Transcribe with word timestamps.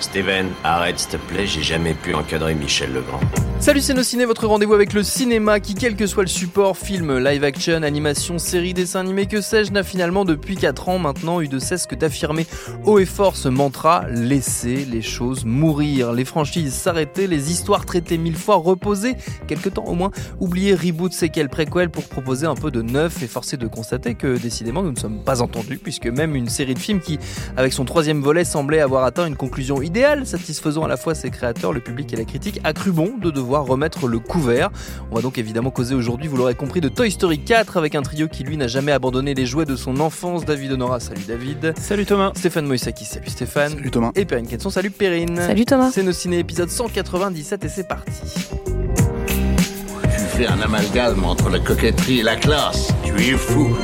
Steven, 0.00 0.46
arrête 0.64 0.98
s'il 0.98 1.10
te 1.10 1.16
plaît, 1.18 1.46
j'ai 1.46 1.62
jamais 1.62 1.92
pu 1.92 2.14
encadrer 2.14 2.54
Michel 2.54 2.94
Legrand. 2.94 3.20
Salut 3.58 3.80
c'est 3.80 3.94
nos 3.94 4.02
ciné, 4.02 4.26
votre 4.26 4.46
rendez-vous 4.46 4.74
avec 4.74 4.92
le 4.92 5.02
cinéma 5.02 5.60
qui, 5.60 5.74
quel 5.74 5.96
que 5.96 6.06
soit 6.06 6.22
le 6.22 6.28
support, 6.28 6.76
film, 6.76 7.18
live 7.18 7.42
action, 7.42 7.82
animation, 7.82 8.38
série, 8.38 8.74
dessin 8.74 9.00
animé, 9.00 9.26
que 9.26 9.40
sais-je, 9.40 9.72
n'a 9.72 9.82
finalement 9.82 10.24
depuis 10.24 10.56
4 10.56 10.90
ans 10.90 10.98
maintenant 10.98 11.40
eu 11.40 11.48
de 11.48 11.58
cesse 11.58 11.86
que 11.86 11.94
d'affirmer 11.94 12.46
haut 12.84 12.98
et 12.98 13.06
fort 13.06 13.34
ce 13.34 13.48
mantra 13.48 14.04
laisser 14.10 14.84
les 14.84 15.02
choses 15.02 15.44
mourir, 15.44 16.12
les 16.12 16.26
franchises 16.26 16.74
s'arrêter, 16.74 17.26
les 17.26 17.50
histoires 17.50 17.86
traitées 17.86 18.18
mille 18.18 18.36
fois, 18.36 18.56
reposer, 18.56 19.16
quelque 19.48 19.70
temps 19.70 19.84
au 19.84 19.94
moins, 19.94 20.10
oublier 20.38 20.74
reboot, 20.74 21.12
séquelles, 21.12 21.48
préquel 21.48 21.90
pour 21.90 22.04
proposer 22.04 22.46
un 22.46 22.56
peu 22.56 22.70
de 22.70 22.82
neuf 22.82 23.22
et 23.22 23.26
forcer 23.26 23.56
de 23.56 23.66
constater 23.66 24.14
que 24.14 24.38
décidément 24.38 24.82
nous 24.82 24.92
ne 24.92 24.98
sommes 24.98 25.24
pas 25.24 25.42
entendus 25.42 25.78
puisque 25.78 26.06
même 26.06 26.36
une 26.36 26.48
série 26.48 26.74
de 26.74 26.78
qui, 26.94 27.18
avec 27.56 27.72
son 27.72 27.84
troisième 27.84 28.22
volet, 28.22 28.44
semblait 28.44 28.80
avoir 28.80 29.04
atteint 29.04 29.26
une 29.26 29.36
conclusion 29.36 29.82
idéale, 29.82 30.26
satisfaisant 30.26 30.84
à 30.84 30.88
la 30.88 30.96
fois 30.96 31.14
ses 31.14 31.30
créateurs, 31.30 31.72
le 31.72 31.80
public 31.80 32.12
et 32.12 32.16
la 32.16 32.24
critique, 32.24 32.60
a 32.64 32.72
cru 32.72 32.92
bon 32.92 33.12
de 33.20 33.30
devoir 33.30 33.66
remettre 33.66 34.06
le 34.06 34.18
couvert. 34.18 34.70
On 35.10 35.16
va 35.16 35.22
donc 35.22 35.38
évidemment 35.38 35.70
causer 35.70 35.94
aujourd'hui, 35.94 36.28
vous 36.28 36.36
l'aurez 36.36 36.54
compris, 36.54 36.80
de 36.80 36.88
Toy 36.88 37.10
Story 37.10 37.40
4 37.40 37.76
avec 37.76 37.94
un 37.94 38.02
trio 38.02 38.28
qui 38.28 38.44
lui 38.44 38.56
n'a 38.56 38.68
jamais 38.68 38.92
abandonné 38.92 39.34
les 39.34 39.46
jouets 39.46 39.64
de 39.64 39.76
son 39.76 40.00
enfance. 40.00 40.44
David 40.44 40.72
Honora, 40.72 41.00
salut 41.00 41.24
David. 41.26 41.74
Salut 41.78 42.06
Thomas. 42.06 42.32
Stéphane 42.34 42.66
Moïsaki, 42.66 43.04
salut 43.04 43.28
Stéphane. 43.28 43.72
Salut 43.72 43.90
Thomas. 43.90 44.12
Et 44.14 44.24
Perrine 44.24 44.46
Kenson, 44.46 44.70
salut 44.70 44.90
Perrine. 44.90 45.36
Salut 45.36 45.64
Thomas. 45.64 45.90
C'est 45.92 46.02
nos 46.02 46.12
ciné 46.12 46.38
épisode 46.38 46.70
197 46.70 47.64
et 47.64 47.68
c'est 47.68 47.88
parti. 47.88 48.12
Tu 48.66 50.42
fais 50.42 50.46
un 50.46 50.60
amalgame 50.60 51.24
entre 51.24 51.48
la 51.48 51.58
coquetterie 51.58 52.20
et 52.20 52.22
la 52.22 52.36
classe. 52.36 52.92
Tu 53.04 53.12
es 53.14 53.36
fou. 53.36 53.76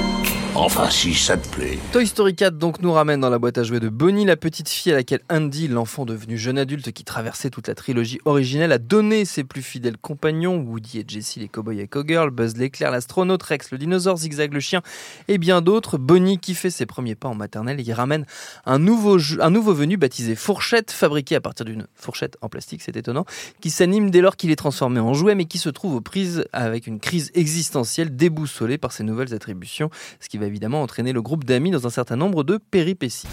Enfin, 0.54 0.90
si 0.90 1.14
ça 1.14 1.38
te 1.38 1.48
plaît. 1.48 1.78
Toy 1.92 2.06
Story 2.06 2.36
4 2.36 2.58
donc 2.58 2.82
nous 2.82 2.92
ramène 2.92 3.20
dans 3.20 3.30
la 3.30 3.38
boîte 3.38 3.56
à 3.56 3.62
jouets 3.62 3.80
de 3.80 3.88
Bonnie, 3.88 4.26
la 4.26 4.36
petite 4.36 4.68
fille 4.68 4.92
à 4.92 4.96
laquelle 4.96 5.22
Andy, 5.30 5.66
l'enfant 5.66 6.04
devenu 6.04 6.36
jeune 6.36 6.58
adulte 6.58 6.92
qui 6.92 7.04
traversait 7.04 7.48
toute 7.48 7.68
la 7.68 7.74
trilogie 7.74 8.18
originelle, 8.26 8.70
a 8.70 8.76
donné 8.76 9.24
ses 9.24 9.44
plus 9.44 9.62
fidèles 9.62 9.96
compagnons, 9.96 10.58
Woody 10.58 10.98
et 10.98 11.04
Jessie 11.08 11.40
les 11.40 11.48
cowboys 11.48 11.80
et 11.80 11.88
cowgirls, 11.88 12.30
Buzz 12.30 12.58
l'éclair, 12.58 12.90
l'astronaute, 12.90 13.42
Rex 13.42 13.70
le 13.70 13.78
dinosaure, 13.78 14.18
Zigzag 14.18 14.52
le 14.52 14.60
chien 14.60 14.82
et 15.26 15.38
bien 15.38 15.62
d'autres. 15.62 15.96
Bonnie 15.96 16.38
qui 16.38 16.54
fait 16.54 16.70
ses 16.70 16.84
premiers 16.84 17.14
pas 17.14 17.28
en 17.28 17.34
maternelle 17.34 17.80
et 17.80 17.82
qui 17.82 17.94
ramène 17.94 18.26
un 18.66 18.78
nouveau, 18.78 19.16
un 19.40 19.50
nouveau 19.50 19.72
venu 19.72 19.96
baptisé 19.96 20.34
Fourchette, 20.34 20.90
fabriqué 20.90 21.34
à 21.34 21.40
partir 21.40 21.64
d'une 21.64 21.86
fourchette 21.94 22.36
en 22.42 22.50
plastique, 22.50 22.82
c'est 22.82 22.96
étonnant, 22.98 23.24
qui 23.62 23.70
s'anime 23.70 24.10
dès 24.10 24.20
lors 24.20 24.36
qu'il 24.36 24.50
est 24.50 24.56
transformé 24.56 25.00
en 25.00 25.14
jouet 25.14 25.34
mais 25.34 25.46
qui 25.46 25.56
se 25.56 25.70
trouve 25.70 25.94
aux 25.94 26.02
prises 26.02 26.44
avec 26.52 26.86
une 26.86 27.00
crise 27.00 27.30
existentielle 27.32 28.14
déboussolée 28.14 28.76
par 28.76 28.92
ses 28.92 29.02
nouvelles 29.02 29.32
attributions, 29.32 29.88
ce 30.20 30.28
qui 30.28 30.41
va 30.42 30.48
évidemment 30.48 30.82
entraîner 30.82 31.12
le 31.12 31.22
groupe 31.22 31.44
d'amis 31.44 31.70
dans 31.70 31.86
un 31.86 31.90
certain 31.90 32.16
nombre 32.16 32.42
de 32.42 32.58
péripéties. 32.58 33.28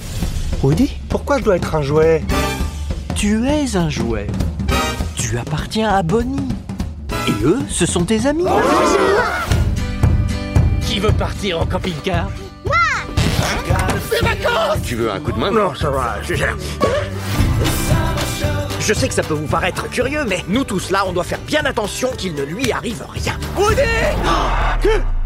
Woody, 0.62 0.96
pourquoi 1.10 1.40
je 1.40 1.44
dois 1.44 1.56
être 1.56 1.76
un 1.76 1.82
jouet? 1.82 2.24
Tu 3.16 3.48
es 3.48 3.76
un 3.76 3.90
jouet. 3.90 4.28
Tu 5.16 5.38
appartiens 5.38 5.90
à 5.90 6.04
Bonnie. 6.04 6.48
Et 7.28 7.44
eux, 7.44 7.60
ce 7.68 7.86
sont 7.86 8.06
tes 8.06 8.28
amis. 8.28 8.46
Qui 10.82 11.00
veut 11.00 11.12
partir 11.12 11.60
en 11.60 11.66
camping-car? 11.66 12.30
Tu 14.84 14.96
veux 14.96 15.12
un 15.12 15.20
coup 15.20 15.32
de 15.32 15.40
main? 15.40 15.52
Non, 15.52 15.74
ça 15.74 15.90
va, 15.90 16.18
je 16.24 16.36
gère. 16.36 16.58
Je 18.80 18.94
sais 18.94 19.08
que 19.08 19.14
ça 19.14 19.24
peut 19.24 19.34
vous 19.34 19.48
paraître 19.48 19.90
curieux, 19.90 20.26
mais 20.28 20.44
nous 20.48 20.64
tous 20.64 20.92
là, 20.92 21.04
on 21.08 21.14
doit 21.14 21.24
faire 21.24 21.40
bien 21.46 21.66
attention 21.66 22.10
qu'il 22.18 22.36
ne 22.36 22.44
lui 22.44 22.72
arrive 22.72 23.04
rien. 23.14 23.34
Woody 23.58 23.82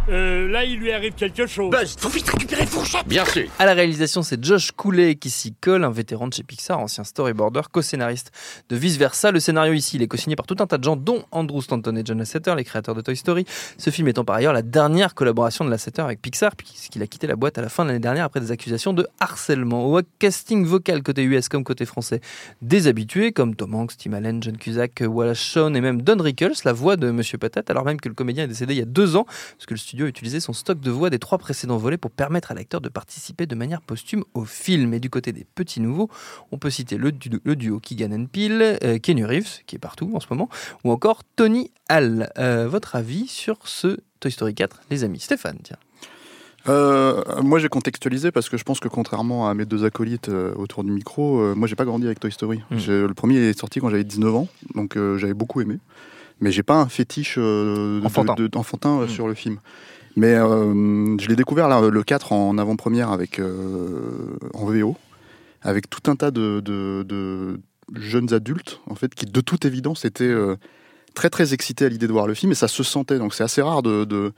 Euh, 0.09 0.50
là, 0.50 0.66
il 0.66 0.80
lui 0.80 0.92
arrive 0.92 1.14
quelque 1.14 1.48
chose. 1.48 1.72
Buzz, 1.72 1.96
faut 1.98 2.09
vite 2.09 2.30
récupérer 2.30 2.66
Fourchette 2.66 3.08
Bien 3.08 3.23
sûr. 3.23 3.50
À 3.58 3.66
la 3.66 3.73
réalisation, 3.73 4.22
c'est 4.22 4.44
Josh 4.44 4.72
Cooley 4.72 5.16
qui 5.16 5.30
s'y 5.30 5.54
colle, 5.54 5.86
un 5.86 5.91
vétéran 5.91 6.28
de 6.28 6.34
chez 6.34 6.44
Pixar, 6.44 6.80
ancien 6.80 7.06
storyboarder, 7.06 7.62
co-scénariste 7.72 8.31
de 8.68 8.75
Vice 8.75 8.97
Versa. 8.97 9.31
Le 9.31 9.40
scénario 9.40 9.72
ici, 9.74 9.96
il 9.96 10.02
est 10.02 10.08
co-signé 10.08 10.36
par 10.36 10.46
tout 10.46 10.58
un 10.59 10.68
tas 10.68 10.78
de 10.78 10.84
gens, 10.84 10.97
dont 10.97 11.24
Andrew 11.31 11.62
Stanton 11.62 11.96
et 11.96 12.02
John 12.03 12.18
Lasseter, 12.18 12.53
les 12.56 12.66
créateurs 12.66 12.96
de 12.96 13.02
Toy 13.02 13.16
Story. 13.16 13.46
Ce 13.78 13.90
film 13.92 14.09
étant 14.09 14.25
par 14.25 14.36
ailleurs 14.36 14.52
la 14.52 14.62
dernière 14.62 15.16
collaboration 15.16 15.63
de 15.63 15.69
Lasseter 15.69 16.02
avec 16.02 16.22
Pixar, 16.22 16.56
puisqu'il 16.58 17.02
a 17.02 17.08
quitté 17.08 17.25
la 17.25 17.38
boîte 17.38 17.58
à 17.58 17.62
la 17.62 17.69
fin 17.69 17.84
de 17.84 17.90
l'année 17.90 18.00
dernière 18.02 18.25
après 18.25 18.42
des 18.42 18.52
accusations 18.52 18.92
de 18.92 19.08
harcèlement. 19.22 19.86
Au 19.86 20.02
casting 20.19 20.66
vocal 20.66 21.02
côté 21.02 21.24
US 21.24 21.47
comme 21.47 21.63
côté 21.63 21.86
français, 21.86 22.19
des 22.62 22.88
habitués 22.88 23.31
comme 23.31 23.56
Tom 23.56 23.74
Hanks, 23.74 23.96
Tim 23.97 24.12
Allen, 24.12 24.44
John 24.44 24.58
Cusack, 24.58 25.02
Wallace 25.08 25.38
Shawn 25.38 25.78
et 25.78 25.81
même 25.81 26.02
Don 26.02 26.22
Rickles, 26.22 26.56
la 26.66 26.74
voix 26.74 26.97
de 26.97 27.09
Monsieur 27.09 27.38
Patate, 27.38 27.69
alors 27.69 27.86
même 27.86 28.02
que 28.02 28.09
le 28.09 28.16
comédien 28.16 28.44
est 28.44 28.47
décédé 28.47 28.74
il 28.74 28.80
y 28.80 28.81
a 28.81 28.86
deux 28.86 29.16
ans, 29.16 29.25
parce 29.25 29.66
que 29.66 29.74
le 29.74 29.80
studio 29.94 30.08
a 30.08 30.09
utilisé 30.09 30.40
son 30.40 30.54
stock 30.54 30.80
de 30.80 30.90
voix 30.90 31.12
des 31.12 31.20
trois 31.20 31.38
précédents 31.38 31.78
volets 31.78 31.98
pour 31.98 32.09
permettre 32.09 32.50
à 32.52 32.56
l'acteur 32.56 32.81
de 32.81 32.90
participer 32.90 33.46
de 33.46 33.54
manière 33.54 33.80
posthume 33.80 34.24
au 34.34 34.44
film. 34.44 34.92
Et 34.96 35.00
du 35.00 35.12
côté 35.12 35.31
des 35.34 35.46
petits 35.54 35.81
nouveaux, 35.81 36.09
on 36.52 36.58
peut 36.58 36.72
citer 36.72 36.98
le, 36.98 37.12
du- 37.12 37.30
le 37.44 37.56
duo 37.56 37.80
Keegan 37.80 38.12
and 38.12 38.26
Peele, 38.26 38.80
euh, 38.84 38.98
Kenny 38.98 39.24
Reeves, 39.24 39.59
qui 39.68 39.76
est 39.76 39.80
partout 39.80 40.12
en 40.16 40.20
ce 40.20 40.26
moment, 40.31 40.50
ou 40.84 40.90
encore 40.92 41.22
Tony 41.36 41.70
Hall. 41.92 42.31
Euh, 42.40 42.68
votre 42.68 42.96
avis 42.96 43.28
sur 43.28 43.68
ce 43.68 44.00
Toy 44.20 44.31
Story 44.31 44.56
4, 44.56 44.81
les 44.90 45.04
amis? 45.04 45.20
Stéphane, 45.20 45.59
tiens. 45.64 45.78
Euh, 46.70 47.22
moi, 47.44 47.60
j'ai 47.60 47.68
contextualisé 47.70 48.31
parce 48.31 48.50
que 48.50 48.58
je 48.58 48.64
pense 48.64 48.80
que 48.80 48.88
contrairement 48.88 49.48
à 49.50 49.54
mes 49.54 49.66
deux 49.66 49.84
acolytes 49.86 50.30
euh, 50.30 50.56
autour 50.56 50.84
du 50.84 50.92
micro, 50.92 51.40
euh, 51.40 51.54
moi, 51.56 51.68
j'ai 51.68 51.75
pas 51.75 51.86
grandi 51.86 52.06
avec 52.08 52.20
Toy 52.20 52.31
Story. 52.31 52.62
Mm. 52.72 52.78
J'ai- 52.80 53.02
Le 53.08 53.14
premier 53.14 53.38
est 53.38 53.60
sorti 53.60 53.80
quand 53.80 53.90
j'avais 53.90 54.04
19 54.06 54.34
ans, 54.34 54.48
donc 54.74 54.98
j'avais 55.18 55.34
beaucoup 55.36 55.62
aimé. 55.62 55.78
Mais 56.44 56.52
j'ai 56.52 56.64
pas 56.64 56.76
un 56.76 56.90
fétiche 56.90 57.36
euh, 57.38 58.02
Enfantin. 58.04 58.36
de- 58.36 58.50
euh, 58.54 59.06
Mm. 59.06 59.09
sur 59.09 59.28
le 59.28 59.34
film. 59.34 59.58
Mais 60.16 60.36
euh, 60.36 61.18
je 61.20 61.28
l'ai 61.28 61.36
découvert 61.36 61.68
là, 61.68 61.81
le 61.90 62.04
4 62.04 62.34
en 62.34 62.58
avant-première 62.58 63.09
avec 63.12 63.40
euh, 63.40 64.36
en 64.54 64.66
VO, 64.66 64.96
avec 65.62 65.90
tout 65.90 66.12
un 66.12 66.16
tas 66.16 66.31
de, 66.31 66.59
de- 66.59 67.04
de 67.08 67.59
jeunes 67.94 68.34
adultes 68.34 68.80
en 68.88 68.96
fait 68.96 69.16
qui, 69.16 69.26
de 69.26 69.42
toute 69.42 69.66
évidence, 69.66 70.06
étaient 70.06 70.26
euh, 70.26 70.56
très 71.16 71.30
très 71.30 71.54
excités 71.54 71.86
à 71.86 71.90
l'idée 71.90 72.08
de 72.08 72.12
voir 72.12 72.28
le 72.28 72.34
film 72.34 72.52
et 72.52 72.56
ça 72.56 72.68
se 72.68 72.84
sentait. 72.84 73.18
Donc 73.20 73.34
c'est 73.34 73.44
assez 73.44 73.62
rare 73.62 73.81
de, 73.81 74.04
de, 74.04 74.34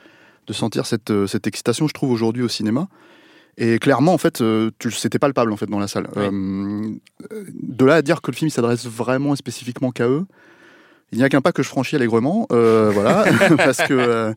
de 0.47 0.53
sentir 0.53 0.85
cette, 0.85 1.11
cette 1.27 1.47
excitation, 1.47 1.87
je 1.87 1.93
trouve, 1.93 2.11
aujourd'hui 2.11 2.43
au 2.43 2.47
cinéma. 2.49 2.87
Et 3.57 3.79
clairement, 3.79 4.13
en 4.13 4.17
fait, 4.17 4.41
euh, 4.41 4.69
c'était 4.91 5.17
palpable 5.19 5.51
en 5.51 5.57
fait 5.57 5.65
dans 5.69 5.79
la 5.79 5.87
salle. 5.87 6.07
Oui. 6.15 6.23
Euh, 6.23 7.43
de 7.63 7.85
là 7.85 7.95
à 7.95 8.01
dire 8.01 8.21
que 8.21 8.29
le 8.31 8.35
film 8.35 8.49
s'adresse 8.49 8.85
vraiment 8.85 9.33
et 9.33 9.37
spécifiquement 9.37 9.91
qu'à 9.91 10.07
eux, 10.07 10.25
il 11.11 11.19
n'y 11.19 11.23
a 11.23 11.29
qu'un 11.29 11.41
pas 11.41 11.51
que 11.51 11.63
je 11.63 11.69
franchis 11.69 11.95
allègrement, 11.95 12.47
euh, 12.51 12.89
voilà, 12.93 13.25
parce 13.57 13.77
que 13.77 13.93
euh, 13.93 14.33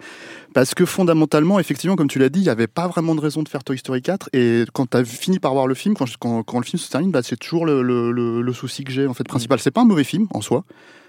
parce 0.55 0.75
que 0.75 0.85
fondamentalement, 0.85 1.59
effectivement, 1.59 1.97
comme 1.97 2.09
tu 2.09 2.19
l'as 2.19 2.29
dit, 2.29 2.41
il 2.41 2.45
n'y 2.45 2.49
avait 2.51 2.67
pas 2.67 2.87
vraiment 2.89 3.15
de 3.15 3.21
raison 3.21 3.43
de 3.43 3.49
faire 3.49 3.65
Toy 3.65 3.79
Story 3.79 4.01
4. 4.03 4.31
Et 4.33 4.65
quand 4.73 4.91
tu 4.91 4.97
as 4.97 5.05
fini 5.05 5.39
par 5.39 5.53
voir 5.53 5.67
le 5.67 5.75
film, 5.75 5.95
quand, 5.95 6.07
quand, 6.45 6.59
le 6.59 6.65
film 6.65 6.79
se 6.79 6.91
termine, 6.91 7.11
bah, 7.11 7.23
c'est 7.23 7.37
toujours 7.37 7.67
le, 7.67 7.83
le- 7.83 8.53
souci 8.53 8.83
que 8.85 8.93
j'ai 8.93 9.07
en 9.07 9.15
fait 9.15 9.25
principal. 9.25 9.59
C'est 9.61 9.71
pas 9.71 9.83
un 9.83 9.87
mauvais 9.87 10.05
film 10.05 10.27
en 10.31 10.41
soi. 10.41 10.65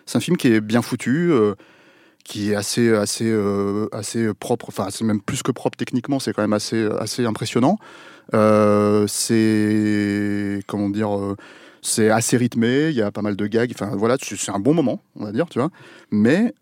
C'est 0.05 0.17
un 0.17 0.21
film 0.21 0.37
qui 0.37 0.47
est 0.47 0.61
bien 0.61 0.81
foutu. 0.81 1.31
euh, 1.31 1.55
qui 2.25 2.51
est 2.51 2.55
assez 2.55 2.93
assez 2.93 3.33
assez 3.93 4.33
propre 4.33 4.65
enfin 4.67 4.87
c'est 4.91 5.05
même 5.05 5.21
plus 5.21 5.41
que 5.41 5.51
propre 5.53 5.77
techniquement 5.77 6.19
c'est 6.19 6.33
quand 6.33 6.41
même 6.41 6.53
assez 6.53 6.87
assez 6.99 7.25
impressionnant 7.25 7.79
c'est 9.07 10.59
comment 10.67 10.89
dire 10.89 11.09
c'est 11.81 12.09
assez 12.09 12.37
rythmé 12.37 12.89
il 12.89 12.95
y 12.95 13.01
a 13.01 13.11
pas 13.11 13.21
mal 13.21 13.35
de 13.35 13.47
gags 13.47 13.71
enfin 13.73 13.95
voilà 13.95 14.17
c'est 14.21 14.51
un 14.51 14.59
bon 14.59 14.73
moment 14.73 15.01
on 15.15 15.23
va 15.25 15.31
dire 15.31 15.47
tu 15.49 15.59
vois 15.59 15.69
mais 16.11 16.53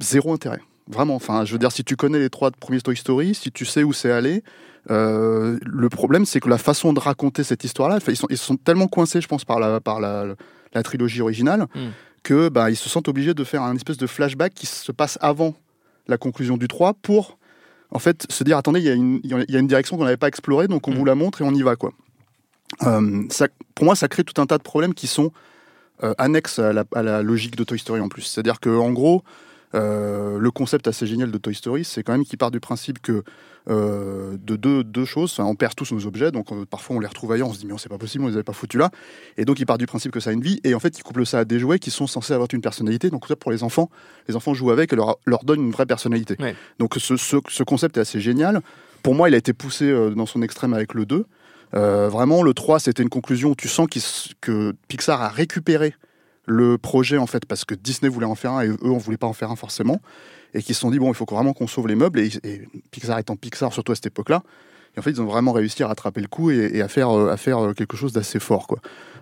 zéro 0.00 0.32
intérêt 0.32 0.60
vraiment 0.88 1.14
enfin 1.14 1.44
je 1.44 1.52
veux 1.52 1.58
dire 1.58 1.72
si 1.72 1.84
tu 1.84 1.96
connais 1.96 2.18
les 2.18 2.30
trois 2.30 2.50
premiers 2.50 2.80
Toy 2.80 2.96
Story 2.96 3.34
si 3.34 3.50
tu 3.50 3.64
sais 3.64 3.82
où 3.82 3.92
c'est 3.92 4.10
allé 4.12 4.42
euh, 4.90 5.58
le 5.64 5.88
problème 5.88 6.24
c'est 6.26 6.40
que 6.40 6.48
la 6.48 6.58
façon 6.58 6.92
de 6.92 7.00
raconter 7.00 7.42
cette 7.44 7.64
histoire 7.64 7.88
là 7.88 7.98
ils 8.06 8.16
sont 8.16 8.26
ils 8.30 8.38
sont 8.38 8.56
tellement 8.56 8.86
coincés 8.88 9.20
je 9.20 9.28
pense 9.28 9.44
par 9.44 9.58
la 9.58 9.80
par 9.80 10.00
la, 10.00 10.26
la 10.74 10.82
trilogie 10.82 11.20
originale 11.22 11.66
Mm. 11.74 11.88
que 12.22 12.48
bah, 12.48 12.70
ils 12.70 12.76
se 12.76 12.88
sentent 12.88 13.08
obligés 13.08 13.34
de 13.34 13.44
faire 13.44 13.62
un 13.62 13.74
espèce 13.76 13.96
de 13.98 14.06
flashback 14.06 14.52
qui 14.54 14.66
se 14.66 14.92
passe 14.92 15.18
avant 15.20 15.54
la 16.08 16.18
conclusion 16.18 16.56
du 16.56 16.68
3 16.68 16.94
pour 16.94 17.38
en 17.90 17.98
fait 17.98 18.26
se 18.30 18.44
dire 18.44 18.56
attendez 18.58 18.80
il 18.80 18.86
y 18.86 18.90
a 18.90 18.94
une, 18.94 19.20
il 19.24 19.30
y 19.50 19.56
a 19.56 19.58
une 19.58 19.66
direction 19.66 19.96
qu'on 19.96 20.04
n'avait 20.04 20.16
pas 20.16 20.28
explorée 20.28 20.68
donc 20.68 20.86
on 20.88 20.92
Mm. 20.92 20.94
vous 20.96 21.04
la 21.04 21.14
montre 21.16 21.40
et 21.42 21.44
on 21.44 21.52
y 21.54 21.62
va 21.62 21.74
quoi 21.76 21.92
ça, 23.30 23.48
pour 23.74 23.84
moi 23.84 23.94
ça 23.94 24.08
crée 24.08 24.24
tout 24.24 24.40
un 24.40 24.46
tas 24.46 24.58
de 24.58 24.62
problèmes 24.62 24.94
qui 24.94 25.06
sont 25.06 25.32
euh, 26.02 26.14
annexes 26.18 26.58
à 26.58 26.72
la, 26.72 26.84
à 26.94 27.02
la 27.02 27.22
logique 27.22 27.56
de 27.56 27.64
Toy 27.64 27.78
Story 27.78 28.00
en 28.00 28.08
plus 28.08 28.22
c'est 28.22 28.40
à 28.40 28.42
dire 28.42 28.60
que 28.60 28.70
en 28.70 28.92
gros 28.92 29.22
euh, 29.74 30.38
le 30.38 30.50
concept 30.50 30.86
assez 30.88 31.06
génial 31.06 31.30
de 31.30 31.38
Toy 31.38 31.54
Story, 31.54 31.84
c'est 31.84 32.02
quand 32.02 32.12
même 32.12 32.24
qu'il 32.24 32.38
part 32.38 32.50
du 32.50 32.60
principe 32.60 33.00
que 33.02 33.24
euh, 33.68 34.36
de 34.40 34.54
deux, 34.54 34.84
deux 34.84 35.04
choses, 35.04 35.32
enfin, 35.32 35.44
on 35.44 35.56
perd 35.56 35.74
tous 35.74 35.92
nos 35.92 36.06
objets, 36.06 36.30
donc 36.30 36.52
euh, 36.52 36.64
parfois 36.64 36.96
on 36.96 37.00
les 37.00 37.06
retrouve 37.06 37.32
ailleurs, 37.32 37.48
on 37.48 37.52
se 37.52 37.58
dit 37.58 37.66
mais 37.66 37.74
c'est 37.78 37.88
pas 37.88 37.98
possible, 37.98 38.24
on 38.24 38.28
les 38.28 38.34
avait 38.34 38.44
pas 38.44 38.52
foutus 38.52 38.78
là, 38.78 38.90
et 39.36 39.44
donc 39.44 39.58
il 39.58 39.66
part 39.66 39.76
du 39.76 39.86
principe 39.86 40.12
que 40.12 40.20
ça 40.20 40.30
a 40.30 40.32
une 40.32 40.40
vie, 40.40 40.60
et 40.62 40.74
en 40.74 40.78
fait 40.78 40.96
il 40.96 41.02
couple 41.02 41.26
ça 41.26 41.40
à 41.40 41.44
des 41.44 41.58
jouets 41.58 41.80
qui 41.80 41.90
sont 41.90 42.06
censés 42.06 42.32
avoir 42.32 42.48
une 42.52 42.60
personnalité, 42.60 43.10
donc 43.10 43.26
ça 43.26 43.34
pour 43.34 43.50
les 43.50 43.64
enfants, 43.64 43.90
les 44.28 44.36
enfants 44.36 44.54
jouent 44.54 44.70
avec 44.70 44.92
et 44.92 44.96
leur, 44.96 45.18
leur 45.26 45.44
donnent 45.44 45.64
une 45.64 45.72
vraie 45.72 45.86
personnalité. 45.86 46.36
Ouais. 46.38 46.54
Donc 46.78 46.94
ce, 46.96 47.16
ce, 47.16 47.36
ce 47.48 47.62
concept 47.64 47.96
est 47.96 48.00
assez 48.00 48.20
génial. 48.20 48.60
Pour 49.02 49.14
moi, 49.14 49.28
il 49.28 49.34
a 49.34 49.38
été 49.38 49.52
poussé 49.52 49.84
euh, 49.84 50.10
dans 50.10 50.26
son 50.26 50.42
extrême 50.42 50.72
avec 50.72 50.94
le 50.94 51.06
2. 51.06 51.26
Euh, 51.76 52.08
vraiment, 52.08 52.42
le 52.42 52.54
3, 52.54 52.80
c'était 52.80 53.02
une 53.02 53.08
conclusion. 53.08 53.50
Où 53.50 53.54
tu 53.54 53.68
sens 53.68 53.86
que 54.40 54.72
Pixar 54.88 55.22
a 55.22 55.28
récupéré 55.28 55.94
le 56.48 56.78
projet 56.78 57.18
en 57.18 57.26
fait 57.26 57.44
parce 57.44 57.64
que 57.64 57.74
Disney 57.74 58.08
voulait 58.08 58.26
en 58.26 58.36
faire 58.36 58.52
un 58.52 58.62
et 58.62 58.68
eux 58.68 58.78
on 58.82 58.98
voulait 58.98 59.16
pas 59.16 59.26
en 59.26 59.32
faire 59.32 59.50
un 59.50 59.56
forcément. 59.56 60.00
Et 60.54 60.62
qui 60.62 60.74
se 60.74 60.80
sont 60.80 60.90
dit 60.90 60.98
bon 61.00 61.08
il 61.08 61.14
faut 61.14 61.26
vraiment 61.28 61.52
qu'on 61.52 61.66
sauve 61.66 61.88
les 61.88 61.96
meubles. 61.96 62.20
Et, 62.20 62.68
Pixar 62.90 63.18
étant 63.18 63.36
Pixar 63.36 63.72
surtout 63.72 63.92
à 63.92 63.94
cette 63.94 64.06
époque-là 64.06 64.42
en 64.98 65.02
fait, 65.02 65.10
ils 65.10 65.20
ont 65.20 65.26
vraiment 65.26 65.52
réussi 65.52 65.82
à 65.82 65.88
rattraper 65.88 66.20
le 66.20 66.28
coup 66.28 66.50
et, 66.50 66.80
à 66.80 66.88
faire 66.88 67.10
euh, 67.10 67.30
à 67.30 67.36
faire 67.36 67.58
euh, 67.58 67.72
quelque 67.74 67.96
chose 67.96 68.12
d'assez 68.12 68.38
fort, 68.38 68.66
quoi. 68.66 68.78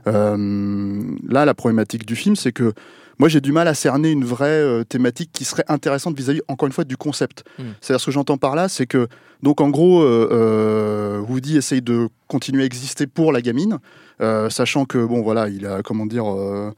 Là, 0.07 1.45
la 1.45 1.55
problématique 1.55 2.05
du 2.07 2.15
film, 2.15 2.37
c'est 2.37 2.53
que 2.53 2.75
moi, 3.19 3.29
j'ai 3.29 3.41
du 3.41 3.53
mal 3.53 3.69
à 3.69 3.75
cerner 3.75 4.11
une 4.11 4.25
vraie 4.25 4.47
euh, 4.49 4.85
thématique 4.85 5.31
qui 5.33 5.45
serait 5.45 5.65
intéressante 5.69 6.17
vis-à-vis, 6.17 6.43
encore 6.49 6.67
une 6.67 6.73
fois, 6.73 6.85
du 6.85 6.97
concept. 6.97 7.45
Mm. 7.59 7.63
C'est-à-dire, 7.81 8.01
ce 8.01 8.07
que 8.07 8.13
j'entends 8.13 8.37
par 8.39 8.55
là, 8.57 8.69
c'est 8.69 8.87
que, 8.87 9.09
donc, 9.43 9.61
en 9.61 9.69
gros, 9.71 10.03
euh, 10.03 10.29
euh, 10.33 11.21
Woody 11.21 11.57
essaye 11.57 11.83
de 11.83 12.09
continuer 12.29 12.63
à 12.63 12.67
exister 12.67 13.07
pour 13.07 13.33
la 13.33 13.41
gamine, 13.43 13.79
euh, 14.21 14.51
sachant 14.51 14.85
que, 14.85 15.05
bon, 15.05 15.23
voilà, 15.23 15.49
il 15.49 15.67
a, 15.67 15.83
comment 15.83 16.07
dire, 16.07 16.25
euh, 16.33 16.73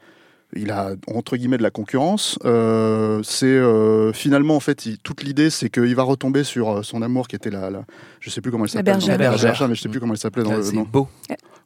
il 0.54 0.70
a, 0.70 0.90
entre 1.12 1.36
guillemets, 1.36 1.58
de 1.58 1.62
la 1.62 1.70
concurrence. 1.70 2.38
Euh, 2.44 3.20
c'est 3.24 3.46
euh, 3.46 4.12
finalement, 4.12 4.56
en 4.56 4.60
fait, 4.60 4.86
il- 4.86 4.98
toute 4.98 5.22
l'idée, 5.22 5.50
c'est 5.50 5.68
qu'il 5.68 5.94
va 5.94 6.02
retomber 6.04 6.44
sur 6.44 6.70
euh, 6.78 6.82
son 6.82 7.02
amour 7.02 7.26
qui 7.28 7.34
était 7.36 7.50
la, 7.50 7.68
la 7.68 7.84
je 8.20 8.30
sais 8.30 8.40
plus 8.40 8.50
comment 8.52 8.64
elle 8.64 8.70
s'appelle. 8.70 8.94
bergère. 8.94 9.18
La 9.18 9.24
La 9.24 9.30
bergère. 9.36 9.68
mais 9.68 9.74
je 9.74 9.82
sais 9.82 9.88
plus 9.88 9.98
comment 10.00 10.12
elle 10.14 10.18
s'appelait 10.18 10.44
dans 10.44 10.52
Ah, 10.52 10.56
le 10.58 10.62
c'est 10.62 10.76
beau. 10.76 11.08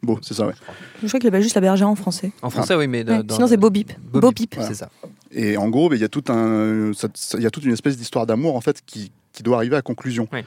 Beau, 0.03 0.19
c'est 0.23 0.35
ça, 0.35 0.47
ouais. 0.47 0.55
Je 1.03 1.07
crois 1.09 1.21
qu'il 1.21 1.29
appelle 1.29 1.43
juste 1.43 1.55
la 1.57 1.61
bergère 1.61 1.89
en 1.89 1.95
français. 1.95 2.33
En 2.43 2.49
français, 2.51 2.75
oui, 2.75 2.87
mais. 2.87 3.09
Ouais, 3.09 3.23
dans- 3.23 3.35
Sinon, 3.35 3.47
c'est 3.49 3.57
Beau 3.59 3.71
Bip. 3.71 3.93
Beau 4.13 4.33
c'est 4.61 4.75
ça. 4.75 4.89
Et 5.31 5.57
en 5.57 5.69
gros, 5.69 5.93
il 5.93 6.01
y 6.01 6.05
a 6.05 6.09
tout 6.09 6.25
un, 6.29 6.93
ça- 6.95 7.09
ça- 7.15 7.37
il 7.39 7.45
y 7.45 7.47
a 7.47 7.51
toute 7.51 7.65
une 7.65 7.73
espèce 7.73 7.97
d'histoire 7.97 8.27
d'amour 8.27 8.57
en 8.57 8.61
fait 8.61 8.83
qui, 8.85 9.13
qui 9.33 9.43
doit 9.43 9.57
arriver 9.57 9.77
à 9.77 9.83
conclusion. 9.83 10.27
Ouais. 10.33 10.45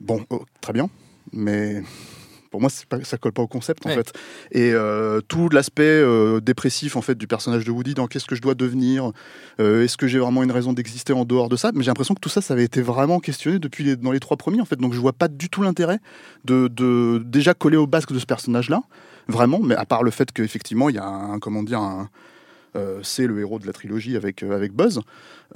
Bon, 0.00 0.24
oh, 0.30 0.44
très 0.60 0.72
bien, 0.72 0.88
mais 1.32 1.82
pour 2.50 2.60
moi, 2.60 2.70
pas, 2.88 3.02
ça 3.04 3.18
colle 3.18 3.32
pas 3.32 3.42
au 3.42 3.46
concept 3.46 3.84
en 3.86 3.90
Ouais. 3.90 3.94
fait. 3.96 4.12
Et 4.52 4.72
euh, 4.72 5.20
tout 5.20 5.48
l'aspect 5.50 5.82
euh, 5.82 6.40
dépressif 6.40 6.96
en 6.96 7.02
fait 7.02 7.14
du 7.16 7.26
personnage 7.26 7.64
de 7.64 7.70
Woody, 7.70 7.94
dans 7.94 8.06
qu'est-ce 8.06 8.26
que 8.26 8.34
je 8.34 8.40
dois 8.42 8.54
devenir, 8.54 9.12
euh, 9.60 9.84
est-ce 9.84 9.96
que 9.96 10.06
j'ai 10.06 10.18
vraiment 10.18 10.42
une 10.42 10.52
raison 10.52 10.72
d'exister 10.72 11.12
en 11.12 11.24
dehors 11.24 11.48
de 11.48 11.56
ça? 11.56 11.70
Mais 11.74 11.82
j'ai 11.82 11.88
l'impression 11.90 12.14
que 12.14 12.20
tout 12.20 12.28
ça, 12.28 12.40
ça 12.40 12.54
avait 12.54 12.64
été 12.64 12.80
vraiment 12.82 13.20
questionné 13.20 13.58
depuis 13.58 13.84
les, 13.84 13.96
dans 13.96 14.12
les 14.12 14.20
trois 14.20 14.36
premiers 14.36 14.60
en 14.60 14.64
fait. 14.64 14.76
Donc 14.76 14.92
je 14.94 15.00
vois 15.00 15.12
pas 15.12 15.28
du 15.28 15.48
tout 15.48 15.62
l'intérêt 15.62 15.98
de, 16.44 16.68
de 16.68 17.22
déjà 17.24 17.54
coller 17.54 17.76
au 17.76 17.86
basque 17.86 18.12
de 18.12 18.18
ce 18.18 18.26
personnage-là, 18.26 18.82
vraiment. 19.28 19.60
Mais 19.60 19.74
à 19.74 19.84
part 19.84 20.02
le 20.02 20.10
fait 20.10 20.32
qu'effectivement, 20.32 20.88
il 20.88 20.96
y 20.96 20.98
a 20.98 21.06
un, 21.06 21.38
comment 21.38 21.62
dire, 21.62 21.80
un, 21.80 22.08
c'est 23.02 23.26
le 23.26 23.40
héros 23.40 23.58
de 23.58 23.66
la 23.66 23.72
trilogie 23.72 24.14
avec, 24.16 24.42
avec 24.44 24.72
Buzz. 24.72 25.00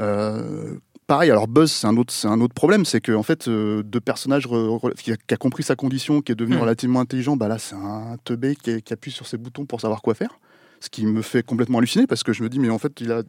Euh, 0.01 0.75
pareil, 1.13 1.31
alors 1.31 1.47
Buzz, 1.47 1.71
c'est 1.71 1.87
un 1.87 1.99
autre, 1.99 2.11
c'est 2.11 2.27
un 2.27 2.41
autre 2.41 2.55
problème, 2.55 2.87
c'est 2.87 3.03
que 3.03 3.13
en 3.13 3.23
fait, 3.23 3.47
euh, 3.47 3.83
deux 3.83 4.01
personnages 4.01 4.49
qui, 4.97 5.13
a, 5.13 5.17
qui 5.17 5.35
a 5.35 5.37
compris 5.37 5.63
sa 5.63 5.77
condition, 5.77 6.23
qui 6.23 6.33
est 6.33 6.35
devenu 6.35 6.57
Hmm. 6.57 6.61
relativement 6.61 7.01
intelligent, 7.01 7.37
bah 7.37 7.49
là, 7.49 7.59
c'est 7.59 7.75
un 7.75 8.17
teubé 8.25 8.57
qui, 8.57 8.81
qui 8.81 8.93
appuie 8.95 9.11
sur 9.11 9.27
ses 9.27 9.37
boutons 9.37 9.67
pour 9.67 9.83
savoir 9.83 10.01
quoi 10.01 10.15
faire. 10.15 10.39
Ce 10.81 10.89
qui 10.89 11.05
me 11.05 11.21
fait 11.21 11.43
complètement 11.45 11.79
halluciner 11.79 12.07
parce 12.07 12.23
que 12.23 12.33
je 12.33 12.43
me 12.43 12.49
dis, 12.49 12.59
mais 12.59 12.71
en 12.71 12.79
fait, 12.79 12.99
il 13.03 13.13
a, 13.13 13.23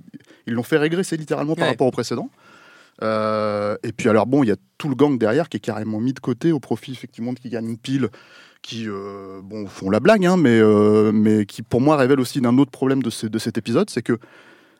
ils 0.48 0.54
l'ont 0.54 0.64
fait 0.64 0.78
régresser 0.78 1.18
littéralement 1.18 1.56
par 1.56 1.66
Ouais. 1.66 1.72
rapport 1.72 1.88
au 1.88 1.92
précédent. 1.92 2.30
Euh, 3.02 3.76
et 3.84 3.92
puis 3.92 4.08
alors 4.08 4.28
bon, 4.28 4.44
il 4.44 4.48
y 4.48 4.52
a 4.52 4.56
tout 4.78 4.88
le 4.88 4.96
gang 4.96 5.18
derrière 5.18 5.50
qui 5.50 5.58
est 5.58 5.60
carrément 5.60 6.00
mis 6.00 6.14
de 6.14 6.20
côté 6.22 6.52
au 6.54 6.60
profit 6.62 6.94
effectivement 6.94 7.34
de 7.34 7.40
qui 7.40 7.50
gagne 7.50 7.68
une 7.68 7.78
pile, 7.78 8.08
qui 8.62 8.86
euh, 8.88 9.42
bon 9.44 9.68
font 9.68 9.90
la 9.90 10.00
blague, 10.00 10.26
hein, 10.26 10.38
mais 10.38 10.58
euh, 10.62 11.12
mais 11.12 11.46
qui 11.46 11.64
pour 11.64 11.82
moi 11.82 11.98
révèle 11.98 12.20
aussi 12.22 12.40
d'un 12.40 12.58
autre 12.60 12.72
problème 12.72 13.04
de, 13.04 13.10
ce- 13.10 13.28
de 13.28 13.40
cet 13.40 13.58
épisode, 13.58 13.90
c'est 13.90 14.04
que 14.04 14.18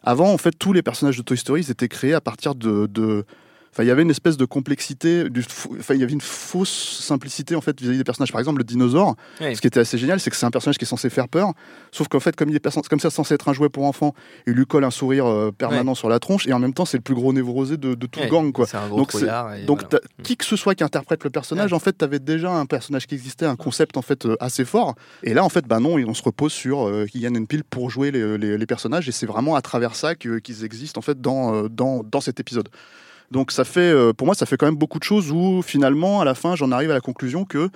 avant 0.04 0.32
en 0.32 0.38
fait 0.38 0.52
tous 0.52 0.74
les 0.74 0.82
personnages 0.82 1.18
de 1.18 1.24
Toy 1.24 1.38
Story 1.38 1.62
ils 1.62 1.72
étaient 1.72 1.88
créés 1.88 2.14
à 2.14 2.22
partir 2.22 2.56
de, 2.56 2.88
de 2.88 3.26
Enfin, 3.74 3.84
il 3.84 3.88
y 3.88 3.92
avait 3.92 4.04
une 4.04 4.12
espèce 4.12 4.38
de 4.38 4.46
complexité, 4.46 5.30
du 5.30 5.44
enfin, 5.80 5.96
il 5.96 6.00
y 6.00 6.04
avait 6.04 6.14
une 6.14 6.22
fausse 6.22 7.00
simplicité 7.02 7.56
en 7.56 7.62
fait 7.62 7.82
vis-à-vis 7.82 7.98
des 7.98 8.04
personnages. 8.04 8.32
Par 8.32 8.40
exemple, 8.40 8.60
le 8.60 8.64
dinosaure, 8.64 9.16
ce 9.56 9.62
qui 9.62 9.68
était 9.68 9.80
assez 9.80 9.98
génial, 9.98 10.20
c'est 10.20 10.30
que 10.30 10.36
c'est 10.36 10.46
un 10.46 10.52
personnage 10.52 10.78
qui 10.78 10.86
est 10.86 10.88
censé 10.88 11.10
faire 11.10 11.28
peur, 11.28 11.54
sauf 11.92 12.08
qu'en 12.08 12.20
fait, 12.20 12.36
comme 12.36 12.50
il 12.50 12.56
est 12.56 12.88
comme 12.90 13.00
ça 13.00 13.10
censé 13.10 13.34
être 13.34 13.50
un 13.50 13.54
jouet 13.54 13.70
pour 13.70 13.86
enfants, 13.86 14.14
il 14.48 14.54
lui 14.54 14.66
colle 14.66 14.84
un 14.84 14.92
sourire 14.92 15.26
euh, 15.26 15.52
permanent 15.52 15.96
sur 15.96 16.08
la 16.08 16.20
tronche, 16.20 16.48
et 16.48 16.54
en 16.54 16.60
même 16.60 16.74
temps, 16.74 16.86
c'est 16.86 16.98
le 16.98 17.04
plus 17.04 17.16
gros 17.16 17.34
névrosé 17.34 17.78
de, 17.78 17.96
de 17.96 18.06
tout 18.08 18.20
le 18.20 18.26
gang, 18.30 18.52
quoi. 18.52 18.66
Un 18.78 18.88
gros 18.88 18.98
Donc, 19.00 19.12
Donc, 19.66 19.82
voilà. 19.90 20.00
t'as- 20.18 20.24
qui 20.24 20.38
que 20.38 20.46
ce 20.46 20.56
soit 20.56 20.76
qui 20.76 20.84
interprète 20.84 21.24
le 21.24 21.30
personnage, 21.30 21.74
en 21.74 21.80
fait, 21.80 21.98
tu 21.98 22.06
avais 22.06 22.20
déjà 22.20 22.52
un 22.52 22.66
personnage 22.66 23.08
qui 23.08 23.16
existait, 23.16 23.46
un 23.46 23.56
concept 23.56 23.98
en 23.98 24.02
fait 24.02 24.26
euh, 24.26 24.36
assez 24.40 24.66
fort. 24.66 24.94
Et 25.24 25.34
là, 25.34 25.44
en 25.44 25.50
fait, 25.50 25.66
bah 25.68 25.80
non, 25.80 25.96
on 26.08 26.14
se 26.14 26.24
repose 26.24 26.54
sur 26.54 26.88
euh, 26.88 27.06
Kylian 27.06 27.36
and 27.36 27.46
Peele 27.46 27.64
pour 27.64 27.90
jouer 27.90 28.12
les, 28.12 28.38
les- 28.38 28.58
les 28.58 28.66
personnages, 28.66 29.10
et 29.10 29.12
c'est 29.12 29.26
vraiment 29.26 29.56
à 29.56 29.62
travers 29.62 29.96
ça 29.96 30.14
qu'ils 30.16 30.64
existent 30.64 31.00
en 31.00 31.02
fait 31.02 31.20
dans, 31.20 31.56
euh, 31.56 31.68
dans, 31.70 32.04
dans 32.04 32.22
cet 32.22 32.40
épisode. 32.40 32.70
Donc, 33.34 33.52
ça 33.52 33.66
fait, 33.66 33.80
euh, 33.92 34.14
pour 34.14 34.26
moi, 34.28 34.36
ça 34.36 34.46
fait 34.46 34.58
quand 34.58 34.68
même 34.68 34.76
beaucoup 34.78 35.00
de 35.00 35.04
choses 35.04 35.32
où 35.32 35.62
finalement, 35.64 36.22
à 36.22 36.26
la 36.26 36.36
fin, 36.36 36.56
j'en 36.56 36.72
arrive 36.72 36.92
à 36.92 36.94
la 36.94 37.02
conclusion 37.02 37.46
que 37.46 37.70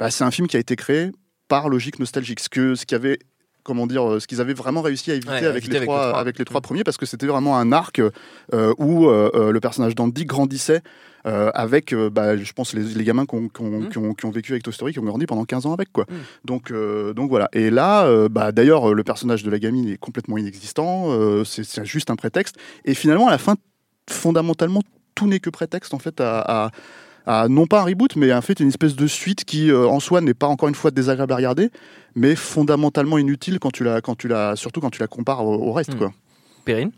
bah, 0.00 0.10
c'est 0.10 0.24
un 0.24 0.30
film 0.32 0.48
qui 0.48 0.56
a 0.56 0.60
été 0.60 0.74
créé 0.76 1.10
par 1.48 1.68
logique 1.68 1.98
nostalgique, 2.00 2.40
ce 2.40 2.48
que 2.48 2.74
ce 2.74 2.84
qui 2.84 2.94
avait 2.96 3.18
comment 3.62 3.86
dire, 3.88 4.04
euh, 4.08 4.20
ce 4.20 4.26
qu'ils 4.28 4.40
avaient 4.40 4.54
vraiment 4.54 4.80
réussi 4.82 5.10
à 5.10 5.14
éviter, 5.14 5.30
Ouais, 5.32 5.44
avec, 5.44 5.56
éviter 5.64 5.70
les 5.72 5.76
avec 5.78 5.88
trois, 5.88 6.04
les 6.06 6.10
trois. 6.10 6.20
avec 6.20 6.38
les 6.38 6.44
trois 6.44 6.60
Mm. 6.60 6.62
premiers, 6.62 6.84
parce 6.84 6.96
que 6.96 7.06
c'était 7.06 7.26
vraiment 7.26 7.56
un 7.58 7.72
arc 7.72 8.00
euh, 8.00 8.74
où 8.78 9.08
euh, 9.08 9.50
le 9.52 9.60
personnage 9.60 9.94
d'Andy 9.96 10.24
grandissait 10.24 10.82
euh, 11.26 11.50
avec, 11.54 11.92
bah, 11.92 12.36
je 12.36 12.52
pense, 12.52 12.74
les, 12.74 12.82
les 12.82 13.02
gamins 13.04 13.26
qui 13.26 13.34
ont, 13.34 13.40
Mm. 13.42 13.88
qui 13.88 13.98
ont- 14.24 14.30
vécu 14.30 14.52
avec 14.52 14.62
Toy 14.62 14.72
Story, 14.72 14.92
qui 14.92 15.00
ont 15.00 15.04
grandi 15.04 15.26
pendant 15.26 15.44
15 15.44 15.66
ans 15.66 15.72
avec. 15.72 15.90
Quoi. 15.92 16.04
Mm. 16.08 16.14
Donc, 16.44 16.72
donc 17.16 17.28
voilà. 17.28 17.48
Et 17.52 17.70
là, 17.70 18.28
bah, 18.28 18.52
d'ailleurs, 18.52 18.94
le 18.94 19.02
personnage 19.02 19.42
de 19.42 19.50
la 19.50 19.58
gamine 19.58 19.88
est 19.88 19.98
complètement 19.98 20.38
inexistant, 20.38 21.10
c'est 21.44 21.84
juste 21.84 22.10
un 22.10 22.16
prétexte. 22.16 22.56
Et 22.84 22.94
finalement, 22.94 23.26
à 23.26 23.32
la 23.32 23.38
fin, 23.38 23.56
fondamentalement, 24.10 24.82
tout 25.14 25.26
n'est 25.26 25.40
que 25.40 25.50
prétexte 25.50 25.94
en 25.94 25.98
fait 25.98 26.20
à, 26.20 26.66
à- 26.66 26.70
à 27.28 27.48
non 27.48 27.66
pas 27.66 27.80
un 27.80 27.84
reboot, 27.84 28.14
mais 28.14 28.32
en 28.32 28.40
fait 28.40 28.60
une 28.60 28.68
espèce 28.68 28.94
de 28.94 29.06
suite 29.08 29.44
qui 29.44 29.70
euh, 29.70 29.88
en 29.88 29.98
soi 29.98 30.20
n'est 30.20 30.34
pas 30.34 30.46
encore 30.46 30.68
une 30.68 30.76
fois 30.76 30.92
désagréable 30.92 31.32
à 31.32 31.36
regarder, 31.36 31.70
mais 32.14 32.36
fondamentalement 32.36 33.18
inutile 33.18 33.58
quand 33.58 33.72
tu 33.72 33.82
la, 33.82 34.00
quand 34.00 34.14
tu 34.14 34.28
la, 34.28 34.54
surtout 34.54 34.80
quand 34.80 34.90
tu 34.90 35.00
la 35.00 35.08
compares 35.08 35.44
au, 35.44 35.54
au 35.54 35.72
reste. 35.72 35.94
Mm. 35.94 35.98
Quoi. 35.98 36.12
Perrine? 36.64 36.92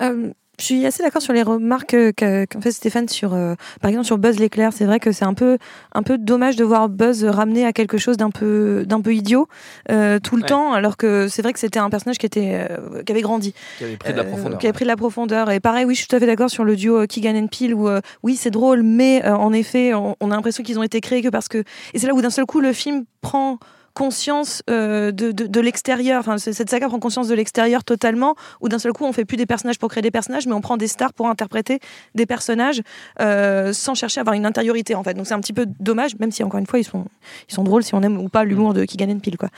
Euh, 0.00 0.30
je 0.60 0.64
suis 0.66 0.86
assez 0.86 1.02
d'accord 1.02 1.22
sur 1.22 1.32
les 1.32 1.42
remarques 1.42 1.94
euh, 1.94 2.12
qu'a 2.12 2.46
qu'a 2.46 2.60
fait 2.60 2.70
Stéphane 2.72 3.08
sur, 3.08 3.34
euh, 3.34 3.54
par 3.80 3.88
exemple, 3.88 4.06
sur 4.06 4.18
Buzz 4.18 4.38
l'éclair. 4.38 4.72
C'est 4.72 4.84
vrai 4.84 5.00
que 5.00 5.10
c'est 5.10 5.24
un 5.24 5.34
peu, 5.34 5.58
un 5.94 6.02
peu 6.02 6.18
dommage 6.18 6.56
de 6.56 6.64
voir 6.64 6.88
Buzz 6.88 7.24
ramené 7.24 7.64
à 7.64 7.72
quelque 7.72 7.98
chose 7.98 8.16
d'un 8.16 8.30
peu, 8.30 8.84
d'un 8.86 9.00
peu 9.00 9.14
idiot 9.14 9.48
euh, 9.90 10.18
tout 10.20 10.36
le 10.36 10.42
Ouais. 10.42 10.48
temps, 10.48 10.72
alors 10.72 10.96
que 10.96 11.26
c'est 11.28 11.42
vrai 11.42 11.52
que 11.52 11.58
c'était 11.58 11.78
un 11.78 11.88
personnage 11.90 12.18
qui 12.18 12.26
était, 12.26 12.66
euh, 12.70 13.02
qui 13.02 13.12
avait 13.12 13.22
grandi, 13.22 13.54
qui 13.78 13.84
avait 13.84 13.96
pris 13.96 14.12
de 14.12 14.18
la 14.18 14.24
profondeur. 14.24 14.58
qui 14.58 14.66
avait 14.66 14.72
pris 14.72 14.84
de 14.84 14.88
la 14.90 14.96
profondeur. 14.96 15.50
Et 15.50 15.60
pareil, 15.60 15.84
oui, 15.84 15.94
je 15.94 16.00
suis 16.00 16.08
tout 16.08 16.16
à 16.16 16.20
fait 16.20 16.26
d'accord 16.26 16.50
sur 16.50 16.64
le 16.64 16.76
duo 16.76 17.06
Keegan 17.06 17.34
and 17.36 17.46
Peele 17.48 17.74
où, 17.74 17.88
oui, 18.22 18.36
c'est 18.36 18.50
drôle, 18.50 18.82
mais 18.82 19.24
en 19.26 19.52
effet, 19.52 19.94
on, 19.94 20.16
on 20.20 20.30
a 20.30 20.34
l'impression 20.36 20.62
qu'ils 20.62 20.78
ont 20.78 20.82
été 20.82 21.00
créés 21.00 21.22
que 21.22 21.28
parce 21.28 21.48
que, 21.48 21.58
et 21.94 21.98
c'est 21.98 22.06
là 22.06 22.14
où 22.14 22.20
d'un 22.22 22.30
seul 22.30 22.44
coup 22.46 22.60
le 22.60 22.72
film 22.72 23.04
prend 23.20 23.58
conscience 23.94 24.62
euh, 24.70 25.12
de, 25.12 25.32
de, 25.32 25.60
l'extérieur, 25.60 26.20
enfin 26.20 26.38
cette 26.38 26.70
saga 26.70 26.88
prend 26.88 26.98
conscience 26.98 27.28
de 27.28 27.34
l'extérieur 27.34 27.84
totalement, 27.84 28.34
où 28.60 28.68
d'un 28.68 28.78
seul 28.78 28.92
coup 28.92 29.04
on 29.04 29.12
fait 29.12 29.24
plus 29.24 29.36
des 29.36 29.46
personnages 29.46 29.78
pour 29.78 29.90
créer 29.90 30.02
des 30.02 30.10
personnages, 30.10 30.46
mais 30.46 30.54
on 30.54 30.60
prend 30.60 30.76
des 30.76 30.88
stars 30.88 31.12
pour 31.12 31.28
interpréter 31.28 31.78
des 32.14 32.26
personnages 32.26 32.82
euh, 33.20 33.72
sans 33.72 33.94
chercher 33.94 34.20
à 34.20 34.22
avoir 34.22 34.34
une 34.34 34.46
intériorité 34.46 34.94
en 34.94 35.02
fait. 35.02 35.14
Donc 35.14 35.26
c'est 35.26 35.34
un 35.34 35.40
petit 35.40 35.52
peu 35.52 35.66
dommage, 35.80 36.18
même 36.18 36.30
si 36.30 36.42
encore 36.42 36.58
une 36.58 36.66
fois 36.66 36.78
ils 36.78 36.84
sont, 36.84 37.04
ils 37.48 37.54
sont 37.54 37.64
drôles 37.64 37.82
si 37.82 37.94
on 37.94 38.02
aime 38.02 38.18
ou 38.18 38.28
pas 38.28 38.44
l'humour 38.44 38.74
de 38.74 38.84
Keegan 38.84 39.10
and 39.10 39.20
Peele 39.20 39.36
quoi. 39.36 39.50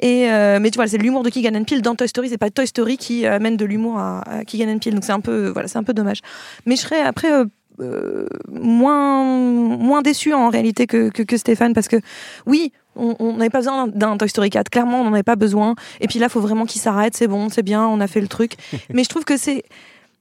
Et 0.00 0.30
euh, 0.30 0.58
mais 0.60 0.70
tu 0.70 0.76
vois 0.76 0.86
c'est 0.86 0.98
l'humour 0.98 1.22
de 1.22 1.30
Keegan 1.30 1.56
and 1.56 1.64
Peele 1.64 1.82
dans 1.82 1.94
Toy 1.94 2.08
Story, 2.08 2.28
c'est 2.28 2.38
pas 2.38 2.50
Toy 2.50 2.66
Story 2.66 2.98
qui 2.98 3.26
amène 3.26 3.56
de 3.56 3.64
l'humour 3.64 3.98
à, 3.98 4.20
à 4.20 4.44
Keegan 4.44 4.68
and 4.68 4.78
Peele, 4.78 4.94
donc 4.94 5.04
c'est 5.04 5.12
un 5.12 5.20
peu 5.20 5.48
voilà 5.48 5.68
un 5.74 5.84
peu 5.84 5.94
dommage. 5.94 6.20
Mais 6.66 6.76
je 6.76 6.82
serais 6.82 7.00
après 7.00 7.30
moins 8.48 9.24
moins 9.24 10.02
déçu 10.02 10.34
en 10.34 10.50
réalité 10.50 10.86
que, 10.86 11.10
que 11.10 11.36
Stéphane 11.36 11.74
parce 11.74 11.88
que 11.88 11.96
oui 12.46 12.72
on 12.98 13.36
n'avait 13.36 13.50
pas 13.50 13.58
besoin 13.58 13.86
d'un 13.88 14.16
Toy 14.16 14.28
Story 14.28 14.50
4 14.50 14.68
clairement 14.68 15.00
on 15.00 15.04
n'en 15.04 15.12
avait 15.12 15.22
pas 15.22 15.36
besoin. 15.36 15.74
Et 16.00 16.08
puis 16.08 16.18
là 16.18 16.28
faut 16.28 16.40
vraiment 16.40 16.66
qu'il 16.66 16.80
s'arrête. 16.80 17.16
C'est 17.16 17.28
bon 17.28 17.48
c'est 17.48 17.62
bien 17.62 17.86
on 17.86 18.00
a 18.00 18.06
fait 18.06 18.20
le 18.20 18.28
truc. 18.28 18.54
Mais 18.92 19.04
je 19.04 19.08
trouve 19.08 19.24
que 19.24 19.36
c'est 19.36 19.64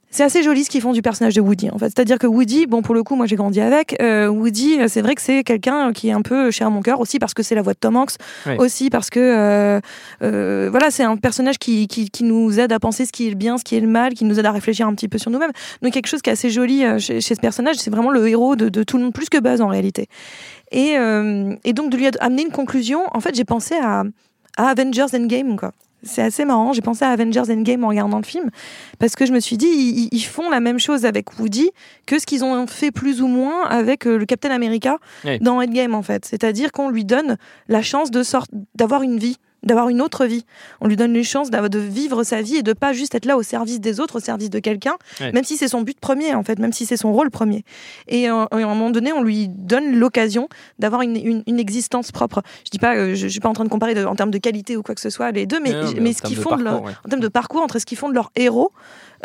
c'est 0.09 0.23
assez 0.23 0.41
joli 0.41 0.63
ce 0.63 0.69
qu'ils 0.69 0.81
font 0.81 0.93
du 0.93 1.01
personnage 1.01 1.35
de 1.35 1.41
Woody 1.41 1.69
en 1.69 1.77
fait. 1.77 1.87
C'est-à-dire 1.87 2.17
que 2.17 2.27
Woody 2.27 2.65
bon 2.65 2.81
pour 2.81 2.95
le 2.95 3.03
coup 3.03 3.15
moi 3.15 3.25
j'ai 3.25 3.35
grandi 3.35 3.59
avec 3.59 4.01
euh, 4.01 4.27
Woody 4.27 4.79
euh, 4.79 4.87
c'est 4.87 5.01
vrai 5.01 5.15
que 5.15 5.21
c'est 5.21 5.43
quelqu'un 5.43 5.91
qui 5.91 6.07
est 6.09 6.11
un 6.13 6.21
peu 6.21 6.49
cher 6.49 6.67
à 6.67 6.69
mon 6.69 6.81
cœur 6.81 6.99
aussi 7.01 7.19
parce 7.19 7.33
que 7.33 7.43
c'est 7.43 7.55
la 7.55 7.61
voix 7.61 7.73
de 7.73 7.77
Tom 7.79 7.95
Hanks 7.97 8.15
Oui. 8.45 8.55
aussi 8.57 8.89
parce 8.89 9.09
que 9.09 9.19
euh, 9.19 9.79
euh, 10.23 10.69
voilà 10.71 10.91
c'est 10.91 11.03
un 11.03 11.17
personnage 11.17 11.57
qui, 11.57 11.87
qui, 11.87 12.09
qui 12.09 12.23
nous 12.23 12.59
aide 12.59 12.71
à 12.71 12.79
penser 12.79 13.05
ce 13.05 13.11
qui 13.11 13.27
est 13.27 13.29
le 13.31 13.35
bien 13.35 13.57
ce 13.57 13.63
qui 13.63 13.75
est 13.75 13.79
le 13.81 13.87
mal 13.87 14.13
qui 14.13 14.23
nous 14.25 14.39
aide 14.39 14.45
à 14.45 14.51
réfléchir 14.51 14.87
un 14.87 14.95
petit 14.95 15.07
peu 15.09 15.17
sur 15.17 15.29
nous-mêmes. 15.29 15.51
Donc 15.81 15.91
quelque 15.93 16.07
chose 16.07 16.21
qui 16.21 16.29
est 16.29 16.33
assez 16.33 16.49
joli 16.49 16.83
chez, 16.99 17.19
chez 17.21 17.35
ce 17.35 17.41
personnage 17.41 17.75
c'est 17.75 17.91
vraiment 17.91 18.11
le 18.11 18.27
héros 18.27 18.55
de, 18.55 18.69
de 18.69 18.83
tout 18.83 18.97
le 18.97 19.03
monde 19.03 19.13
plus 19.13 19.29
que 19.29 19.37
Buzz 19.39 19.61
en 19.61 19.67
réalité. 19.67 20.07
Et, 20.71 20.95
et 21.63 21.73
donc 21.73 21.89
de 21.91 21.97
lui 21.97 22.07
amener 22.19 22.43
une 22.43 22.51
conclusion 22.51 23.01
en 23.13 23.19
fait 23.19 23.35
j'ai 23.35 23.45
pensé 23.45 23.75
à, 23.75 24.03
à 24.57 24.67
Avengers 24.69 25.05
Endgame 25.13 25.57
quoi 25.57 25.73
c'est 26.03 26.21
assez 26.21 26.45
marrant. 26.45 26.73
J'ai 26.73 26.81
pensé 26.81 27.03
à 27.05 27.09
Avengers 27.09 27.49
Endgame 27.51 27.83
en 27.83 27.89
regardant 27.89 28.17
le 28.17 28.23
film 28.23 28.49
parce 28.99 29.15
que 29.15 29.25
je 29.25 29.31
me 29.33 29.39
suis 29.39 29.57
dit 29.57 29.67
ils, 29.67 30.09
ils 30.11 30.21
font 30.23 30.49
la 30.49 30.59
même 30.59 30.79
chose 30.79 31.05
avec 31.05 31.39
Woody 31.39 31.69
que 32.05 32.19
ce 32.19 32.25
qu'ils 32.25 32.43
ont 32.43 32.67
fait 32.67 32.91
plus 32.91 33.21
ou 33.21 33.27
moins 33.27 33.63
avec 33.65 34.05
euh, 34.07 34.17
le 34.17 34.25
Captain 34.25 34.51
America 34.51 34.97
Oui. 35.25 35.39
dans 35.39 35.61
Endgame 35.61 35.95
en 35.95 36.03
fait. 36.03 36.25
C'est-à-dire 36.25 36.71
qu'on 36.71 36.89
lui 36.89 37.03
donne 37.05 37.37
la 37.67 37.81
chance 37.81 38.11
de 38.11 38.23
sort 38.23 38.45
d'avoir 38.75 39.01
une 39.01 39.17
vie, 39.17 39.37
d'avoir 39.67 39.89
une 39.89 40.01
autre 40.01 40.25
vie. 40.25 40.45
On 40.81 40.87
lui 40.87 40.95
donne 40.95 41.15
une 41.15 41.23
chance 41.23 41.51
de 41.51 41.79
vivre 41.79 42.23
sa 42.23 42.41
vie 42.41 42.55
et 42.55 42.63
de 42.63 42.73
pas 42.73 42.93
juste 42.93 43.13
être 43.13 43.25
là 43.25 43.37
au 43.37 43.43
service 43.43 43.79
des 43.79 43.99
autres, 43.99 44.17
au 44.17 44.19
service 44.19 44.49
de 44.49 44.59
quelqu'un, 44.59 44.95
même 45.33 45.43
si 45.43 45.57
c'est 45.57 45.67
son 45.67 45.81
but 45.81 45.99
premier 45.99 46.33
en 46.33 46.43
fait, 46.43 46.57
même 46.57 46.73
si 46.73 46.85
c'est 46.85 46.97
son 46.97 47.13
rôle 47.13 47.29
premier. 47.29 47.63
Et, 48.07 48.29
euh, 48.29 48.45
et 48.57 48.63
à 48.63 48.65
un 48.65 48.73
moment 48.73 48.89
donné, 48.89 49.11
on 49.13 49.21
lui 49.21 49.47
donne 49.49 49.95
l'occasion 49.95 50.47
d'avoir 50.79 51.01
une, 51.03 51.15
une- 51.15 51.43
une 51.45 51.59
existence 51.59 52.11
propre. 52.11 52.41
Je 52.65 52.71
dis 52.71 52.79
pas, 52.79 52.95
euh, 52.95 53.09
je, 53.13 53.15
je 53.15 53.27
suis 53.27 53.39
pas 53.39 53.49
en 53.49 53.53
train 53.53 53.65
de 53.65 53.69
comparer 53.69 53.93
de- 53.93 54.05
en 54.05 54.15
termes 54.15 54.31
de 54.31 54.37
qualité 54.39 54.77
ou 54.77 54.81
quoi 54.83 54.95
que 54.95 55.01
ce 55.01 55.09
soit 55.09 55.31
les 55.31 55.45
deux, 55.45 55.59
mais, 55.59 55.71
Non, 55.73 55.91
mais 56.01 56.13
ce 56.13 56.21
qu'ils 56.21 56.37
font 56.37 56.55
de 56.55 56.63
leur, 56.63 56.81
ouais. 56.81 56.93
en 57.05 57.09
termes 57.09 57.21
de 57.21 57.27
parcours 57.27 57.61
entre 57.61 57.77
ce 57.79 57.85
qu'ils 57.85 57.97
font 57.97 58.09
de 58.09 58.13
leur 58.15 58.31
héros, 58.35 58.71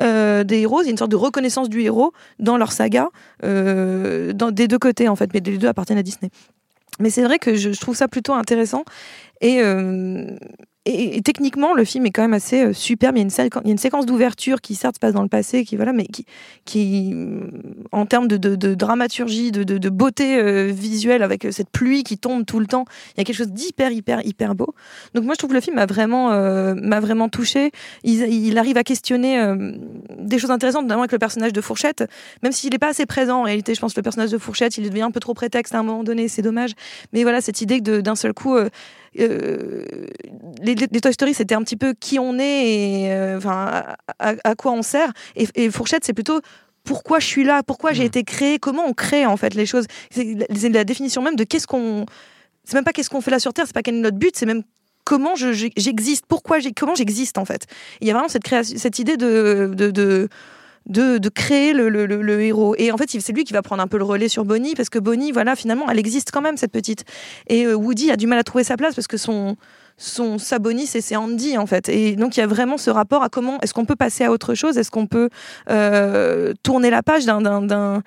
euh, 0.00 0.42
des 0.44 0.58
héros, 0.61 0.80
il 0.82 0.87
y 0.87 0.88
a 0.88 0.90
une 0.90 0.96
sorte 0.99 1.11
de 1.11 1.16
reconnaissance 1.16 1.68
du 1.68 1.80
héros 1.82 2.12
dans 2.38 2.56
leur 2.56 2.72
saga, 2.72 3.08
dans, 3.42 4.50
des 4.50 4.68
deux 4.68 4.78
côtés 4.78 5.08
en 5.08 5.16
fait, 5.16 5.30
mais 5.32 5.40
les 5.44 5.58
deux 5.58 5.68
appartiennent 5.68 5.99
à 5.99 6.02
Disney. 6.02 6.30
Mais 7.02 7.11
c'est 7.11 7.23
vrai 7.23 7.38
que 7.38 7.54
je, 7.56 7.68
trouve 7.78 7.97
ça 7.97 8.09
plutôt 8.09 8.32
intéressant. 8.32 8.85
Et, 9.40 9.61
euh, 9.61 10.37
et, 10.84 11.16
et 11.16 11.22
techniquement, 11.22 11.74
le 11.74 11.84
film 11.84 12.06
est 12.06 12.10
quand 12.10 12.22
même 12.22 12.32
assez 12.34 12.62
euh, 12.64 12.72
superbe. 12.72 13.16
Il 13.16 13.20
y 13.20 13.22
a 13.22 13.24
une, 13.24 13.48
il 13.64 13.66
y 13.66 13.70
a 13.70 13.72
une 13.72 13.78
séquence 13.78 14.06
d'ouverture 14.06 14.60
qui 14.60 14.74
certes 14.74 14.96
se 14.96 15.00
passe 15.00 15.12
dans 15.12 15.22
le 15.22 15.28
passé, 15.28 15.64
qui 15.64 15.76
voilà, 15.76 15.92
mais 15.92 16.06
qui, 16.06 16.26
qui 16.64 17.10
euh, 17.14 17.40
en 17.92 18.06
termes 18.06 18.26
de, 18.28 18.36
de- 18.36 18.56
de 18.56 18.74
dramaturgie, 18.74 19.52
de, 19.52 19.62
de- 19.62 19.88
beauté 19.88 20.38
euh, 20.38 20.72
visuelle, 20.74 21.22
avec 21.22 21.44
euh, 21.44 21.50
cette 21.52 21.70
pluie 21.70 22.02
qui 22.02 22.18
tombe 22.18 22.44
tout 22.44 22.58
le 22.58 22.66
temps, 22.66 22.84
il 23.14 23.18
y 23.18 23.20
a 23.20 23.24
quelque 23.24 23.36
chose 23.36 23.52
d'hyper, 23.52 23.92
hyper, 23.92 24.26
hyper 24.26 24.54
beau. 24.54 24.74
Donc 25.14 25.24
moi, 25.24 25.34
je 25.34 25.38
trouve 25.38 25.50
que 25.50 25.54
le 25.54 25.60
film 25.60 25.76
m'a 25.76 25.86
vraiment, 25.86 26.32
euh, 26.32 26.74
m'a 26.74 27.00
vraiment 27.00 27.28
touché. 27.28 27.70
Il, 28.02 28.22
il 28.22 28.58
arrive 28.58 28.76
à 28.76 28.84
questionner 28.84 29.38
euh, 29.38 29.72
des 30.18 30.38
choses 30.38 30.50
intéressantes, 30.50 30.82
notamment 30.82 31.02
avec 31.02 31.12
le 31.12 31.18
personnage 31.18 31.52
de 31.52 31.60
Fourchette, 31.60 32.04
même 32.42 32.52
s'il 32.52 32.70
n'est 32.70 32.78
pas 32.78 32.88
assez 32.88 33.06
présent. 33.06 33.40
En 33.40 33.44
réalité, 33.44 33.74
je 33.74 33.80
pense 33.80 33.92
que 33.94 34.00
le 34.00 34.04
personnage 34.04 34.30
de 34.30 34.38
Fourchette, 34.38 34.76
il 34.78 34.88
devient 34.88 35.02
un 35.02 35.10
peu 35.10 35.20
trop 35.20 35.34
prétexte 35.34 35.74
à 35.74 35.78
un 35.78 35.82
moment 35.82 36.02
donné. 36.02 36.28
C'est 36.28 36.42
dommage. 36.42 36.72
Mais 37.12 37.22
voilà, 37.22 37.40
cette 37.40 37.60
idée 37.60 37.80
que 37.80 38.00
d'un 38.00 38.16
seul 38.16 38.32
coup. 38.32 38.56
Euh, 39.21 39.85
les, 40.62 40.75
Toy 40.76 41.12
Story, 41.12 41.35
c'était 41.35 41.54
un 41.54 41.62
petit 41.62 41.76
peu 41.76 41.95
qui 41.99 42.19
on 42.19 42.38
est 42.38 42.69
et 43.04 43.12
euh, 43.12 43.37
enfin 43.38 43.85
à, 44.19 44.54
quoi 44.54 44.73
on 44.73 44.83
sert. 44.83 45.12
Et, 45.37 45.47
et 45.54 45.71
Fourchette, 45.71 46.04
c'est 46.04 46.12
plutôt 46.14 46.40
pourquoi 46.85 47.21
je 47.21 47.26
suis 47.26 47.45
là, 47.45 47.62
pourquoi 47.62 47.92
j'ai 47.92 48.04
été 48.04 48.25
créé, 48.25 48.59
comment 48.59 48.85
on 48.87 48.92
crée 48.92 49.26
en 49.26 49.37
fait 49.37 49.54
les 49.54 49.66
choses. 49.66 49.87
C'est 50.11 50.37
la, 50.69 50.85
définition 50.85 51.23
même 51.23 51.37
de 51.37 51.45
qu'est-ce 51.45 51.66
qu'on. 51.66 52.07
C'est 52.64 52.75
même 52.75 52.85
pas 52.85 52.92
qu'est-ce 52.92 53.11
qu'on 53.11 53.21
fait 53.21 53.31
là 53.31 53.38
sur 53.40 53.52
Terre, 53.52 53.66
c'est 53.66 53.75
pas 53.75 53.83
quel 53.83 53.97
est 53.97 54.00
notre 54.00 54.19
but, 54.19 54.37
c'est 54.37 54.47
même 54.47 54.62
comment 55.04 55.35
je- 55.35 55.52
je- 55.52 55.66
j'existe, 55.76 56.26
pourquoi 56.28 56.61
j'ai, 56.61 56.73
comment 56.73 56.95
j'existe 56.95 57.38
en 57.38 57.45
fait. 57.45 57.66
Il 58.00 58.07
y 58.07 58.11
a 58.11 58.14
vraiment 58.14 58.28
cette 58.28 58.45
création, 58.45 58.78
cette 58.78 58.99
idée 59.00 59.16
de, 59.16 59.73
de, 59.75 59.90
de 59.90 60.28
de, 60.86 61.18
de 61.18 61.28
créer 61.28 61.72
le, 61.72 61.88
le- 61.88 62.06
le- 62.06 62.40
héros. 62.42 62.74
Et 62.78 62.90
en 62.92 62.96
fait, 62.96 63.10
c'est 63.10 63.32
lui 63.32 63.44
qui 63.44 63.52
va 63.52 63.62
prendre 63.62 63.82
un 63.82 63.86
peu 63.86 63.98
le 63.98 64.04
relais 64.04 64.28
sur 64.28 64.44
Bonnie, 64.44 64.74
parce 64.74 64.88
que 64.88 64.98
Bonnie, 64.98 65.32
voilà, 65.32 65.56
finalement, 65.56 65.88
elle 65.90 65.98
existe 65.98 66.30
quand 66.30 66.40
même, 66.40 66.56
cette 66.56 66.72
petite. 66.72 67.04
Et 67.48 67.66
euh, 67.66 67.74
Woody 67.74 68.10
a 68.10 68.16
du 68.16 68.26
mal 68.26 68.38
à 68.38 68.44
trouver 68.44 68.64
sa 68.64 68.76
place, 68.76 68.94
parce 68.94 69.06
que 69.06 69.16
son, 69.16 69.56
son 70.02 70.38
sa 70.38 70.59
Bonnie, 70.59 70.87
c'est 70.87 71.14
Andy, 71.16 71.56
en 71.56 71.66
fait. 71.66 71.88
Et 71.88 72.16
donc, 72.16 72.37
il 72.37 72.40
y 72.40 72.42
a 72.42 72.47
vraiment 72.47 72.76
ce 72.76 72.90
rapport 72.90 73.23
à 73.23 73.28
comment 73.28 73.61
est-ce 73.61 73.73
qu'on 73.73 73.85
peut 73.85 73.97
passer 73.97 74.25
à 74.25 74.32
autre 74.32 74.54
chose, 74.54 74.76
est-ce 74.76 74.90
qu'on 74.90 75.06
peut 75.06 75.28
euh, 75.71 76.52
tourner 76.62 76.90
la 76.90 77.02
page 77.02 77.25
d'un- 77.25 78.02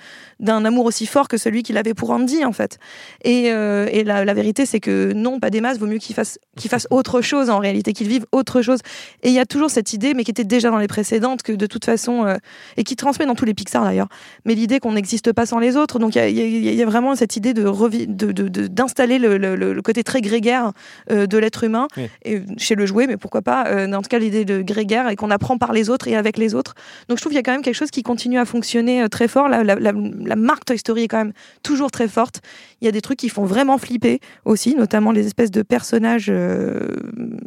amour 0.66 0.86
aussi 0.86 1.06
fort 1.06 1.28
que 1.28 1.38
celui 1.38 1.64
qu'il 1.64 1.78
avait 1.78 1.94
pour 1.94 2.10
Andy, 2.10 2.44
en 2.44 2.52
fait? 2.52 2.78
Et, 3.24 3.52
euh, 3.52 3.88
et 3.92 4.04
la, 4.04 4.34
vérité, 4.34 4.66
c'est 4.66 4.82
que 4.82 5.14
non, 5.14 5.40
pas 5.40 5.50
des 5.50 5.62
masses, 5.62 5.78
vaut 5.78 5.88
mieux 5.88 5.98
qu'il 5.98 6.16
fasse, 6.16 6.38
fasse 6.68 6.88
autre 6.90 7.22
chose, 7.22 7.50
en 7.50 7.60
réalité, 7.60 7.94
qu'il 7.94 8.08
vive 8.08 8.25
autre 8.32 8.62
chose. 8.62 8.80
Et 9.24 9.30
il 9.30 9.34
y 9.34 9.40
a 9.40 9.46
toujours 9.46 9.70
cette 9.70 9.94
idée, 9.94 10.14
mais 10.14 10.24
qui 10.25 10.32
était 10.32 10.44
déjà 10.44 10.70
dans 10.70 10.80
les 10.80 10.88
précédentes, 10.88 11.44
que 11.44 11.54
de 11.54 11.66
toute 11.66 11.86
façon, 11.86 12.25
euh, 12.25 12.36
et 12.75 12.84
qui 12.84 12.96
transmet 12.98 13.25
dans 13.25 13.36
tous 13.36 13.46
les 13.46 13.54
Pixar 13.54 13.86
d'ailleurs, 13.86 14.10
mais 14.44 14.56
l'idée 14.56 14.80
qu'on 14.80 14.94
n'existe 14.94 15.32
pas 15.32 15.46
sans 15.46 15.60
les 15.60 15.78
autres. 15.78 16.00
Donc 16.00 16.16
il 16.16 16.75
y 16.75 16.82
a, 16.82 16.86
vraiment 16.86 17.16
cette 17.16 17.38
idée 17.38 17.54
revi- 17.54 18.06
de- 18.08 18.32
d'installer 18.68 19.18
le, 19.18 19.82
côté 19.82 20.04
très 20.04 20.22
grégaire 20.22 20.72
de 21.10 21.38
l'être 21.38 21.64
humain 21.64 21.85
Oui. 21.98 22.10
et 22.24 22.42
chez 22.58 22.75
le 22.75 22.86
jouet, 22.86 23.08
mais 23.08 23.18
pourquoi 23.18 23.42
pas, 23.42 23.68
euh, 23.68 23.92
en 23.94 24.01
tout 24.01 24.10
cas 24.10 24.20
l'idée 24.20 24.46
de 24.46 24.62
grégaire 24.62 25.10
et 25.10 25.15
qu'on 25.15 25.32
apprend 25.32 25.58
par 25.58 25.74
les 25.74 25.89
autres 25.89 26.08
et 26.08 26.15
avec 26.15 26.38
les 26.38 26.56
autres. 26.56 26.74
Donc 27.10 27.18
je 27.18 27.22
trouve 27.22 27.32
qu'il 27.32 27.38
y 27.38 27.39
a 27.39 27.44
quand 27.44 27.51
même 27.51 27.62
quelque 27.62 27.75
chose 27.75 27.92
qui 27.92 28.04
continue 28.04 28.38
à 28.39 28.46
fonctionner 28.46 29.04
euh, 29.04 29.08
très 29.08 29.27
fort. 29.27 29.48
La, 29.50 29.63
la- 29.63 29.75
la- 29.75 29.94
la 29.94 30.36
marque 30.36 30.65
Toy 30.65 30.77
Story 30.77 31.04
est 31.04 31.08
quand 31.08 31.18
même 31.18 31.34
toujours 31.63 31.92
très 31.92 32.08
forte. 32.08 32.42
Il 32.82 32.86
y 32.86 32.88
a 32.88 32.92
des 32.92 33.01
trucs 33.01 33.20
qui 33.20 33.30
font 33.30 33.46
vraiment 33.46 33.77
flipper 33.77 34.20
aussi, 34.46 34.75
notamment 34.75 35.12
les 35.12 35.25
espèces 35.25 35.51
de 35.51 35.62
personnages, 35.62 36.27
euh, 36.30 36.88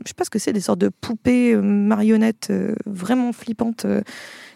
je 0.05 0.09
sais 0.09 0.15
pas 0.17 0.25
ce 0.25 0.31
que 0.31 0.39
c'est, 0.39 0.53
des 0.53 0.61
sortes 0.61 0.81
de 0.81 0.89
poupées 0.89 1.53
euh, 1.55 1.61
marionnettes 1.63 2.49
euh, 2.51 2.75
vraiment 2.87 3.33
flippantes. 3.33 3.87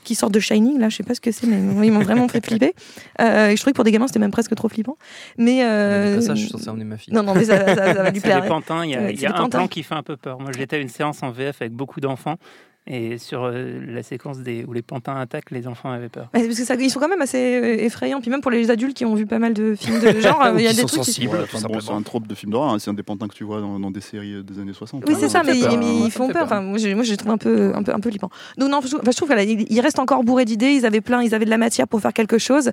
Qui 0.05 0.15
sortent 0.15 0.33
de 0.35 0.41
Shining, 0.41 0.79
là, 0.79 0.89
je 0.89 0.97
sais 0.97 1.03
pas 1.03 1.15
ce 1.15 1.21
que 1.21 1.31
c'est, 1.33 1.47
mais 1.47 1.87
ils 1.87 1.93
m'ont 1.93 2.01
vraiment 2.01 2.29
fait 2.29 2.45
flipper. 2.47 2.75
Euh, 3.21 3.49
et 3.49 3.57
je 3.57 3.61
trouvais 3.61 3.73
que 3.73 3.77
pour 3.77 3.85
des 3.85 3.93
gamins, 3.93 4.07
c'était 4.07 4.19
même 4.19 4.31
presque 4.31 4.55
trop 4.55 4.69
flippant. 4.69 4.97
Mais. 5.39 5.65
euh, 5.65 6.17
Pas 6.17 6.21
ça, 6.23 6.35
je 6.35 6.41
suis 6.41 6.49
censé 6.51 6.69
emmener 6.69 6.85
ma 6.85 6.97
fille. 6.99 7.13
Non, 7.15 7.23
non, 7.23 7.35
mais 7.35 7.45
ça, 7.45 7.59
ça- 7.75 7.95
ça 7.95 8.03
va 8.03 8.11
lui 8.11 8.21
plaire. 8.21 8.45
il 8.85 8.91
y 8.91 8.95
a, 8.97 9.11
y 9.13 9.27
a 9.27 9.31
un 9.31 9.33
pantins. 9.35 9.59
plan 9.59 9.69
qui 9.69 9.83
fait 9.83 9.95
un 9.95 10.03
peu 10.03 10.17
peur. 10.17 10.41
Moi, 10.41 10.51
j'étais 10.57 10.77
à 10.77 10.79
une 10.81 10.89
séance 10.89 11.23
en 11.23 11.31
VF 11.31 11.63
avec 11.63 11.73
beaucoup 11.73 12.01
d'enfants 12.01 12.37
et 12.87 13.17
sur 13.19 13.45
euh, 13.45 13.79
la 13.87 14.03
séquence 14.03 14.39
des, 14.41 14.65
où 14.67 14.73
les 14.73 14.83
pantins 14.83 15.15
attaquent, 15.17 15.51
les 15.53 15.69
enfants 15.69 15.91
avaient 15.93 16.09
peur. 16.09 16.29
Ouais, 16.35 16.45
parce 16.47 16.59
que 16.59 16.65
ça, 16.65 16.75
ils 16.75 16.91
sont 16.91 16.99
quand 16.99 17.09
même 17.09 17.23
assez 17.23 17.39
euh, 17.61 17.85
effrayants. 17.85 18.21
Puis 18.21 18.31
même 18.31 18.41
pour 18.41 18.51
les 18.51 18.71
adultes 18.71 18.97
qui 18.97 19.05
ont 19.05 19.15
vu 19.15 19.25
pas 19.27 19.39
mal 19.39 19.55
de 19.55 19.75
films 19.75 20.01
de 20.01 20.19
genre, 20.21 20.43
euh, 20.43 20.55
il 20.59 20.65
y 20.65 20.67
a 20.67 20.71
Qui 20.71 20.77
des 20.77 20.81
sont 20.83 20.87
trucs. 20.89 21.01
qui- 21.03 21.13
sensibles. 21.13 21.37
Ouais, 21.37 21.47
tout 21.47 21.57
enfin, 21.57 21.69
bon, 21.69 21.81
c'est 21.81 21.93
un 21.93 22.03
trope 22.03 22.27
de 22.27 22.35
film 22.35 22.51
d'horreur, 22.53 22.73
hein, 22.73 22.79
c'est 22.81 22.91
un 22.91 22.95
des 22.95 23.03
pantins 23.05 23.29
que 23.29 23.35
tu 23.35 23.45
vois 23.45 23.61
dans, 23.61 23.79
dans 23.79 23.91
des 23.93 24.01
séries 24.01 24.43
des 24.43 24.59
années 24.61 24.73
60. 24.73 25.05
Oui, 25.07 25.15
hein. 25.15 25.17
c'est 25.21 25.29
ça, 25.29 25.43
mais, 25.45 25.55
fait 25.55 25.61
peur, 25.69 25.79
mais 25.79 25.87
hein. 25.87 26.03
ils 26.07 26.11
font 26.11 26.27
peur. 26.27 26.35
peur. 26.35 26.43
Enfin, 26.45 26.61
moi, 26.63 26.79
je, 26.79 26.89
moi, 26.89 27.05
je 27.05 27.11
les 27.13 27.17
trouve 27.17 27.31
un 27.33 27.39
peu, 27.39 27.73
un 27.75 27.83
peu, 27.85 27.93
un 27.95 28.01
peu. 28.01 28.11
Donc, 28.11 28.71
non, 28.71 28.81
je, 28.83 28.89
trouve- 28.89 29.01
enfin, 29.03 29.11
je 29.13 29.17
trouve 29.17 29.29
qu'ils 29.67 29.81
restent 29.81 29.99
encore 30.01 30.25
bourrés 30.25 30.45
d'idées. 30.45 30.73
Ils 30.73 30.85
avaient 30.85 31.01
plein, 31.01 31.23
ils 31.23 31.35
avaient 31.35 31.45
de 31.45 31.51
la 31.51 31.59
matière 31.59 31.87
pour 31.87 32.01
faire 32.01 32.13
quelque 32.13 32.39
chose. 32.39 32.71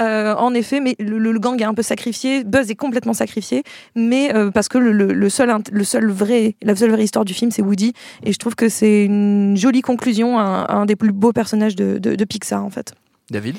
Euh, 0.00 0.34
en 0.34 0.54
effet, 0.54 0.80
mais 0.80 0.96
le, 0.98 1.18
le 1.18 1.38
gang 1.38 1.60
est 1.60 1.64
un 1.64 1.74
peu 1.74 1.82
sacrifié. 1.82 2.42
Buzz 2.44 2.70
est 2.70 2.74
complètement 2.74 3.12
sacrifié, 3.14 3.62
mais 3.94 4.34
euh, 4.34 4.50
parce 4.50 4.68
que 4.68 4.78
le, 4.78 4.90
le- 4.92 5.12
le 5.12 5.28
seul, 5.28 5.52
le 5.70 5.84
seul 5.84 6.10
vrai, 6.10 6.56
la 6.62 6.74
seule 6.74 6.90
vraie 6.90 7.04
histoire 7.04 7.24
du 7.24 7.32
film, 7.34 7.50
c'est 7.50 7.62
Woody. 7.62 7.92
Et 8.24 8.32
je 8.32 8.38
trouve 8.38 8.54
que 8.56 8.68
c'est 8.68 9.04
une 9.04 9.51
jolie 9.56 9.82
conclusion 9.82 10.38
à 10.38 10.42
un, 10.42 10.62
à 10.64 10.74
un 10.74 10.86
des 10.86 10.96
plus 10.96 11.12
beaux 11.12 11.32
personnages 11.32 11.76
de, 11.76 11.98
de- 11.98 12.14
de 12.14 12.24
Pixar, 12.24 12.64
en 12.64 12.70
fait. 12.70 12.94
David 13.30 13.56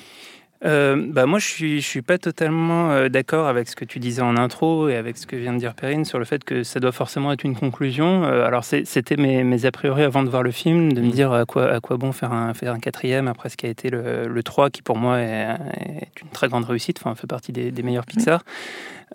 Euh, 0.65 1.07
bah 1.11 1.25
moi, 1.25 1.39
je 1.39 1.45
suis, 1.45 1.81
je 1.81 1.85
suis 1.85 2.01
pas 2.01 2.17
totalement 2.17 2.91
euh, 2.91 3.09
d'accord 3.09 3.47
avec 3.49 3.67
ce 3.67 3.75
que 3.75 3.83
tu 3.83 3.99
disais 3.99 4.21
en 4.21 4.37
intro 4.37 4.87
et 4.87 4.95
avec 4.95 5.17
ce 5.17 5.27
que 5.27 5.35
vient 5.35 5.51
de 5.51 5.57
dire 5.59 5.73
Perrine 5.73 6.05
sur 6.05 6.19
le 6.19 6.23
fait 6.25 6.45
que 6.45 6.63
ça 6.63 6.79
doit 6.79 6.93
forcément 6.93 7.33
être 7.33 7.43
une 7.43 7.53
conclusion. 7.55 8.23
Euh, 8.23 8.45
alors, 8.45 8.63
c'était 8.63 9.17
mes, 9.17 9.43
mes 9.43 9.65
a 9.65 9.71
priori 9.71 10.03
avant 10.03 10.23
de 10.23 10.29
voir 10.29 10.41
le 10.41 10.51
film, 10.51 10.93
de 10.93 11.01
me 11.01 11.11
dire 11.11 11.33
à 11.33 11.43
quoi, 11.43 11.69
à 11.69 11.81
quoi 11.81 11.97
bon 11.97 12.13
faire 12.13 12.31
un, 12.31 12.53
faire 12.53 12.71
un 12.71 12.79
quatrième 12.79 13.27
après 13.27 13.49
ce 13.49 13.57
qui 13.57 13.65
a 13.65 13.69
été 13.69 13.89
le, 13.89 14.25
le 14.29 14.41
3, 14.43 14.69
qui 14.69 14.81
pour 14.81 14.95
moi 14.97 15.19
est, 15.19 15.47
est 15.81 16.21
une 16.21 16.29
très 16.31 16.47
grande 16.47 16.63
réussite, 16.63 16.97
enfin, 17.03 17.13
fait 17.13 17.27
partie 17.27 17.51
des, 17.51 17.71
des 17.71 17.83
meilleurs 17.83 18.05
Pixar. 18.05 18.43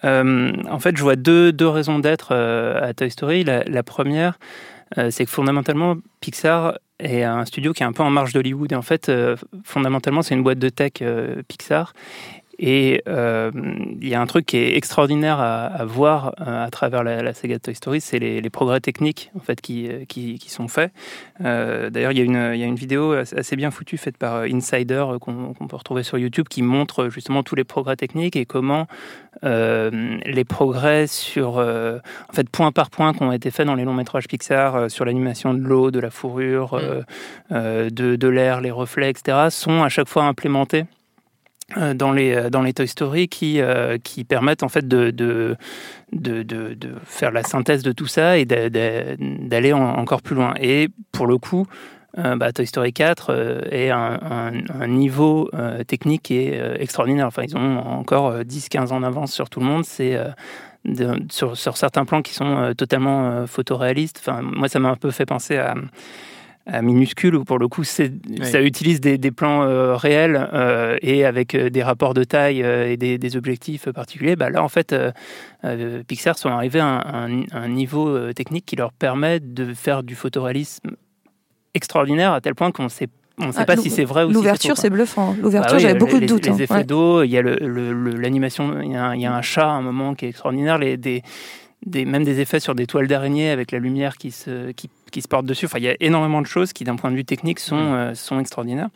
Euh, 0.04 0.52
en 0.70 0.78
fait, 0.80 0.98
je 0.98 1.02
vois 1.02 1.16
deux, 1.16 1.50
deux 1.52 1.68
raisons 1.68 1.98
d'être 1.98 2.28
euh, 2.32 2.78
à 2.90 2.92
Toy 2.92 3.10
Story. 3.10 3.42
La, 3.44 3.64
la 3.64 3.82
première, 3.82 4.34
euh, 4.34 4.36
c'est 5.10 5.24
que 5.24 5.30
fondamentalement, 5.30 5.96
Pixar 6.20 6.78
est 6.98 7.22
un 7.22 7.44
studio 7.44 7.72
qui 7.72 7.82
est 7.82 7.86
un 7.86 7.92
peu 7.92 8.02
en 8.02 8.10
marge 8.10 8.32
d'Hollywood. 8.32 8.72
Et 8.72 8.74
en 8.74 8.82
fait, 8.82 9.08
euh, 9.08 9.36
fondamentalement, 9.64 10.22
c'est 10.22 10.34
une 10.34 10.42
boîte 10.42 10.58
de 10.58 10.68
tech 10.68 10.92
euh, 11.02 11.42
Pixar. 11.46 11.92
Et 12.60 13.02
euh, 13.06 13.52
il 14.00 14.08
y 14.08 14.14
a 14.16 14.20
un 14.20 14.26
truc 14.26 14.44
qui 14.46 14.56
est 14.56 14.76
extraordinaire 14.76 15.38
à, 15.38 15.66
à 15.66 15.84
voir 15.84 16.34
euh, 16.40 16.64
à 16.64 16.70
travers 16.70 17.04
la, 17.04 17.22
la 17.22 17.32
saga 17.32 17.58
Toy 17.60 17.74
Story, 17.74 18.00
c'est 18.00 18.18
les, 18.18 18.40
les 18.40 18.50
progrès 18.50 18.80
techniques 18.80 19.30
en 19.36 19.40
fait 19.40 19.60
qui, 19.60 19.88
euh, 19.88 20.04
qui, 20.08 20.38
qui 20.40 20.50
sont 20.50 20.66
faits. 20.66 20.90
Euh, 21.44 21.88
D'ailleurs, 21.90 22.10
il 22.12 22.18
y, 22.18 22.20
a 22.20 22.24
une- 22.24 22.50
il 22.54 22.58
y 22.60 22.64
a 22.64 22.66
une 22.66 22.74
vidéo 22.74 23.12
assez 23.12 23.54
bien 23.54 23.70
foutue 23.70 23.96
faite 23.96 24.16
par 24.16 24.42
Insider 24.42 25.04
qu'on 25.20 25.54
peut 25.68 25.76
retrouver 25.76 26.02
sur 26.02 26.18
YouTube 26.18 26.48
qui 26.48 26.62
montre 26.62 27.08
justement 27.10 27.42
tous 27.44 27.54
les 27.54 27.64
progrès 27.64 27.94
techniques 27.96 28.34
et 28.34 28.44
comment 28.44 28.86
euh, 29.44 30.18
les 30.26 30.44
progrès 30.44 31.06
sur 31.06 31.58
en 31.58 32.32
fait 32.32 32.48
point 32.50 32.72
par 32.72 32.90
point 32.90 33.12
qui 33.12 33.22
ont 33.22 33.30
été 33.32 33.52
faits 33.52 33.66
dans 33.66 33.76
les 33.76 33.84
longs 33.84 33.94
métrages 33.94 34.26
Pixar 34.26 34.90
sur 34.90 35.04
l'animation 35.04 35.54
de 35.54 35.60
l'eau, 35.60 35.90
de 35.92 36.00
la 36.00 36.10
fourrure, 36.10 36.80
euh, 37.52 37.90
de, 37.90 38.16
de 38.16 38.28
l'air, 38.28 38.60
les 38.60 38.72
reflets, 38.72 39.10
etc. 39.10 39.46
sont 39.50 39.82
à 39.84 39.88
chaque 39.88 40.08
fois 40.08 40.24
implémentés 40.24 40.84
dans 41.76 42.12
les 42.12 42.34
euh, 42.34 42.50
dans 42.50 42.62
les 42.62 42.72
Toy 42.72 42.88
Story 42.88 43.28
qui 43.28 43.60
euh, 43.60 43.98
qui 44.02 44.24
permettent 44.24 44.62
en 44.62 44.68
fait 44.68 44.88
de 44.88 45.10
de, 45.10 45.56
de 46.12 46.42
de 46.42 46.74
faire 47.04 47.30
la 47.30 47.42
synthèse 47.42 47.82
de 47.82 47.92
tout 47.92 48.06
ça 48.06 48.38
et 48.38 48.46
d'a- 48.46 48.70
d'a- 48.70 49.16
d'aller 49.18 49.72
en- 49.74 49.82
encore 49.98 50.22
plus 50.22 50.34
loin 50.34 50.54
et 50.60 50.88
pour 51.12 51.26
le 51.26 51.36
coup 51.36 51.66
euh, 52.16 52.36
bah, 52.36 52.52
Toy 52.52 52.66
Story 52.66 52.92
4 52.94 53.30
euh, 53.30 53.60
est 53.70 53.90
un, 53.90 54.50
niveau 54.88 55.50
euh, 55.52 55.84
technique 55.84 56.22
qui 56.22 56.38
est 56.38 56.58
euh, 56.58 56.74
extraordinaire. 56.80 57.26
Enfin, 57.26 57.42
ils 57.46 57.54
ont 57.56 57.78
encore 57.78 58.28
euh, 58.28 58.42
10-15 58.44 58.92
ans 58.92 59.00
d'avance 59.00 59.30
sur 59.30 59.50
tout 59.50 59.60
le 59.60 59.66
monde. 59.66 59.84
C'est 59.84 60.16
euh, 60.16 61.16
sur, 61.30 61.56
sur 61.56 61.76
certains 61.76 62.06
plans 62.06 62.22
qui 62.22 62.32
sont 62.34 62.56
euh, 62.56 62.72
totalement 62.72 63.28
euh, 63.30 63.46
photoréalistes. 63.46 64.18
Enfin, 64.20 64.40
moi, 64.42 64.68
ça 64.68 64.80
m'a 64.80 64.88
un 64.88 64.96
peu 64.96 65.10
fait 65.10 65.26
penser 65.26 65.58
à 65.58 65.74
Minuscule, 66.82 67.34
où 67.34 67.44
pour 67.44 67.58
le 67.58 67.66
coup, 67.66 67.82
c'est- 67.84 68.12
ça 68.42 68.60
utilise 68.60 69.00
des, 69.00 69.16
des 69.16 69.30
plans 69.30 69.62
euh, 69.62 69.96
réels 69.96 70.48
euh, 70.52 70.96
et 71.00 71.24
avec 71.24 71.54
euh, 71.54 71.70
des 71.70 71.82
rapports 71.82 72.12
de 72.14 72.24
taille 72.24 72.62
euh, 72.62 72.90
et 72.90 72.96
des, 72.98 73.16
des 73.16 73.36
objectifs 73.36 73.90
particuliers. 73.90 74.36
Bah, 74.36 74.50
là, 74.50 74.62
en 74.62 74.68
fait, 74.68 74.92
euh, 74.92 75.10
euh, 75.64 76.02
Pixar 76.06 76.36
sont 76.36 76.50
arrivés 76.50 76.80
à 76.80 76.86
un, 76.86 77.30
un- 77.40 77.44
un 77.52 77.68
niveau 77.68 78.08
euh, 78.08 78.32
technique 78.34 78.66
qui 78.66 78.76
leur 78.76 78.92
permet 78.92 79.40
de 79.40 79.72
faire 79.72 80.02
du 80.02 80.14
photoréalisme 80.14 80.90
extraordinaire 81.74 82.32
à 82.32 82.40
tel 82.40 82.54
point 82.54 82.70
qu'on 82.72 82.88
sait 82.88 83.08
on 83.40 83.46
ne 83.46 83.52
sait 83.52 83.58
Ah, 83.60 83.66
pas 83.66 83.76
si 83.76 83.88
c'est 83.88 84.04
vrai 84.04 84.24
ou 84.24 84.30
si 84.30 84.34
L'ouverture, 84.34 84.74
faux, 84.74 84.80
c'est 84.82 84.90
bluffant. 84.90 85.36
L'ouverture, 85.40 85.70
bah 85.70 85.76
oui, 85.76 85.82
j'avais 85.82 85.92
les- 85.94 85.98
beaucoup 86.00 86.16
de 86.16 86.20
les- 86.22 86.26
doutes. 86.26 86.44
Les 86.46 86.50
hein. 86.52 86.56
effets 86.58 86.74
Ouais. 86.74 86.84
d'eau, 86.84 87.22
il 87.22 87.30
y 87.30 87.38
a 87.38 87.42
le- 87.42 87.54
le- 87.60 87.92
le- 87.92 88.16
l'animation, 88.16 88.80
il, 88.82 88.90
y 88.90 88.96
a 88.96 89.04
un- 89.04 89.14
il 89.14 89.20
y 89.20 89.26
a 89.26 89.32
un 89.32 89.42
chat 89.42 89.62
à 89.64 89.70
un 89.74 89.80
moment 89.80 90.14
qui 90.16 90.24
est 90.26 90.30
extraordinaire, 90.30 90.76
les, 90.76 90.96
des, 90.96 91.22
des, 91.86 92.04
même 92.04 92.24
des 92.24 92.40
effets 92.40 92.58
sur 92.58 92.74
des 92.74 92.86
toiles 92.88 93.06
d'araignée 93.06 93.50
avec 93.50 93.70
la 93.70 93.78
lumière 93.78 94.16
qui 94.16 94.32
se, 94.32 94.72
qui, 94.72 94.90
qui 95.10 95.22
se 95.22 95.28
porte 95.28 95.46
dessus. 95.46 95.66
Enfin, 95.66 95.78
il 95.78 95.84
y 95.84 95.88
a 95.88 95.96
énormément 96.00 96.40
de 96.42 96.46
choses 96.46 96.72
qui, 96.72 96.84
d'un 96.84 96.96
point 96.96 97.10
de 97.10 97.16
vue 97.16 97.24
technique, 97.24 97.58
sont, 97.60 97.76
Mm. 97.76 97.94
euh, 97.94 98.14
sont 98.14 98.38
extraordinaires. 98.40 98.88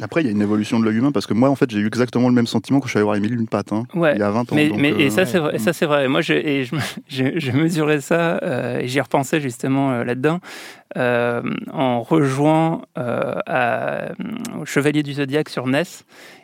Après, 0.00 0.22
il 0.22 0.24
y 0.24 0.28
a 0.28 0.32
une 0.32 0.40
évolution 0.40 0.80
de 0.80 0.86
l'œil 0.86 0.96
humain 0.96 1.12
parce 1.12 1.26
que 1.26 1.34
moi, 1.34 1.50
en 1.50 1.54
fait, 1.54 1.70
j'ai 1.70 1.78
eu 1.78 1.86
exactement 1.86 2.26
le 2.28 2.34
même 2.34 2.46
sentiment 2.46 2.80
quand 2.80 2.86
je 2.86 2.92
suis 2.92 2.98
allé 2.98 3.04
voir 3.04 3.14
Émile 3.16 3.34
une 3.34 3.46
patte, 3.46 3.72
hein, 3.72 3.84
Ouais. 3.94 4.14
il 4.16 4.20
y 4.20 4.22
a 4.22 4.30
20 4.30 4.40
ans. 4.50 4.54
Mais, 4.56 4.68
donc, 4.70 4.78
mais- 4.80 4.88
et 4.90 5.06
euh, 5.08 5.10
ça, 5.10 5.26
c'est 5.26 5.38
vrai. 5.38 5.54
et 5.54 5.58
Ça, 5.58 5.74
c'est 5.74 5.84
vrai. 5.84 6.08
Moi, 6.08 6.22
je, 6.22 6.32
et 6.32 6.64
je, 6.64 6.74
je, 7.08 7.38
je 7.38 7.52
mesurais 7.52 8.00
ça 8.00 8.38
euh, 8.42 8.80
et 8.80 8.88
j'y 8.88 9.00
repensais 9.02 9.38
justement 9.40 9.92
euh, 9.92 10.02
là-dedans. 10.04 10.40
Euh, 10.96 11.42
en 11.72 12.02
rejoint 12.02 12.82
euh, 12.98 13.34
à, 13.46 14.08
au 14.60 14.64
Chevalier 14.64 15.02
du 15.02 15.14
Zodiaque 15.14 15.48
sur 15.48 15.66
NES. 15.66 15.82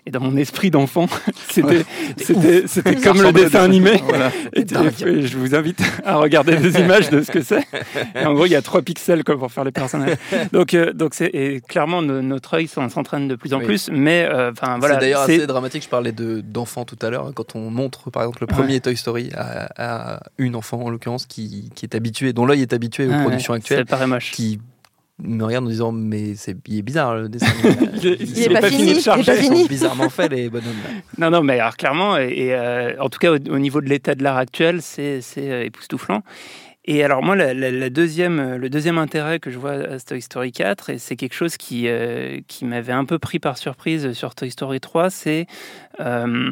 Et 0.06 0.10
dans 0.10 0.20
mon 0.20 0.36
esprit 0.38 0.70
d'enfant, 0.70 1.06
c'était 1.50 1.84
c'était 2.16 2.66
c'était 2.66 2.96
Ça 2.96 3.10
comme 3.10 3.20
le 3.22 3.30
dessin 3.32 3.62
animé. 3.64 4.00
Voilà. 4.08 4.30
Et 4.54 4.60
et 4.62 5.26
je 5.26 5.36
vous 5.36 5.54
invite 5.54 5.82
à 6.04 6.16
regarder 6.16 6.56
des 6.56 6.80
images 6.80 7.10
de 7.10 7.20
ce 7.22 7.30
que 7.30 7.42
c'est. 7.42 7.66
Et 8.14 8.24
en 8.24 8.32
gros, 8.32 8.46
il 8.46 8.52
y 8.52 8.56
a 8.56 8.62
trois 8.62 8.80
pixels 8.80 9.22
comme 9.22 9.38
pour 9.38 9.52
faire 9.52 9.64
les 9.64 9.70
personnages. 9.72 10.16
Donc 10.52 10.72
euh, 10.72 10.94
donc 10.94 11.12
c'est 11.12 11.26
et 11.34 11.60
clairement 11.60 12.00
no- 12.00 12.22
notre 12.22 12.54
œil 12.54 12.68
s'en- 12.68 12.88
s'entraîne 12.88 13.28
de 13.28 13.34
plus 13.34 13.52
en 13.52 13.58
Oui. 13.58 13.66
plus. 13.66 13.90
Mais 13.92 14.26
euh, 14.30 14.50
enfin 14.52 14.78
voilà. 14.78 14.94
c'est 14.94 15.00
d'ailleurs 15.02 15.26
c'est- 15.26 15.36
assez 15.38 15.46
dramatique. 15.46 15.82
Je 15.84 15.88
parlais 15.90 16.12
de 16.12 16.40
d'enfants 16.40 16.86
tout 16.86 16.96
à 17.02 17.10
l'heure 17.10 17.26
hein, 17.26 17.32
quand 17.34 17.54
on 17.54 17.70
montre 17.70 18.10
par 18.10 18.22
exemple 18.22 18.38
le 18.40 18.46
premier 18.46 18.80
Toy 18.80 18.96
Story 18.96 19.28
à, 19.36 19.68
à 20.16 20.20
une 20.38 20.56
enfant 20.56 20.80
en 20.80 20.88
l'occurrence 20.88 21.26
qui, 21.26 21.70
qui 21.74 21.84
est 21.84 21.94
habituée, 21.94 22.32
dont 22.32 22.46
l'œil 22.46 22.62
est 22.62 22.72
habitué 22.72 23.06
aux 23.06 23.10
Ouais, 23.10 23.20
productions 23.22 23.52
ouais, 23.52 23.58
actuelles, 23.58 23.80
ça 23.80 23.84
paraît 23.84 24.06
moche. 24.06 24.30
Qui 24.38 24.60
me 25.20 25.42
regarde 25.44 25.64
en 25.64 25.68
disant 25.68 25.90
mais 25.90 26.36
c'est 26.36 26.56
il 26.68 26.78
est 26.78 26.82
bizarre 26.82 27.16
le 27.16 27.28
dessin. 27.28 27.46
Il 28.00 28.06
est- 28.06 28.20
il 28.20 28.42
est 28.44 28.50
pas 28.60 28.68
fini 28.70 28.94
de 28.94 29.00
charger. 29.00 29.32
Ils 29.40 29.44
sont 29.46 29.66
bizarrement 29.66 30.08
fait 30.08 30.28
les 30.28 30.48
bonhommes. 30.48 30.76
Non, 31.18 31.30
non, 31.30 31.42
mais 31.42 31.58
alors 31.58 31.76
clairement, 31.76 32.16
et, 32.16 32.28
et, 32.28 32.54
euh, 32.54 32.94
en 33.00 33.08
tout 33.08 33.18
cas 33.18 33.32
au, 33.32 33.36
au 33.36 33.58
niveau 33.58 33.80
de 33.80 33.88
l'état 33.88 34.14
de 34.14 34.22
l'art 34.22 34.36
actuel, 34.36 34.80
c'est 34.80 35.20
c'est, 35.20 35.50
euh, 35.50 35.64
époustouflant. 35.64 36.22
Et 36.84 37.02
alors 37.04 37.22
moi, 37.22 37.34
la, 37.36 37.52
la- 37.52 37.72
la 37.72 37.90
deuxième, 37.90 38.38
euh, 38.38 38.56
le 38.58 38.70
deuxième 38.70 38.96
intérêt 38.96 39.40
que 39.40 39.50
je 39.50 39.58
vois 39.58 39.72
à 39.72 39.98
Toy 39.98 40.22
Story 40.22 40.52
4, 40.52 40.90
et 40.90 40.98
c'est 40.98 41.16
quelque 41.16 41.34
chose 41.34 41.56
qui, 41.56 41.88
euh, 41.88 42.38
qui 42.46 42.64
m'avait 42.64 42.92
un 42.94 43.04
peu 43.04 43.18
pris 43.18 43.40
par 43.40 43.58
surprise 43.58 44.12
sur 44.12 44.34
Toy 44.36 44.50
Story 44.52 44.78
3, 44.80 45.10
c'est 45.10 45.46
euh, 46.00 46.50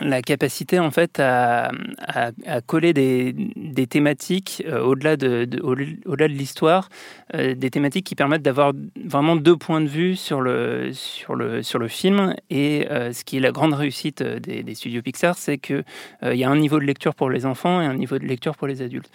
la 0.00 0.22
capacité 0.22 0.78
en 0.78 0.90
fait 0.90 1.20
à, 1.20 1.70
à- 1.98 2.30
coller 2.62 2.92
des, 2.94 3.34
des 3.56 3.86
thématiques 3.86 4.62
euh, 4.66 4.80
au-delà 4.80 5.16
de, 5.16 5.46
au- 5.62 5.74
de 5.76 6.24
l'histoire, 6.24 6.88
euh, 7.34 7.54
des 7.54 7.70
thématiques 7.70 8.06
qui 8.06 8.14
permettent 8.14 8.42
d'avoir 8.42 8.72
vraiment 9.04 9.36
deux 9.36 9.56
points 9.56 9.80
de 9.80 9.88
vue 9.88 10.16
sur 10.16 10.40
le, 10.40 10.90
sur 10.92 11.34
le, 11.34 11.62
sur 11.62 11.78
le 11.78 11.88
film. 11.88 12.34
Et 12.48 12.86
euh, 12.90 13.12
ce 13.12 13.24
qui 13.24 13.36
est 13.36 13.40
la 13.40 13.52
grande 13.52 13.74
réussite 13.74 14.22
des, 14.22 14.74
studios 14.74 15.02
Pixar, 15.02 15.36
c'est 15.36 15.58
qu'il 15.58 15.84
il 16.22 16.34
y 16.36 16.44
a 16.44 16.50
un 16.50 16.56
niveau 16.56 16.78
de 16.78 16.84
lecture 16.84 17.14
pour 17.14 17.28
les 17.28 17.44
enfants 17.44 17.82
et 17.82 17.84
un 17.84 17.94
niveau 17.94 18.18
de 18.18 18.24
lecture 18.24 18.56
pour 18.56 18.66
les 18.66 18.80
adultes. 18.80 19.10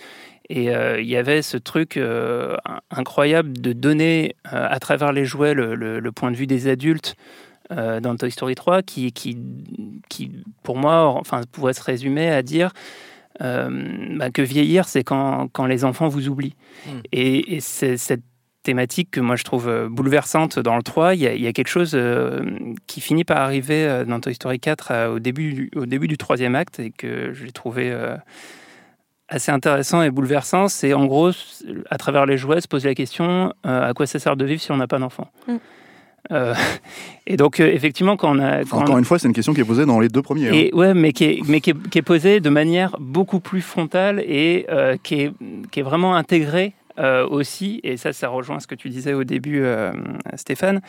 Et 0.50 0.66
il 0.66 1.06
y 1.06 1.18
avait 1.18 1.42
ce 1.42 1.58
truc 1.58 2.00
incroyable 2.90 3.54
de 3.54 3.74
donner 3.74 4.36
à 4.46 4.80
travers 4.80 5.12
les 5.12 5.26
jouets 5.26 5.54
le 5.54 6.12
point 6.12 6.32
de 6.32 6.38
vue 6.38 6.48
des 6.48 6.68
adultes 6.70 7.16
euh, 7.72 8.00
dans 8.00 8.16
Toy 8.16 8.32
Story 8.32 8.56
3 8.56 8.82
qui, 8.82 9.12
qui, 9.12 9.38
qui, 10.10 10.32
pour 10.64 10.78
moi, 10.78 11.06
enfin, 11.08 11.42
pourrait 11.52 11.74
se 11.74 11.84
résumer 11.84 12.30
à 12.30 12.42
dire 12.42 12.72
euh, 13.42 13.70
bah, 14.18 14.32
que 14.32 14.42
vieillir, 14.42 14.88
c'est 14.88 15.04
quand, 15.04 15.48
quand 15.52 15.66
les 15.66 15.84
enfants 15.86 16.08
vous 16.08 16.28
oublient. 16.28 16.56
Mm. 16.86 16.90
Et, 17.12 17.56
et 17.56 17.60
c'est 17.60 17.98
cette 17.98 18.24
thématique 18.64 19.12
que 19.12 19.22
moi 19.22 19.36
je 19.38 19.44
trouve 19.46 19.70
euh, 19.70 19.88
bouleversante 19.90 20.60
dans 20.60 20.76
le 20.76 20.84
3. 20.84 21.14
Il 21.16 21.22
y 21.22 21.28
a, 21.28 21.34
il 21.34 21.42
y 21.42 21.48
a 21.48 21.54
quelque 21.54 21.68
chose 21.70 21.92
euh, 21.94 22.42
qui 22.88 23.00
finit 23.00 23.24
par 23.24 23.38
arriver 23.38 23.86
euh, 23.86 24.04
dans 24.06 24.20
Toy 24.20 24.34
Story 24.34 24.60
4 24.60 24.88
euh, 24.92 25.14
au, 25.16 25.20
début, 25.20 25.54
du- 25.54 25.72
au 25.76 25.86
début 25.86 26.08
du 26.08 26.18
troisième 26.18 26.56
acte 26.56 26.80
et 26.80 26.90
que 26.92 27.32
j'ai 27.34 27.52
trouvé 27.52 27.92
euh, 27.92 28.18
assez 29.30 29.52
intéressant 29.52 30.02
et 30.02 30.10
bouleversant. 30.10 30.68
C'est 30.68 30.94
en 30.94 31.06
gros, 31.06 31.32
à 31.90 31.98
travers 31.98 32.26
les 32.26 32.38
jouets, 32.38 32.60
se 32.62 32.68
poser 32.68 32.90
la 32.90 32.96
question 32.96 33.54
euh, 33.66 33.90
à 33.90 33.94
quoi 33.94 34.06
ça 34.08 34.20
sert 34.20 34.36
de 34.36 34.46
vivre 34.46 34.62
si 34.62 34.72
on 34.72 34.78
n'a 34.78 34.88
pas 34.88 35.00
d'enfant? 35.00 35.30
Mm. 35.48 35.56
Euh, 36.32 36.54
et 37.28 37.38
donc, 37.38 37.60
euh, 37.60 37.68
effectivement, 37.72 38.18
quand 38.18 38.36
on 38.36 38.40
a. 38.40 38.64
quand 38.66 38.78
on- 38.78 38.82
Encore 38.82 38.98
une 38.98 39.06
fois, 39.06 39.20
c'est 39.20 39.28
une 39.28 39.34
question 39.34 39.54
qui 39.54 39.62
est 39.62 39.66
posée 39.66 39.86
dans 39.86 40.00
les 40.00 40.10
deux 40.10 40.22
premiers. 40.22 40.50
hein. 40.50 40.54
et 40.54 40.72
ouais, 40.74 40.94
mais 40.94 41.14
qui 41.14 41.24
est, 41.26 41.40
mais 41.48 41.62
qui 41.62 41.72
est, 41.72 41.90
qui 41.90 41.98
est 41.98 42.02
posée 42.04 42.40
de 42.40 42.50
manière 42.50 42.96
beaucoup 43.00 43.40
plus 43.40 43.62
frontale 43.62 44.20
et 44.20 44.66
euh, 44.70 44.98
qui, 45.02 45.22
est, 45.22 45.32
qui 45.72 45.80
est 45.80 45.84
vraiment 45.84 46.16
intégrée 46.16 46.74
euh, 47.00 47.28
aussi. 47.28 47.80
Et 47.84 47.98
ça, 47.98 48.14
ça 48.14 48.30
rejoint 48.30 48.60
ce 48.60 48.68
que 48.68 48.76
tu 48.76 48.90
disais 48.90 49.14
au 49.14 49.24
début, 49.24 49.62
euh, 49.64 49.92
Stéphane. 50.36 50.82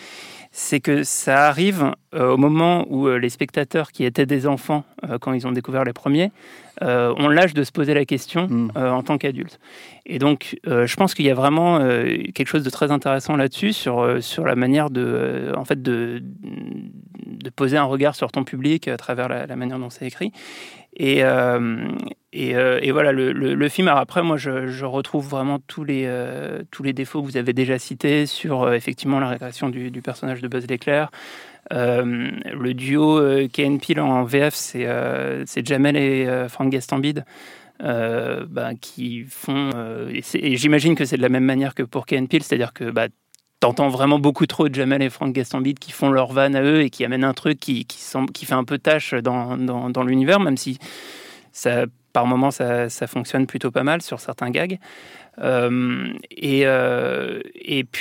C'est 0.50 0.81
que 0.81 1.03
ça 1.03 1.47
arrive 1.49 1.93
euh, 2.15 2.31
au 2.31 2.37
moment 2.37 2.87
où 2.88 3.09
les 3.09 3.29
spectateurs 3.29 3.93
qui 3.93 4.05
étaient 4.05 4.27
des 4.27 4.47
enfants 4.47 4.85
quand 5.21 5.33
ils 5.33 5.47
ont 5.47 5.53
découvert 5.53 5.85
les 5.85 5.93
premiers 5.93 6.33
ont 6.81 7.28
l'âge 7.28 7.54
de 7.54 7.65
se 7.65 7.73
poser 7.73 7.93
la 7.93 8.04
question 8.04 8.49
Mm. 8.49 8.71
euh, 8.76 8.91
en 8.91 9.02
tant 9.02 9.19
qu'adultes. 9.19 9.59
Et 10.06 10.19
donc, 10.19 10.56
je 10.65 10.97
pense 10.97 11.13
qu'il 11.15 11.26
y 11.26 11.30
a 11.30 11.35
vraiment 11.35 11.80
quelque 11.80 12.47
chose 12.47 12.63
de 12.63 12.71
très 12.71 12.91
intéressant 12.91 13.37
là-dessus 13.37 13.73
sur, 13.73 14.23
sur 14.23 14.45
la 14.45 14.54
manière 14.54 14.89
de, 14.91 15.52
en 15.56 15.65
fait, 15.65 15.82
de, 15.82 16.23
de 16.23 17.50
poser 17.50 17.76
un 17.76 17.85
regard 17.85 18.15
sur 18.15 18.32
ton 18.32 18.45
public 18.45 18.89
à 18.89 18.97
travers 18.97 19.28
la, 19.28 19.47
la 19.47 19.56
manière 19.56 19.78
dont 19.78 19.91
c'est 19.91 20.06
écrit. 20.06 20.32
Et, 20.99 21.23
euh, 21.23 21.89
euh, 22.34 22.80
et 22.82 22.91
voilà, 22.91 23.13
le, 23.13 23.32
le- 23.32 23.69
film, 23.69 23.87
alors 23.89 24.00
après, 24.00 24.23
moi, 24.23 24.37
je, 24.37 24.84
retrouve 24.84 25.28
vraiment 25.28 25.61
tous 25.61 25.84
les, 25.84 26.04
euh, 26.06 26.63
tous 26.73 26.82
les 26.82 26.93
défauts 26.93 27.23
que 27.23 27.26
vous 27.26 27.37
avez 27.37 27.52
déjà 27.52 27.78
cités 27.78 28.26
sur 28.26 28.73
effectivement 28.75 29.21
la 29.21 29.28
régression 29.28 29.69
du, 29.69 29.91
du 29.93 30.02
personnage 30.02 30.43
de 30.43 30.49
Buzz 30.49 30.67
l'éclair. 30.69 31.11
Le 31.71 32.73
duo 32.73 33.21
Ken 33.52 33.78
Peel 33.78 34.00
en 34.00 34.25
VF, 34.25 34.54
c'est 34.54 35.67
Jamel 35.67 35.97
et 35.97 36.47
Frank 36.49 36.71
Gastambide. 36.71 37.25
bah, 37.80 38.71
qui 38.80 39.25
font 39.25 39.71
et 40.11 40.56
j'imagine 40.56 40.95
que 40.97 41.04
c'est 41.04 41.17
de 41.19 41.23
la 41.23 41.28
même 41.28 41.45
manière 41.45 41.75
que 41.75 41.82
pour 41.84 42.06
Ken 42.06 42.26
Peel, 42.26 42.43
c'est-à-dire 42.43 42.73
que 42.73 42.91
bah, 42.91 43.08
t'entends 43.60 43.88
vraiment 43.88 44.18
beaucoup 44.18 44.47
trop 44.47 44.68
Jamel 44.73 45.02
et 45.02 45.10
Frank 45.10 45.32
Gastambide 45.32 45.78
qui 45.78 45.92
font 45.92 46.10
leur 46.10 46.32
van 46.32 46.54
à 46.54 46.62
eux 46.62 46.82
et 46.82 46.90
qui 46.90 47.04
amènent 47.04 47.25
un 47.25 47.34
truc 47.34 47.58
qui, 47.58 47.86
fait 47.88 48.54
un 48.54 48.64
peu 48.64 48.78
tâche 48.78 49.14
dans, 49.14 50.02
l'univers, 50.04 50.40
même 50.40 50.56
si 50.56 50.78
par 52.12 52.26
moments 52.26 52.50
ça, 52.50 52.88
ça 52.88 53.06
fonctionne 53.06 53.47
plutôt 53.47 53.71
pas 53.71 53.82
mal 53.82 54.02
sur 54.02 54.21
certains 54.21 54.50
gags. 54.50 54.78
Euh, 55.40 56.12
et, 56.30 56.66
euh, 56.66 57.40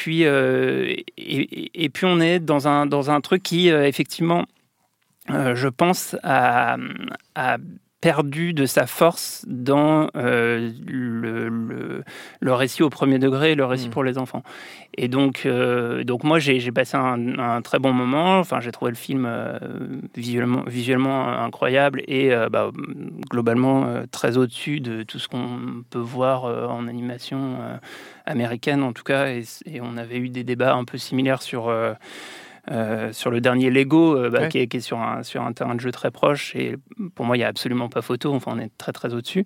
euh, 0.08 0.96
et, 1.18 1.90
puis 1.90 2.06
on 2.06 2.20
est 2.20 2.40
dans 2.40 2.68
un, 2.68 3.22
truc 3.22 3.44
qui, 3.44 3.70
effectivement, 3.70 4.46
je 5.30 5.68
pense, 5.68 6.16
a 6.24 6.78
perdu 8.00 8.54
de 8.54 8.66
sa 8.66 8.86
force 8.86 9.44
dans 9.48 10.10
euh, 10.16 10.72
le, 10.86 11.50
le, 11.50 12.04
le 12.40 12.54
récit 12.54 12.84
au 12.84 12.90
premier 12.90 13.18
degré 13.18 13.56
le 13.56 13.66
récit 13.66 13.88
Mm. 13.88 13.92
pour 13.92 14.04
les 14.04 14.18
enfants. 14.18 14.44
Et 14.96 15.08
donc, 15.08 15.46
euh, 15.46 16.04
donc 16.04 16.24
moi, 16.24 16.40
j'ai 16.40 16.72
passé 16.72 16.96
un, 16.96 17.40
un 17.40 17.62
très 17.62 17.80
bon 17.80 17.94
moment. 17.94 18.40
Enfin, 18.40 18.60
j'ai 18.60 18.72
trouvé 18.72 18.92
le 18.92 18.98
film 18.98 19.26
euh, 19.28 19.58
visuellement, 20.16 20.64
visuellement 20.68 21.28
incroyable 21.28 22.02
et 22.08 22.32
bah, 22.52 22.72
globalement 23.30 24.04
très 24.12 24.38
au-dessus 24.38 24.80
de 24.80 25.04
tout 25.04 25.20
ce 25.20 25.28
qu'on 25.28 25.84
peut 25.90 26.00
voir 26.00 26.46
en 26.46 26.88
animation 26.88 27.58
américaine, 28.26 28.84
en 28.84 28.94
tout 28.94 29.04
cas. 29.04 29.28
Et, 29.30 29.44
et 29.66 29.82
on 29.82 29.98
avait 29.98 30.18
eu 30.18 30.30
des 30.30 30.44
débats 30.44 30.74
un 30.76 30.86
peu 30.86 30.98
similaires 30.98 31.42
sur. 31.42 31.72
Euh, 32.72 33.12
sur 33.14 33.32
le 33.32 33.40
dernier 33.42 33.70
Lego, 33.70 34.16
euh, 34.18 34.30
bah, 34.30 34.42
Ouais. 34.42 34.50
qui, 34.50 34.58
est, 34.60 34.68
qui 34.68 34.78
est 34.78 34.82
sur 34.82 35.00
un, 35.00 35.24
sur 35.24 35.42
un 35.42 35.54
terrain 35.54 35.76
de 35.76 35.80
jeu 35.80 35.92
très 35.92 36.12
proche. 36.12 36.56
Et 36.56 36.76
pour 37.16 37.26
moi, 37.26 37.36
il 37.38 37.40
n'y 37.40 37.44
a 37.46 37.48
absolument 37.48 37.90
pas 37.90 38.02
photo. 38.02 38.34
Enfin, 38.34 38.52
on 38.56 38.60
est 38.60 38.72
très, 38.78 38.92
très 38.92 39.14
au-dessus. 39.14 39.46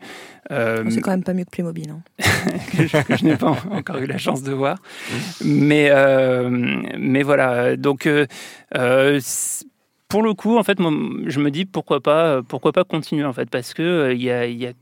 Euh, 0.52 0.84
C'est 0.90 1.02
quand 1.02 1.12
même 1.12 1.24
pas 1.24 1.34
mieux 1.34 1.44
que 1.46 1.50
Playmobil. 1.52 1.90
hein. 1.92 2.02
que 2.78 2.88
je, 2.88 2.98
je 3.18 3.26
n'ai 3.26 3.36
pas 3.38 3.56
encore 3.72 3.98
eu 3.98 4.08
la 4.08 4.18
chance 4.18 4.44
de 4.44 4.52
voir. 4.52 4.78
Mais, 5.44 5.90
euh, 5.92 6.50
mais 6.98 7.24
voilà, 7.24 7.76
donc 7.78 8.08
pour 10.12 10.24
le 10.24 10.34
coup, 10.34 10.58
en 10.58 10.64
fait, 10.64 10.78
moi, 10.80 10.92
je 11.28 11.40
me 11.40 11.50
dis 11.52 11.66
pourquoi 11.66 12.02
pas, 12.02 12.42
pourquoi 12.44 12.74
pas 12.74 12.84
continuer 12.84 13.24
en 13.24 13.32
fait, 13.34 13.50
parce 13.50 13.74
que 13.74 13.82
euh, 13.82 14.14
il 14.14 14.22
y, 14.22 14.30
a, 14.30 14.46
il 14.46 14.58
y 14.58 14.68
a 14.68 14.74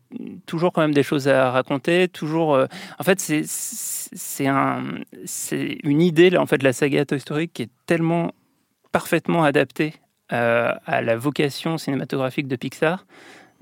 toujours 0.47 0.73
quand 0.73 0.81
même 0.81 0.93
des 0.93 1.03
choses 1.03 1.27
à 1.27 1.51
raconter, 1.51 2.07
toujours. 2.07 2.55
euh, 2.55 2.65
en 2.99 3.03
fait, 3.03 3.19
c'est 3.19 3.43
c'est 3.45 4.47
un, 4.47 4.83
c'est 5.25 5.77
une 5.83 6.01
idée 6.01 6.31
là, 6.31 6.41
en 6.41 6.47
fait, 6.47 6.57
de 6.57 6.63
la 6.63 6.73
saga 6.73 7.05
Toy 7.05 7.19
Story 7.19 7.47
qui 7.49 7.63
est 7.63 7.69
tellement 7.85 8.31
parfaitement 8.91 9.43
adaptée 9.43 9.93
euh, 10.33 10.73
à 10.87 11.01
la 11.03 11.15
vocation 11.17 11.77
cinématographique 11.77 12.47
de 12.47 12.55
Pixar. 12.55 13.05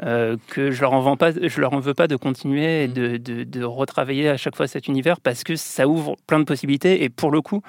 euh, 0.03 0.37
que 0.47 0.71
je 0.71 0.81
leur 0.81 0.93
en 0.93 1.01
vends 1.01 1.17
pas, 1.17 1.31
je 1.31 1.61
leur 1.61 1.73
en 1.73 1.79
veux 1.79 1.93
pas 1.95 2.07
de 2.07 2.15
continuer 2.15 2.83
et 2.83 2.87
de, 2.87 3.17
de, 3.17 3.43
de 3.43 3.63
retravailler 3.63 4.29
à 4.29 4.37
chaque 4.37 4.55
fois 4.55 4.67
cet 4.67 4.87
univers 4.87 5.19
parce 5.21 5.43
que 5.43 5.55
ça 5.55 5.87
ouvre 5.87 6.15
plein 6.27 6.39
de 6.39 6.45
possibilités 6.45 7.03
et 7.03 7.09
pour 7.09 7.31
le 7.31 7.41
coup, 7.41 7.61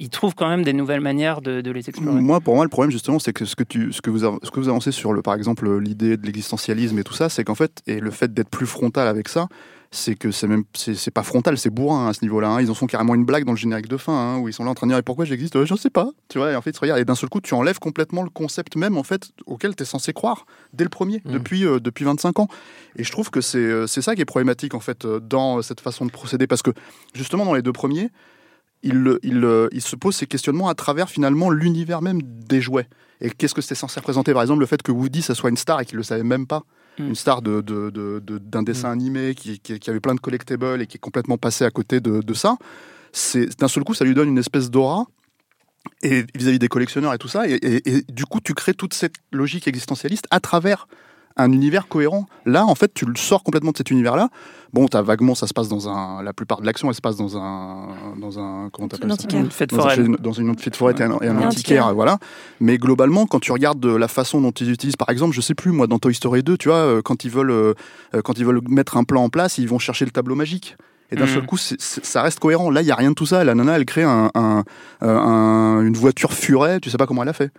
ils 0.00 0.08
trouvent 0.10 0.34
quand 0.34 0.48
même 0.48 0.64
des 0.64 0.72
nouvelles 0.72 1.00
manières 1.02 1.40
de, 1.42 1.60
de 1.60 1.70
les 1.70 1.88
explorer. 1.88 2.20
Moi, 2.20 2.40
pour 2.40 2.54
moi, 2.56 2.64
le 2.64 2.70
problème 2.70 2.90
justement, 2.90 3.18
c'est 3.18 3.32
que 3.32 3.44
ce 3.44 3.54
que 3.54 3.62
tu, 3.64 3.92
ce 3.92 4.00
que 4.00 4.10
vous, 4.10 4.24
av- 4.24 4.38
ce 4.42 4.50
que 4.50 4.58
vous 4.58 4.68
avancez 4.68 4.90
sur 4.92 5.12
le, 5.12 5.22
par 5.22 5.34
exemple, 5.34 5.70
l'idée 5.78 6.16
de 6.16 6.24
l'existentialisme 6.26 6.98
et 6.98 7.04
tout 7.04 7.14
ça, 7.14 7.28
c'est 7.28 7.44
qu'en 7.44 7.54
fait, 7.54 7.82
et 7.86 8.00
le 8.00 8.10
fait 8.10 8.32
d'être 8.34 8.48
plus 8.50 8.66
frontal 8.66 9.06
avec 9.06 9.28
ça, 9.28 9.46
c'est 9.92 10.14
que 10.14 10.30
c'est 10.30 10.46
même, 10.46 10.62
c'est 10.72 11.10
pas 11.10 11.24
frontal, 11.24 11.58
c'est 11.58 11.68
bourrin 11.68 12.08
à 12.08 12.12
ce 12.12 12.20
niveau-là. 12.24 12.48
hein. 12.48 12.60
Ils 12.62 12.70
en 12.70 12.74
font 12.74 12.86
carrément 12.86 13.14
une 13.16 13.24
blague 13.24 13.44
dans 13.44 13.50
le 13.52 13.58
générique 13.58 13.88
de 13.88 13.96
fin, 13.96 14.12
hein, 14.12 14.38
où 14.38 14.48
ils 14.48 14.52
sont 14.54 14.62
là 14.64 14.70
en 14.70 14.74
train 14.74 14.86
de 14.86 14.92
dire 14.92 14.98
et 14.98 15.02
pourquoi 15.02 15.24
j'existe, 15.24 15.56
Euh, 15.56 15.66
je 15.66 15.74
sais 15.74 15.90
pas. 15.90 16.08
Tu 16.28 16.38
vois, 16.38 16.52
et 16.52 16.56
en 16.56 16.62
fait, 16.62 16.78
regardent 16.78 17.00
et 17.00 17.04
d'un 17.04 17.16
seul 17.16 17.28
coup, 17.28 17.40
tu 17.40 17.54
enlèves 17.54 17.80
complètement 17.80 18.22
le 18.22 18.30
concept 18.30 18.76
même 18.76 18.96
en 18.96 19.02
fait 19.02 19.30
auquel 19.46 19.74
tu 19.74 19.82
es 19.82 19.86
censé 19.86 20.12
croire 20.12 20.46
dès 20.72 20.84
le 20.84 20.90
premier, 20.90 21.20
Mhm. 21.24 21.32
depuis 21.32 21.66
euh, 21.66 21.80
depuis 21.80 22.04
25 22.04 22.38
ans. 22.38 22.46
Et 22.96 23.02
je 23.02 23.10
trouve 23.10 23.30
que 23.30 23.40
c'est 23.40 23.58
euh, 23.58 23.88
c'est 23.88 24.00
ça 24.00 24.14
qui 24.14 24.22
est 24.22 24.26
problématique 24.26 24.74
en 24.74 24.80
fait 24.80 25.04
euh, 25.04 25.18
dans 25.18 25.60
cette 25.60 25.80
façon 25.80 26.06
de 26.06 26.12
procéder, 26.12 26.46
parce 26.46 26.62
que 26.62 26.70
justement 27.12 27.44
dans 27.44 27.54
les 27.54 27.62
deux 27.62 27.72
premiers 27.72 28.10
il, 28.82 28.94
le- 28.94 29.18
il, 29.22 29.46
il 29.72 29.80
se 29.82 29.96
pose 29.96 30.14
ces 30.16 30.26
questionnements 30.26 30.68
à 30.68 30.74
travers 30.74 31.08
finalement 31.10 31.50
l'univers 31.50 32.02
même 32.02 32.20
des 32.22 32.60
jouets. 32.60 32.88
Et 33.20 33.30
qu'est-ce 33.30 33.54
que 33.54 33.60
c'est 33.60 33.74
censé 33.74 34.00
représenter? 34.00 34.32
Par 34.32 34.42
exemple, 34.42 34.60
le 34.60 34.66
fait 34.66 34.82
que 34.82 34.92
Woody, 34.92 35.20
ça 35.22 35.34
soit 35.34 35.50
une 35.50 35.56
star 35.58 35.80
et 35.80 35.84
qu'il 35.84 35.96
le 35.98 36.02
savait 36.02 36.22
même 36.22 36.46
pas. 36.46 36.62
Mm. 36.98 37.08
une 37.08 37.14
star 37.14 37.40
de, 37.42 37.60
de- 37.60 37.90
de- 37.90 38.20
de- 38.24 38.38
d'un 38.38 38.62
dessin 38.62 38.90
animé 38.90 39.34
qui, 39.36 39.60
qui- 39.60 39.78
qui 39.78 39.90
avait 39.90 40.00
plein 40.00 40.14
de 40.14 40.20
collectibles 40.20 40.80
et 40.82 40.86
qui 40.86 40.96
est 40.96 41.00
complètement 41.00 41.36
passé 41.38 41.64
à 41.64 41.70
côté 41.70 42.00
de, 42.00 42.20
ça. 42.34 42.56
C'est 43.12 43.58
d'un 43.60 43.68
seul 43.68 43.84
coup, 43.84 43.94
ça 43.94 44.04
lui 44.04 44.14
donne 44.14 44.28
une 44.28 44.38
espèce 44.38 44.70
d'aura 44.70 45.06
et 46.02 46.24
vis-à-vis 46.34 46.58
des 46.58 46.68
collectionneurs 46.68 47.14
et 47.14 47.18
tout 47.18 47.28
ça. 47.28 47.46
Et, 47.48 47.52
et- 47.54 47.96
et 47.98 48.02
du 48.08 48.24
coup, 48.24 48.40
tu 48.40 48.54
crées 48.54 48.74
toute 48.74 48.94
cette 48.94 49.14
logique 49.32 49.68
existentialiste 49.68 50.26
à 50.30 50.40
travers 50.40 50.88
un 51.40 51.52
univers 51.52 51.88
cohérent. 51.88 52.26
Là, 52.46 52.64
en 52.66 52.74
fait, 52.74 52.92
tu 52.94 53.04
le 53.06 53.14
sors 53.16 53.42
complètement 53.42 53.72
de 53.72 53.76
cet 53.76 53.90
univers-là. 53.90 54.28
Bon, 54.72 54.86
t'as 54.86 55.02
vaguement, 55.02 55.34
ça 55.34 55.46
se 55.46 55.52
passe 55.54 55.68
dans 55.68 55.88
un. 55.88 56.22
La 56.22 56.32
plupart 56.32 56.60
de 56.60 56.66
l'action, 56.66 56.88
elle 56.88 56.94
se 56.94 57.00
passe 57.00 57.16
dans 57.16 57.36
un. 57.36 57.88
Dans 58.20 58.38
un 58.38 58.68
comment 58.72 58.88
t'appelles 58.88 59.10
ça. 59.18 59.36
Une 59.36 59.50
fête 59.50 59.70
dans, 59.70 59.78
un- 59.78 59.90
foraine. 59.90 60.16
dans 60.20 60.32
une 60.32 60.56
fête 60.58 60.76
forêt 60.76 60.94
et 60.98 61.02
un, 61.02 61.18
et 61.20 61.28
un 61.28 61.38
antiquaire, 61.42 61.92
voilà. 61.94 62.18
Mais 62.60 62.78
globalement, 62.78 63.26
quand 63.26 63.40
tu 63.40 63.50
regardes 63.52 63.84
euh, 63.84 63.98
la 63.98 64.08
façon 64.08 64.40
dont 64.40 64.52
ils 64.52 64.70
utilisent, 64.70 64.96
par 64.96 65.10
exemple, 65.10 65.34
je 65.34 65.40
sais 65.40 65.54
plus, 65.54 65.72
moi, 65.72 65.86
dans 65.86 65.98
Toy 65.98 66.14
Story 66.14 66.42
2, 66.42 66.56
tu 66.56 66.68
vois, 66.68 66.76
euh, 66.78 67.02
quand 67.02 67.24
ils 67.24 67.30
veulent, 67.30 67.50
euh, 67.50 67.74
euh, 68.14 68.22
quand 68.22 68.38
ils 68.38 68.44
veulent 68.44 68.60
mettre 68.68 68.96
un 68.96 69.04
plan 69.04 69.24
en 69.24 69.28
place, 69.28 69.58
ils 69.58 69.68
vont 69.68 69.78
chercher 69.80 70.04
le 70.04 70.10
tableau 70.12 70.34
magique. 70.36 70.76
Et 71.12 71.16
d'un 71.16 71.24
Mhm. 71.26 71.28
seul 71.34 71.46
coup, 71.46 71.56
ça 71.58 72.22
reste 72.22 72.38
cohérent. 72.38 72.70
Là, 72.70 72.82
il 72.82 72.86
y 72.86 72.92
a 72.92 72.94
rien 72.94 73.10
de 73.10 73.14
tout 73.16 73.26
ça. 73.26 73.42
La 73.42 73.56
nana, 73.56 73.74
elle 73.76 73.84
crée 73.84 74.04
un, 74.04 74.30
un- 74.36 74.62
euh, 75.02 75.18
un- 75.18 75.82
une 75.84 75.94
voiture 75.96 76.32
furet. 76.32 76.78
Tu 76.78 76.88
sais 76.88 76.96
pas 76.98 77.06
comment 77.06 77.24
elle 77.24 77.28
a 77.28 77.32
fait. 77.32 77.50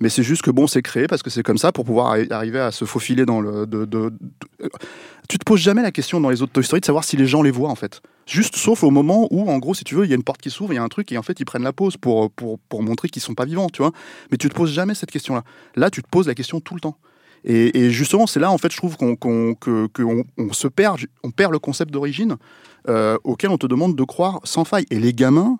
Mais 0.00 0.08
c'est 0.08 0.22
juste 0.22 0.42
que 0.42 0.50
bon, 0.50 0.66
c'est 0.66 0.82
créé 0.82 1.06
parce 1.06 1.22
que 1.22 1.30
c'est 1.30 1.42
comme 1.42 1.58
ça 1.58 1.70
pour 1.72 1.84
pouvoir 1.84 2.14
arri- 2.16 2.30
arriver 2.32 2.58
à 2.60 2.70
se 2.72 2.84
faufiler 2.84 3.24
dans 3.26 3.40
le. 3.40 3.66
de- 3.66 3.84
de- 3.84 4.10
de- 4.10 4.70
Tu 5.28 5.38
te 5.38 5.44
poses 5.44 5.60
jamais 5.60 5.82
la 5.82 5.92
question 5.92 6.20
dans 6.20 6.28
les 6.30 6.42
autres 6.42 6.52
Toy 6.52 6.80
de 6.80 6.84
savoir 6.84 7.04
si 7.04 7.16
les 7.16 7.26
gens 7.26 7.42
les 7.42 7.50
voient 7.50 7.70
en 7.70 7.74
fait. 7.76 8.02
Juste 8.26 8.56
sauf 8.56 8.82
au 8.82 8.90
moment 8.90 9.28
où, 9.30 9.48
en 9.50 9.58
gros, 9.58 9.74
si 9.74 9.84
tu 9.84 9.94
veux, 9.94 10.04
il 10.04 10.10
y 10.10 10.12
a 10.12 10.16
une 10.16 10.22
porte 10.24 10.40
qui 10.42 10.50
s'ouvre, 10.50 10.72
il 10.72 10.76
y 10.76 10.78
a 10.78 10.82
un 10.82 10.88
truc 10.88 11.10
et 11.12 11.18
en 11.18 11.22
fait 11.22 11.38
ils 11.40 11.44
prennent 11.44 11.62
la 11.62 11.72
pause 11.72 11.96
pour, 11.96 12.30
pour, 12.30 12.58
pour 12.68 12.82
montrer 12.82 13.08
qu'ils 13.08 13.22
sont 13.22 13.34
pas 13.34 13.44
vivants, 13.44 13.68
tu 13.70 13.82
vois. 13.82 13.92
Mais 14.30 14.36
tu 14.36 14.48
te 14.48 14.54
poses 14.54 14.72
jamais 14.72 14.94
cette 14.94 15.10
question-là. 15.10 15.42
Là, 15.76 15.90
tu 15.90 16.02
te 16.02 16.08
poses 16.08 16.26
la 16.26 16.34
question 16.34 16.60
tout 16.60 16.74
le 16.74 16.80
temps. 16.80 16.96
Et, 17.46 17.90
justement, 17.90 18.26
c'est 18.26 18.40
là 18.40 18.50
en 18.50 18.56
fait, 18.56 18.72
je 18.72 18.78
trouve 18.78 18.96
qu'on 18.96 19.16
qu'on- 19.16 19.54
que- 19.54 19.86
se 20.52 20.66
perd, 20.66 20.98
on 21.22 21.30
perd 21.30 21.52
le 21.52 21.58
concept 21.58 21.90
d'origine 21.92 22.36
euh, 22.88 23.18
auquel 23.22 23.50
on 23.50 23.58
te 23.58 23.66
demande 23.66 23.94
de 23.96 24.02
croire 24.04 24.40
sans 24.44 24.64
faille. 24.64 24.86
Et 24.90 24.98
les 24.98 25.12
gamins, 25.12 25.58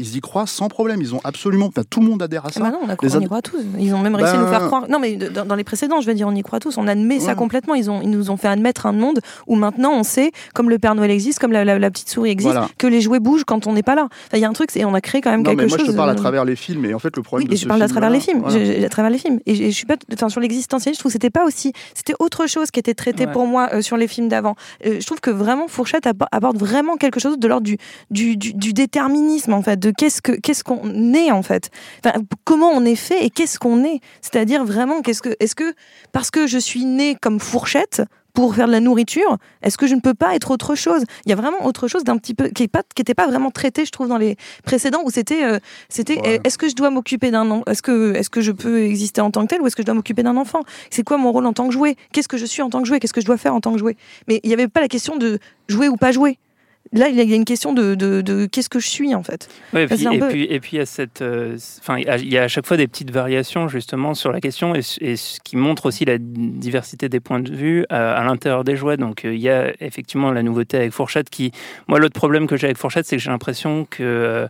ils 0.00 0.16
y 0.16 0.20
croient 0.20 0.46
sans 0.46 0.68
problème. 0.68 1.00
Ils 1.00 1.14
ont 1.14 1.20
absolument, 1.24 1.66
enfin, 1.66 1.82
tout 1.88 2.00
le 2.00 2.06
monde 2.06 2.22
adhère 2.22 2.46
à 2.46 2.50
ça. 2.50 2.60
Ah 2.62 2.70
bah 2.70 2.70
non, 2.72 2.80
on, 2.84 2.88
a- 2.88 2.96
Les 3.02 3.16
on 3.16 3.20
y 3.20 3.22
ad- 3.22 3.26
croit 3.26 3.42
tous. 3.42 3.58
Ils 3.78 3.94
ont 3.94 4.00
même 4.00 4.14
réussi 4.14 4.34
à 4.34 4.38
nous 4.38 4.44
Ben- 4.44 4.50
faire 4.50 4.66
croire. 4.66 4.88
Non, 4.88 4.98
mais 4.98 5.16
dans, 5.16 5.44
dans 5.44 5.54
les 5.54 5.64
précédents, 5.64 6.00
je 6.00 6.06
veux 6.06 6.14
dire, 6.14 6.26
on 6.26 6.34
y 6.34 6.42
croit 6.42 6.58
tous. 6.60 6.76
On 6.78 6.86
admet 6.88 7.20
ça 7.20 7.34
complètement. 7.34 7.74
Ils, 7.74 7.90
ont, 7.90 8.00
ils 8.02 8.10
nous 8.10 8.30
ont 8.30 8.36
fait 8.36 8.48
admettre 8.48 8.86
un 8.86 8.92
monde 8.92 9.20
où 9.46 9.54
maintenant 9.54 9.92
on 9.92 10.02
sait, 10.02 10.32
comme 10.54 10.70
le 10.70 10.78
Père 10.78 10.94
Noël 10.94 11.10
existe, 11.10 11.38
comme 11.38 11.52
la, 11.52 11.64
la- 11.64 11.78
la 11.78 11.90
petite 11.90 12.08
souris 12.08 12.30
existe, 12.30 12.52
Voilà. 12.52 12.68
que 12.78 12.86
les 12.86 13.00
jouets 13.00 13.20
bougent 13.20 13.44
quand 13.44 13.66
on 13.66 13.72
n'est 13.72 13.82
pas 13.82 13.94
là. 13.94 14.04
Enfin, 14.04 14.36
Il 14.36 14.40
y 14.40 14.44
a 14.44 14.48
un 14.48 14.52
truc, 14.52 14.70
c'est 14.70 14.84
on 14.84 14.94
a 14.94 15.00
créé 15.00 15.20
quand 15.20 15.30
même 15.30 15.42
Non, 15.42 15.50
quelque 15.50 15.60
mais 15.62 15.66
moi 15.68 15.78
chose. 15.78 15.86
je 15.86 15.92
te 15.92 15.96
parle 15.96 16.10
à 16.10 16.12
euh, 16.12 16.16
travers 16.16 16.44
les 16.44 16.56
films, 16.56 16.84
et 16.86 16.94
en 16.94 16.98
fait 16.98 17.14
le 17.16 17.22
problème 17.22 17.44
Oui, 17.46 17.50
de 17.50 17.54
et 17.54 17.56
ce 17.58 17.64
je 17.64 17.68
parle 17.68 17.82
à 17.82 17.88
travers 17.88 18.10
les 18.10 18.20
films. 18.20 18.40
voilà. 18.40 18.64
Je- 18.64 18.84
à 18.84 18.88
travers 18.88 19.10
les 19.10 19.18
films. 19.18 19.40
Et 19.46 19.54
je, 19.54 19.64
je 19.64 19.70
suis 19.70 19.86
pas, 19.86 19.96
enfin, 20.14 20.28
sur 20.28 20.40
l'existentialisme, 20.40 20.96
je 20.96 21.00
trouve 21.00 21.10
que 21.10 21.14
c'était 21.14 21.30
pas 21.30 21.44
aussi, 21.44 21.72
c'était 21.94 22.14
autre 22.18 22.46
chose 22.46 22.70
qui 22.70 22.80
était 22.80 22.94
traité 22.94 23.26
Ouais. 23.26 23.32
pour 23.32 23.46
moi 23.46 23.68
euh, 23.74 23.82
sur 23.82 23.96
les 23.96 24.08
films 24.08 24.28
d'avant. 24.28 24.54
Euh, 24.86 24.96
je 25.00 25.06
trouve 25.06 25.20
que 25.20 25.30
vraiment 25.30 25.68
Fourchette 25.68 26.06
appo- 26.06 26.26
apporte 26.32 26.56
vraiment 26.56 26.96
quelque 26.96 27.20
chose 27.20 27.38
de 27.38 27.48
l'ordre 27.48 27.64
du, 27.66 27.76
du, 28.10 28.36
du, 28.36 28.54
du 28.54 28.72
déterminisme 28.72 29.52
en 29.52 29.62
fait, 29.62 29.78
de 29.78 29.89
qu'est-ce 29.90 30.22
que 30.22 30.32
qu'est-ce 30.32 30.64
qu'on 30.64 31.14
est 31.14 31.30
en 31.30 31.42
fait, 31.42 31.70
enfin, 32.04 32.18
comment 32.44 32.70
on 32.70 32.84
est 32.84 32.96
fait 32.96 33.24
et 33.24 33.30
qu'est-ce 33.30 33.58
qu'on 33.58 33.84
est. 33.84 34.00
C'est-à-dire 34.20 34.64
vraiment 34.64 35.02
qu'est-ce 35.02 35.22
que, 35.22 35.36
est-ce 35.40 35.54
que 35.54 35.74
parce 36.12 36.30
que 36.30 36.46
je 36.46 36.58
suis 36.58 36.84
né 36.84 37.16
comme 37.20 37.40
Fourchette 37.40 38.02
pour 38.32 38.54
faire 38.54 38.68
de 38.68 38.72
la 38.72 38.78
nourriture, 38.78 39.38
est-ce 39.60 39.76
que 39.76 39.88
je 39.88 39.94
ne 39.96 40.00
peux 40.00 40.14
pas 40.14 40.36
être 40.36 40.52
autre 40.52 40.76
chose? 40.76 41.02
Il 41.26 41.30
y 41.30 41.32
a 41.32 41.36
vraiment 41.36 41.66
autre 41.66 41.88
chose 41.88 42.04
d'un 42.04 42.16
petit 42.16 42.32
peu 42.34 42.48
qui 42.48 42.62
est 42.62 42.68
pas 42.68 43.26
vraiment 43.26 43.50
traité, 43.50 43.84
je 43.84 43.90
trouve, 43.90 44.06
dans 44.06 44.18
les 44.18 44.36
précédents 44.64 45.00
où 45.04 45.10
c'était 45.10 45.44
euh, 45.44 45.58
c'était 45.88 46.20
Ouais. 46.20 46.40
est-ce 46.44 46.56
que 46.56 46.68
je 46.68 46.76
dois 46.76 46.90
m'occuper 46.90 47.32
d'un 47.32 47.62
est-ce 47.66 47.82
que 47.82 48.14
est-ce 48.14 48.30
que 48.30 48.40
je 48.40 48.52
peux 48.52 48.82
exister 48.82 49.20
en 49.20 49.30
tant 49.32 49.42
que 49.42 49.48
tel 49.48 49.60
ou 49.62 49.66
est-ce 49.66 49.74
que 49.74 49.82
je 49.82 49.86
dois 49.86 49.94
m'occuper 49.94 50.22
d'un 50.22 50.36
enfant? 50.36 50.60
C'est 50.90 51.02
quoi 51.02 51.16
mon 51.18 51.32
rôle 51.32 51.46
en 51.46 51.52
tant 51.52 51.66
que 51.66 51.72
jouet? 51.72 51.96
Qu'est-ce 52.12 52.28
que 52.28 52.36
je 52.36 52.46
suis 52.46 52.62
en 52.62 52.70
tant 52.70 52.80
que 52.82 52.86
jouet? 52.86 53.00
Qu'est-ce 53.00 53.12
que 53.12 53.20
je 53.20 53.26
dois 53.26 53.36
faire 53.36 53.54
en 53.54 53.60
tant 53.60 53.72
que 53.72 53.78
jouet? 53.78 53.96
Mais 54.28 54.38
il 54.44 54.48
n'y 54.48 54.54
avait 54.54 54.68
pas 54.68 54.80
la 54.80 54.88
question 54.88 55.16
de 55.16 55.38
jouer 55.68 55.88
ou 55.88 55.96
pas 55.96 56.12
jouer. 56.12 56.38
Là, 56.92 57.08
il 57.08 57.14
y 57.14 57.32
a 57.32 57.36
une 57.36 57.44
question 57.44 57.72
de, 57.72 57.94
de, 57.94 58.20
de 58.20 58.46
qu'est-ce 58.46 58.68
que 58.68 58.80
je 58.80 58.88
suis 58.88 59.14
en 59.14 59.22
fait. 59.22 59.48
Ouais, 59.72 59.84
et, 59.84 59.86
puis, 59.86 59.98
c'est 59.98 60.06
un 60.08 60.10
et, 60.10 60.18
peu- 60.18 60.28
puis, 60.28 60.42
et 60.50 60.58
puis 60.58 60.70
il 60.72 60.78
y 60.78 60.82
a 60.82 60.86
cette, 60.86 61.22
euh, 61.22 61.56
enfin, 61.78 61.98
il 61.98 62.04
y 62.04 62.08
a- 62.08 62.16
il 62.16 62.32
y 62.32 62.36
a 62.36 62.42
à 62.42 62.48
chaque 62.48 62.66
fois 62.66 62.76
des 62.76 62.88
petites 62.88 63.12
variations 63.12 63.68
justement 63.68 64.14
sur 64.14 64.32
la 64.32 64.40
question 64.40 64.74
et, 64.74 64.80
et 65.00 65.14
ce 65.14 65.38
qui 65.44 65.56
montre 65.56 65.86
aussi 65.86 66.04
la 66.04 66.16
diversité 66.18 67.08
des 67.08 67.20
points 67.20 67.38
de 67.38 67.54
vue 67.54 67.82
euh, 67.92 68.16
à 68.16 68.24
l'intérieur 68.24 68.64
des 68.64 68.74
jouets. 68.74 68.96
Donc 68.96 69.24
euh, 69.24 69.32
il 69.32 69.40
y 69.40 69.48
a 69.48 69.72
effectivement 69.80 70.32
la 70.32 70.42
nouveauté 70.42 70.78
avec 70.78 70.90
Fourchette 70.92 71.30
qui, 71.30 71.52
moi 71.86 72.00
l'autre 72.00 72.14
problème 72.18 72.48
que 72.48 72.56
j'ai 72.56 72.66
avec 72.66 72.76
Fourchette, 72.78 73.06
c'est 73.06 73.16
que 73.16 73.22
j'ai 73.22 73.30
l'impression 73.30 73.86
que 73.88 74.48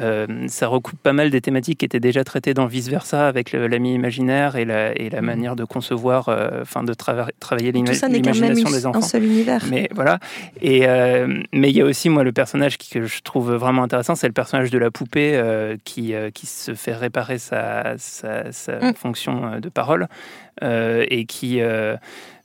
euh, 0.00 0.26
ça 0.48 0.66
recoupe 0.68 0.98
pas 1.02 1.12
mal 1.12 1.30
des 1.30 1.40
thématiques 1.40 1.78
qui 1.80 1.84
étaient 1.84 2.00
déjà 2.00 2.24
traitées 2.24 2.54
dans 2.54 2.66
Vice 2.66 2.88
Versa 2.88 3.28
avec 3.28 3.52
l'ami 3.52 3.94
imaginaire 3.94 4.56
et 4.56 4.64
la, 4.64 4.92
et 4.98 5.10
la 5.10 5.20
manière 5.22 5.54
de 5.56 5.64
concevoir, 5.64 6.28
euh, 6.28 6.62
enfin 6.62 6.82
de 6.82 6.94
trava- 6.94 7.28
travailler 7.40 7.72
l'imagination 7.72 8.70
des 8.70 8.86
un 8.86 8.90
enfants. 8.90 9.00
seul 9.02 9.24
univers. 9.24 9.62
Mais 9.70 9.88
voilà. 9.94 10.18
Et 10.60 10.88
euh, 10.88 11.42
mais 11.52 11.70
il 11.70 11.76
y 11.76 11.80
a 11.80 11.84
aussi 11.84 12.08
moi 12.08 12.24
le 12.24 12.32
personnage 12.32 12.78
que 12.78 13.04
je 13.04 13.20
trouve 13.22 13.52
vraiment 13.54 13.82
intéressant, 13.82 14.14
c'est 14.14 14.26
le 14.28 14.32
personnage 14.32 14.70
de 14.70 14.78
la 14.78 14.90
poupée 14.90 15.40
qui 15.84 16.14
qui 16.34 16.46
se 16.46 16.74
fait 16.74 16.94
réparer 16.94 17.38
sa 17.38 17.94
sa, 17.98 18.50
sa 18.52 18.72
Mm. 18.80 18.94
fonction 18.94 19.60
de 19.60 19.68
parole 19.68 20.08
et 20.62 21.24
qui 21.26 21.60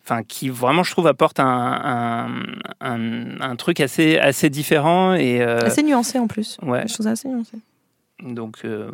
Enfin, 0.09 0.23
qui 0.23 0.47
vraiment, 0.47 0.83
je 0.83 0.91
trouve, 0.91 1.05
apporte 1.07 1.37
un, 1.41 1.45
un, 1.45 2.31
un, 2.79 3.41
un 3.41 3.55
truc 3.57 3.81
assez, 3.81 4.17
assez 4.17 4.49
différent. 4.49 5.15
Et, 5.15 5.41
euh, 5.41 5.59
Assez 5.59 5.83
nuancé 5.83 6.17
en 6.17 6.27
plus. 6.27 6.57
ouais, 6.61 6.87
Je 6.87 6.93
trouve 6.93 7.03
ça 7.05 7.11
assez 7.11 7.27
nuancé. 7.27 7.57
donc 8.23 8.59
euh, 8.63 8.89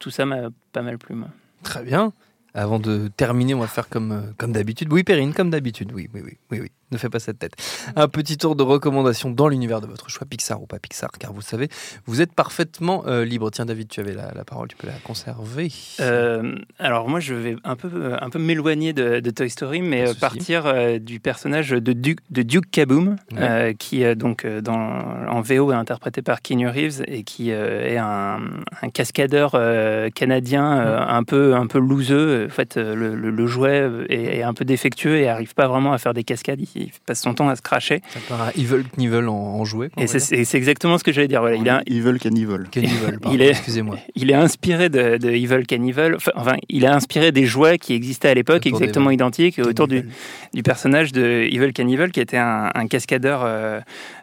tout 0.00 0.08
ça 0.10 0.24
m'a 0.24 0.48
pas 0.72 0.80
mal 0.80 0.96
plu. 0.96 1.14
Moi. 1.14 1.28
Très 1.62 1.82
bien. 1.84 2.14
Avant 2.54 2.78
de 2.80 3.08
terminer, 3.14 3.52
on 3.52 3.60
va 3.60 3.66
faire 3.66 3.90
comme, 3.90 4.10
euh, 4.12 4.20
comme 4.38 4.52
d'habitude. 4.52 4.90
Oui, 4.90 5.04
Perrine, 5.04 5.34
comme 5.34 5.50
d'habitude. 5.50 5.92
Oui, 5.94 6.08
oui, 6.14 6.22
oui, 6.24 6.38
oui, 6.50 6.60
oui. 6.62 6.70
Ne 6.90 6.96
fais 6.98 7.08
pas 7.10 7.18
cette 7.18 7.38
tête. 7.38 7.52
Un 7.96 8.08
petit 8.08 8.38
tour 8.38 8.56
de 8.56 8.62
recommandations 8.62 9.30
dans 9.30 9.48
l'univers 9.48 9.80
de 9.80 9.86
votre 9.86 10.08
choix, 10.08 10.26
Pixar 10.26 10.62
ou 10.62 10.66
pas 10.66 10.78
Pixar, 10.78 11.10
car 11.18 11.32
vous 11.32 11.42
savez, 11.42 11.68
vous 12.06 12.20
êtes 12.22 12.32
parfaitement 12.32 13.04
euh, 13.06 13.24
libre. 13.24 13.50
Tiens, 13.50 13.66
David, 13.66 13.88
tu 13.88 14.00
avais 14.00 14.14
la, 14.14 14.32
la 14.34 14.44
parole, 14.44 14.68
tu 14.68 14.76
peux 14.76 14.86
la 14.86 14.94
conserver. 15.04 15.70
Euh, 16.00 16.56
alors 16.78 17.08
moi, 17.08 17.20
je 17.20 17.34
vais 17.34 17.56
un 17.64 17.76
peu, 17.76 18.14
un 18.20 18.30
peu 18.30 18.38
m'éloigner 18.38 18.92
de, 18.92 19.20
de 19.20 19.30
Toy 19.30 19.50
Story, 19.50 19.82
mais 19.82 20.08
euh, 20.08 20.14
partir 20.14 20.64
euh, 20.66 20.98
du 20.98 21.20
personnage 21.20 21.70
de 21.70 21.92
Duke, 21.92 22.20
de 22.30 22.42
Duke 22.42 22.70
Kaboom, 22.70 23.16
Ouais. 23.32 23.38
euh, 23.40 23.72
qui 23.78 24.04
euh, 24.04 24.14
donc 24.14 24.44
euh, 24.44 24.60
dans, 24.60 24.74
en 24.78 25.40
VO 25.42 25.70
est 25.72 25.74
interprété 25.74 26.22
par 26.22 26.40
Keanu 26.40 26.68
Reeves 26.68 27.02
et 27.06 27.22
qui 27.22 27.52
euh, 27.52 27.86
est 27.86 27.98
un, 27.98 28.40
un 28.82 28.88
cascadeur 28.88 29.52
euh, 29.54 30.08
canadien 30.10 30.78
euh, 30.78 30.98
un 31.06 31.24
peu, 31.24 31.54
un 31.54 31.66
peu 31.66 31.78
louseux. 31.78 32.46
En 32.46 32.50
fait, 32.50 32.76
euh, 32.76 32.94
le, 32.94 33.14
le- 33.14 33.30
le 33.30 33.46
jouet 33.46 33.88
est, 34.08 34.38
est 34.38 34.42
un 34.42 34.54
peu 34.54 34.64
défectueux 34.64 35.16
et 35.18 35.28
arrive 35.28 35.54
pas 35.54 35.68
vraiment 35.68 35.92
à 35.92 35.98
faire 35.98 36.14
des 36.14 36.24
cascades. 36.24 36.60
Il, 36.74 36.77
il 36.78 36.90
passe 37.06 37.20
son 37.22 37.34
temps 37.34 37.48
à 37.48 37.56
se 37.56 37.62
cracher. 37.62 38.00
Ça 38.08 38.20
part 38.28 38.40
à 38.42 38.50
Evil 38.56 38.84
Knievel 38.96 39.28
en, 39.28 39.34
en 39.34 39.64
jouet. 39.64 39.90
Et 39.98 40.06
c'est 40.06 40.54
exactement 40.56 40.98
ce 40.98 41.04
que 41.04 41.12
j'allais 41.12 41.28
dire. 41.28 41.40
Voilà, 41.40 41.56
il 41.56 41.68
a, 41.68 41.82
Evil 41.86 42.18
Cannibal. 42.18 42.66
Knievel, 42.70 43.18
pardon, 43.22 43.34
il 43.36 43.42
est- 43.42 43.50
excusez-moi. 43.50 43.96
il 44.14 44.30
est 44.30 44.34
inspiré 44.34 44.88
de, 44.88 45.16
de 45.18 45.28
Evil 45.30 45.64
Cannibal. 45.66 46.14
Enfin, 46.16 46.32
enfin, 46.36 46.56
il 46.68 46.84
est 46.84 46.88
inspiré 46.88 47.32
des 47.32 47.46
jouets 47.46 47.78
qui 47.78 47.94
existaient 47.94 48.28
à 48.28 48.34
l'époque, 48.34 48.66
exactement 48.66 49.10
identiques, 49.10 49.58
autour 49.58 49.88
du, 49.88 49.96
Knievel. 50.02 50.12
du 50.54 50.62
personnage 50.62 51.12
de 51.12 51.46
Evil 51.50 51.72
Cannibal, 51.72 52.10
qui 52.12 52.20
était 52.20 52.36
un, 52.38 52.70
un 52.74 52.86
cascadeur 52.86 53.42
euh, 53.44 53.80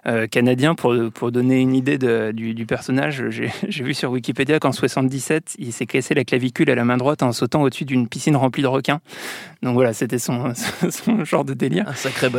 euh, 0.07 0.27
canadien. 0.27 0.75
Pour, 0.75 0.95
pour 1.13 1.31
donner 1.31 1.59
une 1.61 1.73
idée 1.75 1.97
de- 1.97 2.31
du, 2.31 2.53
du 2.53 2.65
personnage, 2.65 3.23
j'ai 3.29 3.51
vu 3.83 3.93
sur 3.93 4.11
Wikipédia 4.11 4.59
qu'en 4.59 4.71
77, 4.71 5.55
il 5.59 5.73
s'est 5.73 5.85
cassé 5.85 6.13
la 6.13 6.23
clavicule 6.23 6.69
à 6.69 6.75
la 6.75 6.85
main 6.85 6.97
droite 6.97 7.23
en 7.23 7.31
sautant 7.31 7.61
au-dessus 7.61 7.85
d'une 7.85 8.07
piscine 8.07 8.35
remplie 8.35 8.61
de 8.63 8.67
requins. 8.67 9.01
Donc 9.63 9.73
voilà, 9.73 9.93
c'était 9.93 10.19
son, 10.19 10.53
son 10.89 11.25
genre 11.25 11.43
de 11.45 11.53
délire. 11.53 11.85
Un 11.87 11.93
sacré 11.93 12.29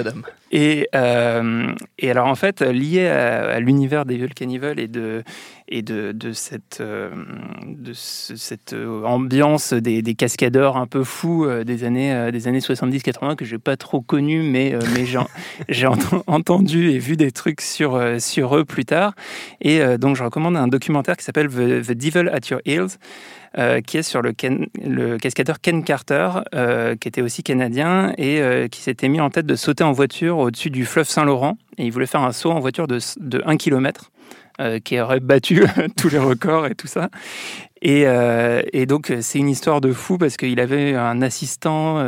Et, 0.53 0.89
euh, 0.95 1.73
et 1.99 2.11
alors 2.11 2.27
en 2.29 2.35
fait, 2.37 2.61
lié 2.63 3.09
à, 3.09 3.51
à 3.51 3.61
l'univers 3.61 4.05
d'Evil 4.07 4.33
Cannibal 4.33 4.79
et 4.79 4.87
de, 4.87 5.25
et 5.69 5.83
de, 5.83 6.13
de 6.13 6.33
cette, 6.33 6.79
euh, 6.81 7.11
de 7.67 7.93
ce- 7.93 8.37
cette 8.37 8.73
euh, 8.73 9.03
ambiance 9.03 9.73
des, 9.73 10.03
des 10.03 10.15
cascadeurs 10.15 10.77
un 10.77 10.87
peu 10.87 11.03
fous 11.03 11.45
euh, 11.45 11.65
des 11.65 11.83
années, 11.85 12.15
euh, 12.15 12.31
des 12.31 12.47
années 12.47 12.61
70-80 12.61 13.35
que 13.35 13.45
j'ai 13.45 13.59
pas 13.59 13.77
trop 13.77 14.01
connu, 14.01 14.43
mais, 14.43 14.73
euh, 14.75 14.79
mais 14.95 15.05
j'ai, 15.69 15.87
ent- 15.89 15.99
entendu 16.29 16.91
et 16.91 16.99
vu 16.99 17.17
des 17.17 17.33
trucs 17.33 17.61
sur, 17.61 17.97
euh, 17.97 18.19
sur 18.21 18.57
eux 18.57 18.65
plus 18.65 18.85
tard. 18.85 19.15
Et 19.61 19.81
euh, 19.81 19.99
donc 19.99 20.15
je 20.17 20.23
recommande 20.23 20.57
un 20.57 20.69
documentaire 20.69 21.17
qui 21.17 21.25
s'appelle 21.25 21.49
The, 21.49 21.83
The 21.87 21.93
Devil 21.93 22.29
at 22.33 22.41
Your 22.51 22.61
Heels. 22.65 22.99
Euh, 23.59 23.81
qui 23.81 23.97
est 23.97 24.03
sur 24.03 24.21
le, 24.21 24.33
Ken- 24.33 24.67
cascadeur 25.19 25.61
Ken 25.61 25.83
Carter, 25.83 26.29
euh, 26.55 26.95
qui 26.95 27.09
était 27.09 27.23
aussi 27.23 27.43
canadien 27.43 28.13
et 28.19 28.41
euh, 28.43 28.69
qui 28.69 28.81
s'était 28.81 29.09
mis 29.09 29.21
en 29.21 29.31
tête 29.31 29.47
de 29.47 29.57
sauter 29.57 29.83
en 29.83 29.93
voiture 29.93 30.37
au-dessus 30.39 30.69
du 30.69 30.85
fleuve 30.85 31.09
Saint-Laurent. 31.09 31.57
Et 31.79 31.85
il 31.85 31.91
voulait 31.91 32.07
faire 32.07 32.23
un 32.23 32.33
saut 32.33 32.51
en 32.51 32.61
voiture 32.61 32.87
de, 32.87 32.99
de 33.19 33.43
1 33.47 33.57
km, 33.57 34.11
qui 34.85 35.01
aurait 35.01 35.21
battu 35.21 35.65
tous 35.97 36.09
les 36.09 36.19
records 36.19 36.67
et 36.67 36.75
tout 36.75 36.87
ça. 36.87 37.11
Et, 37.83 38.87
donc, 38.87 39.13
c'est 39.21 39.39
une 39.39 39.51
histoire 39.51 39.81
de 39.81 39.93
fou 39.93 40.19
parce 40.19 40.37
qu'il 40.37 40.61
avait 40.61 40.95
un 40.95 41.21
assistant, 41.21 42.03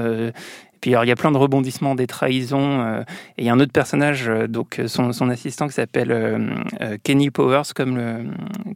Puis 0.81 0.91
alors, 0.93 1.05
il 1.05 1.09
y 1.09 1.13
a 1.13 1.17
plein 1.17 1.31
de 1.33 1.37
rebondissements, 1.39 1.95
des 1.95 2.07
trahisons. 2.07 2.81
euh, 2.81 3.01
et 3.37 3.43
il 3.43 3.45
y 3.45 3.49
a 3.49 3.53
un 3.53 3.61
autre 3.61 3.73
personnage, 3.73 4.29
euh, 4.29 4.47
donc 4.47 4.79
euh, 4.79 4.87
son, 4.89 5.13
son 5.13 5.29
assistant 5.31 5.67
qui 5.67 5.75
s'appelle 5.75 6.11
euh, 6.13 6.97
Kenny 7.03 7.31
Powers, 7.31 7.63
comme 7.75 7.97
le, 7.97 8.25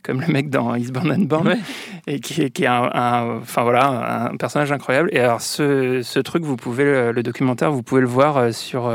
comme 0.02 0.20
le 0.20 0.26
mec 0.32 0.50
dans 0.50 0.74
Eastbound 0.74 1.10
and 1.12 1.24
Born, 1.26 1.48
Ouais. 1.48 1.58
et 2.06 2.20
qui, 2.20 2.42
est- 2.42 2.50
qui 2.50 2.64
est 2.64 2.68
un, 2.68 2.90
un- 2.92 3.36
enfin 3.38 3.62
voilà, 3.62 4.28
un 4.30 4.36
personnage 4.36 4.72
incroyable. 4.72 5.08
Et 5.12 5.20
alors 5.20 5.40
ce, 5.40 6.02
ce 6.02 6.18
truc, 6.20 6.44
vous 6.44 6.56
pouvez 6.56 6.84
le, 6.84 7.12
le 7.12 7.22
documentaire, 7.22 7.70
vous 7.72 7.82
pouvez 7.82 8.00
le 8.00 8.06
voir 8.06 8.52
sur 8.52 8.90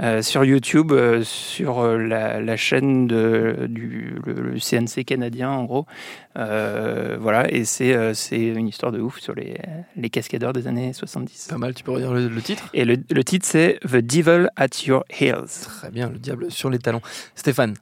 euh, 0.00 0.22
sur 0.22 0.44
YouTube, 0.44 0.92
euh, 0.92 1.22
sur 1.24 1.80
euh, 1.80 1.98
la, 1.98 2.40
la 2.40 2.56
chaîne 2.56 3.06
de, 3.06 3.66
du 3.68 4.14
le, 4.24 4.32
le 4.32 4.58
CNC 4.58 5.04
canadien, 5.04 5.50
en 5.50 5.64
gros. 5.64 5.86
Voilà, 6.34 7.52
et 7.52 7.64
c'est 7.64 8.14
c'est 8.14 8.40
une 8.40 8.68
histoire 8.68 8.92
de 8.92 9.00
ouf 9.00 9.18
sur 9.18 9.34
les, 9.34 9.56
les 9.96 10.08
cascadeurs 10.08 10.52
des 10.52 10.68
années 10.68 10.92
70. 10.92 11.48
Pas 11.50 11.58
mal, 11.58 11.74
tu 11.74 11.82
peux 11.82 11.90
redire 11.90 12.12
le, 12.12 12.28
le 12.28 12.42
titre? 12.42 12.68
Et 12.74 12.84
le, 12.84 12.96
le 13.10 13.24
titre, 13.24 13.44
c'est 13.44 13.80
The 13.82 13.96
Devil 13.96 14.48
at 14.54 14.68
Your 14.86 15.04
Heels. 15.10 15.64
Très 15.64 15.90
bien, 15.90 16.10
le 16.10 16.18
diable 16.18 16.50
sur 16.50 16.70
les 16.70 16.78
talons. 16.78 17.02
Stéphane 17.34 17.74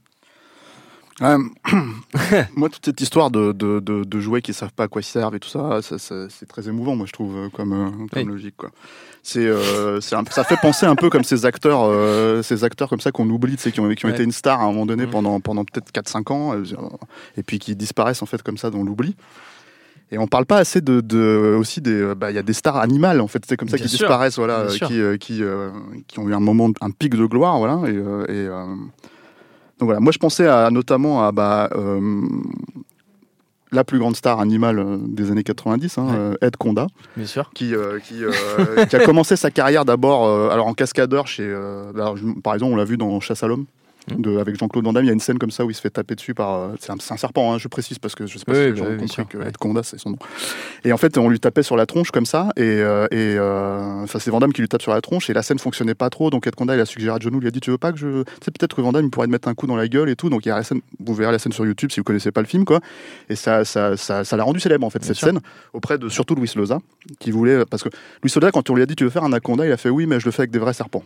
Euh, 1.23 1.39
moi, 2.57 2.69
toute 2.69 2.85
cette 2.85 3.01
histoire 3.01 3.31
de, 3.31 3.53
de, 3.53 3.81
de, 3.81 4.05
de 4.05 4.21
jouets 4.21 4.43
qui 4.43 4.53
savent 4.53 4.73
pas 4.75 4.85
à 4.85 4.89
quoi 4.89 5.01
ils 5.01 5.05
servent 5.05 5.35
et 5.35 5.41
tout 5.41 5.49
ça, 5.49 5.81
ça, 5.81 5.99
ça- 5.99 6.29
c'est 6.29 6.47
très 6.47 6.69
émouvant, 6.69 6.95
moi, 6.95 7.07
je 7.07 7.13
trouve, 7.13 7.37
euh, 7.37 7.49
comme, 7.49 7.73
euh, 7.73 7.91
comme 8.13 8.23
Oui. 8.23 8.25
logique. 8.25 8.55
Quoi. 8.57 8.71
Euh, 9.37 9.99
un- 10.13 10.25
ça 10.31 10.45
fait 10.45 10.59
penser 10.61 10.85
un 10.87 10.95
peu 10.95 11.09
comme 11.09 11.25
ces 11.25 11.47
acteurs, 11.47 11.85
euh, 11.85 12.43
ces 12.43 12.65
acteurs 12.65 12.89
comme 12.91 13.01
ça 13.01 13.13
qu'on 13.13 13.29
oublie, 13.31 13.57
qui 13.57 13.81
ont, 13.81 13.89
qui 13.95 14.05
ont 14.05 14.09
Ouais. 14.09 14.15
été 14.15 14.25
une 14.25 14.33
star 14.33 14.61
à 14.61 14.65
un 14.65 14.67
moment 14.67 14.85
donné 14.87 15.05
Mhm. 15.07 15.11
pendant, 15.11 15.41
pendant 15.41 15.65
peut-être 15.65 15.91
4-5 15.91 16.31
ans, 16.31 16.53
et 17.37 17.43
puis 17.43 17.59
qui 17.59 17.75
disparaissent 17.75 18.23
en 18.23 18.27
fait 18.27 18.43
comme 18.43 18.59
ça 18.59 18.71
dans 18.71 18.83
l'oubli. 18.83 19.17
Et 20.13 20.19
on 20.19 20.27
parle 20.29 20.47
pas 20.47 20.59
assez 20.59 20.81
de, 20.83 21.01
de 21.01 21.57
aussi 21.59 21.81
des, 21.81 22.15
bah, 22.15 22.31
il 22.31 22.35
y 22.35 22.39
a 22.39 22.43
des 22.45 22.53
stars 22.53 22.77
animales 22.77 23.21
en 23.21 23.27
fait, 23.27 23.43
c'est 23.49 23.57
comme 23.57 23.69
ça 23.71 23.79
qui 23.79 23.89
disparaissent, 23.89 24.37
voilà, 24.37 24.67
qui, 24.71 25.01
qui, 25.19 25.43
qui 26.07 26.19
ont 26.21 26.29
eu 26.29 26.35
un 26.35 26.41
moment, 26.41 26.71
un 26.81 26.91
pic 26.91 27.15
de 27.17 27.25
gloire, 27.25 27.59
voilà, 27.59 27.81
et, 27.89 27.95
et, 28.33 28.49
donc 29.79 29.87
voilà, 29.87 30.01
moi 30.01 30.13
je 30.13 30.19
pensais 30.19 30.47
à, 30.47 30.71
notamment 30.71 31.27
à 31.27 31.33
bah, 31.33 31.69
euh, 31.75 32.23
la 33.73 33.85
plus 33.85 33.99
grande 33.99 34.17
star 34.17 34.41
animale 34.41 34.79
euh, 34.79 34.97
des 35.01 35.31
années 35.31 35.43
90, 35.43 35.99
hein, 35.99 36.07
Ouais. 36.07 36.13
euh, 36.17 36.35
Ed 36.41 36.57
Conda, 36.57 36.87
Bien 37.17 37.27
sûr. 37.27 37.51
qui, 37.55 37.75
euh, 37.75 37.99
qui, 37.99 38.25
euh, 38.25 38.87
qui 38.87 38.97
a 38.97 39.05
commencé 39.05 39.37
sa 39.37 39.51
carrière 39.51 39.85
d'abord 39.85 40.51
alors 40.53 40.67
en 40.67 40.75
cascadeur 40.75 41.27
chez. 41.27 41.53
alors, 41.95 42.17
je- 42.17 42.27
par 42.43 42.55
exemple, 42.55 42.73
on 42.73 42.77
l'a 42.77 42.85
vu 42.85 42.97
dans 42.97 43.19
Chasse 43.21 43.43
à 43.43 43.49
l'homme. 43.49 43.67
De, 44.17 44.39
avec 44.39 44.57
Jean-Claude 44.57 44.85
Van 44.85 44.93
Damme, 44.93 45.05
il 45.05 45.09
y 45.09 45.11
a 45.11 45.15
une 45.15 45.19
scène 45.21 45.39
comme 45.39 45.51
ça 45.51 45.65
où 45.65 45.71
il 45.71 45.75
se 45.75 45.81
fait 45.81 45.91
taper 45.91 46.15
dessus 46.15 46.33
par. 46.33 46.55
euh, 46.61 46.69
C'est 46.79 46.93
un, 46.93 47.17
serpent, 47.17 47.53
hein, 47.53 47.59
je 47.59 47.67
précise 47.67 47.99
parce 47.99 48.15
que 48.15 48.27
je 48.27 48.39
sais 48.39 48.45
pas 48.45 48.53
Oui, 48.53 48.59
si 48.59 48.65
les 48.71 48.77
gens 48.77 48.85
bah 48.85 48.91
oui, 48.91 48.95
ont 48.95 48.99
bien 48.99 49.07
compris 49.09 49.15
sûr, 49.15 49.29
que. 49.29 49.39
Ed 49.49 49.57
Conda 49.57 49.83
c'est 49.83 49.99
son 49.99 50.11
nom. 50.11 50.19
Et 50.85 50.93
en 50.93 50.97
fait, 50.97 51.19
on 51.19 51.29
lui 51.29 51.41
tapait 51.41 51.65
sur 51.65 51.77
la 51.77 51.87
tronche 51.87 52.13
comme 52.13 52.25
ça, 52.27 52.51
et, 52.57 52.63
euh, 52.63 53.07
et 53.11 53.35
euh, 53.37 54.03
enfin, 54.05 54.21
c'est 54.21 54.31
Van 54.31 54.39
Damme 54.39 54.53
qui 54.53 54.61
lui 54.61 54.69
tape 54.69 54.83
sur 54.83 54.93
la 54.93 55.01
tronche, 55.01 55.29
et 55.29 55.33
la 55.33 55.43
scène 55.43 55.59
fonctionnait 55.59 55.95
pas 55.95 56.09
trop, 56.09 56.31
donc 56.31 56.47
Ed 56.47 56.55
Conda 56.55 56.77
il 56.77 56.81
a 56.81 56.85
suggéré 56.87 57.17
à 57.17 57.19
John 57.21 57.35
il 57.35 57.41
lui 57.41 57.49
a 57.49 57.51
dit 57.51 57.59
Tu 57.61 57.71
veux 57.71 57.79
pas 57.79 57.91
que 57.93 57.99
je. 57.99 58.23
Tu 58.23 58.31
sais, 58.45 58.51
peut-être 58.53 58.77
que 58.77 58.81
Van 58.81 58.93
Damme 58.93 59.07
il 59.07 59.11
pourrait 59.11 59.27
te 59.27 59.33
mettre 59.33 59.49
un 59.49 59.55
coup 59.55 59.67
dans 59.67 59.77
la 59.77 59.89
gueule 59.89 60.09
et 60.09 60.15
tout, 60.17 60.31
donc 60.31 60.47
il 60.47 60.51
y 60.51 60.53
a 60.53 60.57
la 60.57 60.63
scène, 60.63 60.81
vous 61.01 61.15
verrez 61.15 61.33
la 61.33 61.39
scène 61.41 61.53
sur 61.53 61.67
YouTube 61.67 61.91
si 61.91 61.99
vous 61.99 62.05
connaissez 62.05 62.31
pas 62.31 62.43
le 62.43 62.47
film, 62.47 62.65
quoi. 62.65 62.81
Et 63.29 63.35
ça 63.35 63.65
ça, 63.65 63.97
ça, 63.97 64.23
ça 64.25 64.37
l'a 64.37 64.45
rendu 64.45 64.61
célèbre 64.61 64.87
en 64.87 64.91
fait, 64.91 65.01
Bien 65.01 65.09
cette 65.09 65.17
sûr. 65.17 65.27
scène, 65.27 65.41
auprès 65.73 65.99
de 65.99 66.09
surtout 66.09 66.37
Louis 66.37 66.51
Loza, 66.55 66.79
qui 67.19 67.33
voulait. 67.33 67.65
Parce 67.67 67.83
que 67.83 67.89
Louis 68.23 68.31
Loza, 68.35 68.53
quand 68.53 68.71
on 68.71 68.75
lui 68.77 68.83
a 68.83 68.87
dit 68.87 68.95
Tu 68.95 69.03
veux 69.05 69.11
faire 69.11 69.25
un 69.25 69.33
anaconda, 69.33 69.67
il 69.67 69.73
a 69.73 69.77
fait 69.77 69.91
Oui, 69.91 70.07
mais 70.07 70.21
je 70.21 70.27
le 70.27 70.31
fais 70.31 70.43
avec 70.43 70.53
des 70.53 70.61
vrais 70.61 70.75
serpents. 70.75 71.03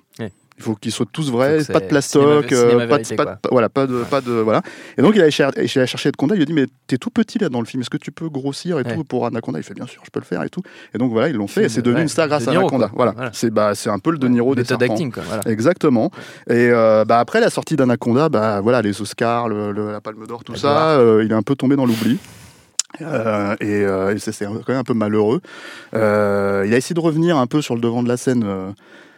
Il 0.61 0.63
faut 0.63 0.75
qu'ils 0.75 0.93
soient 0.93 1.07
tous 1.11 1.31
vrais, 1.31 1.65
pas 1.65 1.81
de 1.81 1.87
plastoc, 1.87 2.45
cinéma- 2.53 2.59
cinéma 2.69 2.87
pas, 2.87 2.99
de, 2.99 3.15
pas, 3.41 3.49
voilà, 3.51 3.69
pas 3.71 3.87
de, 3.87 4.03
pas 4.05 4.21
de, 4.21 4.31
voilà. 4.33 4.61
Et 4.99 5.01
donc 5.01 5.15
il 5.17 5.23
a, 5.23 5.31
cher- 5.31 5.53
il 5.57 5.63
a 5.81 5.87
cherché 5.87 6.11
Ed 6.11 6.17
Conda, 6.17 6.35
il 6.35 6.37
lui 6.37 6.43
a 6.43 6.45
dit 6.45 6.53
mais 6.53 6.67
t'es 6.87 6.99
tout 6.99 7.09
petit 7.09 7.39
là 7.39 7.49
dans 7.49 7.61
le 7.61 7.67
film, 7.67 7.81
est-ce 7.81 7.89
que 7.89 7.97
tu 7.97 8.13
peux 8.13 8.29
grossir 8.29 8.79
et 8.79 8.83
Ouais. 8.83 8.95
tout 8.95 9.03
pour 9.05 9.25
Anaconda? 9.25 9.59
Il 9.59 9.63
fait 9.63 9.73
bien 9.73 9.87
sûr, 9.87 10.03
je 10.05 10.11
peux 10.11 10.21
le 10.21 10.27
faire 10.27 10.43
et 10.43 10.51
tout. 10.51 10.61
Et 10.95 10.99
donc 10.99 11.13
voilà, 11.13 11.29
ils 11.29 11.35
l'ont 11.35 11.47
fait 11.47 11.65
et 11.65 11.69
c'est 11.71 11.81
de- 11.81 11.87
devenu 11.87 12.03
une 12.03 12.09
star 12.09 12.29
grâce 12.29 12.47
à 12.47 12.51
Anaconda. 12.51 12.89
quoi. 12.89 12.93
Voilà, 12.97 13.13
Voilà. 13.13 13.31
c'est 13.33 13.51
bah 13.51 13.75
c'est 13.75 13.89
un 13.89 13.99
peu 13.99 14.11
le 14.11 14.19
De 14.19 14.29
Niro 14.29 14.55
des 14.55 14.65
serpents. 14.65 14.95
quoi. 15.11 15.23
Voilà. 15.27 15.43
Exactement. 15.47 16.11
Et 16.51 16.69
euh, 16.71 17.07
bah, 17.07 17.21
après 17.21 17.41
la 17.41 17.49
sortie 17.49 17.77
d'Anaconda, 17.77 18.29
bah 18.29 18.61
voilà 18.61 18.83
les 18.83 19.01
Oscars, 19.01 19.49
le- 19.49 19.73
le- 19.73 19.93
la 19.93 20.03
Palme 20.03 20.27
d'Or, 20.27 20.45
tout 20.45 20.57
ça, 20.57 20.91
euh, 20.99 21.25
il 21.25 21.31
est 21.33 21.35
un 21.35 21.41
peu 21.43 21.55
tombé 21.57 21.75
dans 21.75 21.87
l'oubli. 21.87 22.19
Euh, 23.01 23.55
et 23.61 23.85
euh, 23.87 24.15
et 24.15 24.19
c'est 24.19 24.33
c'est 24.33 24.45
quand 24.45 24.69
même 24.69 24.79
un 24.79 24.85
peu 24.85 24.95
malheureux. 24.95 25.41
Euh, 25.95 26.65
il 26.67 26.75
a 26.75 26.77
essayé 26.77 26.93
de 26.95 27.01
revenir 27.01 27.39
un 27.39 27.47
peu 27.47 27.63
sur 27.63 27.75
le 27.77 27.81
devant 27.81 28.03
de 28.03 28.09
la 28.09 28.17
scène. 28.19 28.45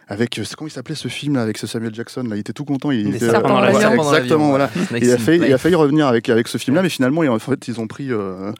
Euh, 0.09 0.13
avec, 0.13 0.39
c'est 0.43 0.55
comment 0.55 0.67
il 0.67 0.71
s'appelait 0.71 0.95
ce 0.95 1.07
film 1.07 1.35
là, 1.35 1.41
avec 1.41 1.57
ce 1.57 1.67
Samuel 1.67 1.93
Jackson 1.93 2.23
là, 2.23 2.35
il 2.35 2.39
était 2.39 2.53
tout 2.53 2.65
content. 2.65 2.91
Il 2.91 3.09
Les 3.09 3.17
était, 3.17 3.29
serpents 3.29 3.59
l'avion, 3.59 3.93
exactement, 3.93 4.49
voilà. 4.49 4.69
Il 4.91 5.09
a, 5.11 5.17
failli, 5.17 5.45
il 5.45 5.53
a 5.53 5.57
failli 5.57 5.75
revenir 5.75 6.07
avec, 6.07 6.29
avec 6.29 6.47
ce 6.47 6.57
film-là, 6.57 6.81
mais 6.81 6.89
finalement, 6.89 7.21
en 7.21 7.39
fait, 7.39 7.67
ils 7.67 7.79
ont 7.79 7.87
pris 7.87 8.11
euh, 8.11 8.51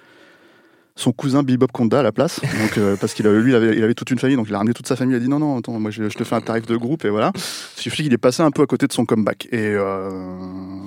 son 0.96 1.12
cousin 1.12 1.44
Bebop 1.44 1.68
Conda 1.72 2.00
à 2.00 2.04
la 2.04 2.12
place. 2.12 2.40
Donc, 2.62 2.78
euh, 2.78 2.96
parce 3.00 3.14
qu'il 3.14 3.28
lui, 3.28 3.52
il 3.52 3.56
avait, 3.56 3.76
il 3.76 3.84
avait 3.84 3.94
toute 3.94 4.12
une 4.12 4.20
famille, 4.20 4.36
donc 4.36 4.48
il 4.48 4.56
a 4.56 4.58
ramené 4.58 4.74
toute 4.74 4.88
sa 4.88 4.96
famille. 4.96 5.16
Il 5.16 5.18
a 5.18 5.20
dit 5.20 5.30
non, 5.30 5.40
non, 5.40 5.58
attends, 5.58 5.80
moi 5.80 5.92
je, 5.92 6.10
je 6.10 6.18
te 6.18 6.24
fais 6.24 6.36
un 6.36 6.42
tarif 6.42 6.66
de 6.66 6.76
groupe, 6.76 7.06
et 7.06 7.10
voilà. 7.10 7.32
Il 7.36 7.82
suffit 7.82 8.04
qu'il 8.04 8.14
est 8.14 8.18
passé 8.18 8.42
un 8.44 8.52
peu 8.52 8.62
à 8.62 8.66
côté 8.66 8.88
de 8.88 8.94
son 8.94 9.06
comeback. 9.06 9.48
Et 9.52 9.58
euh, 9.60 10.10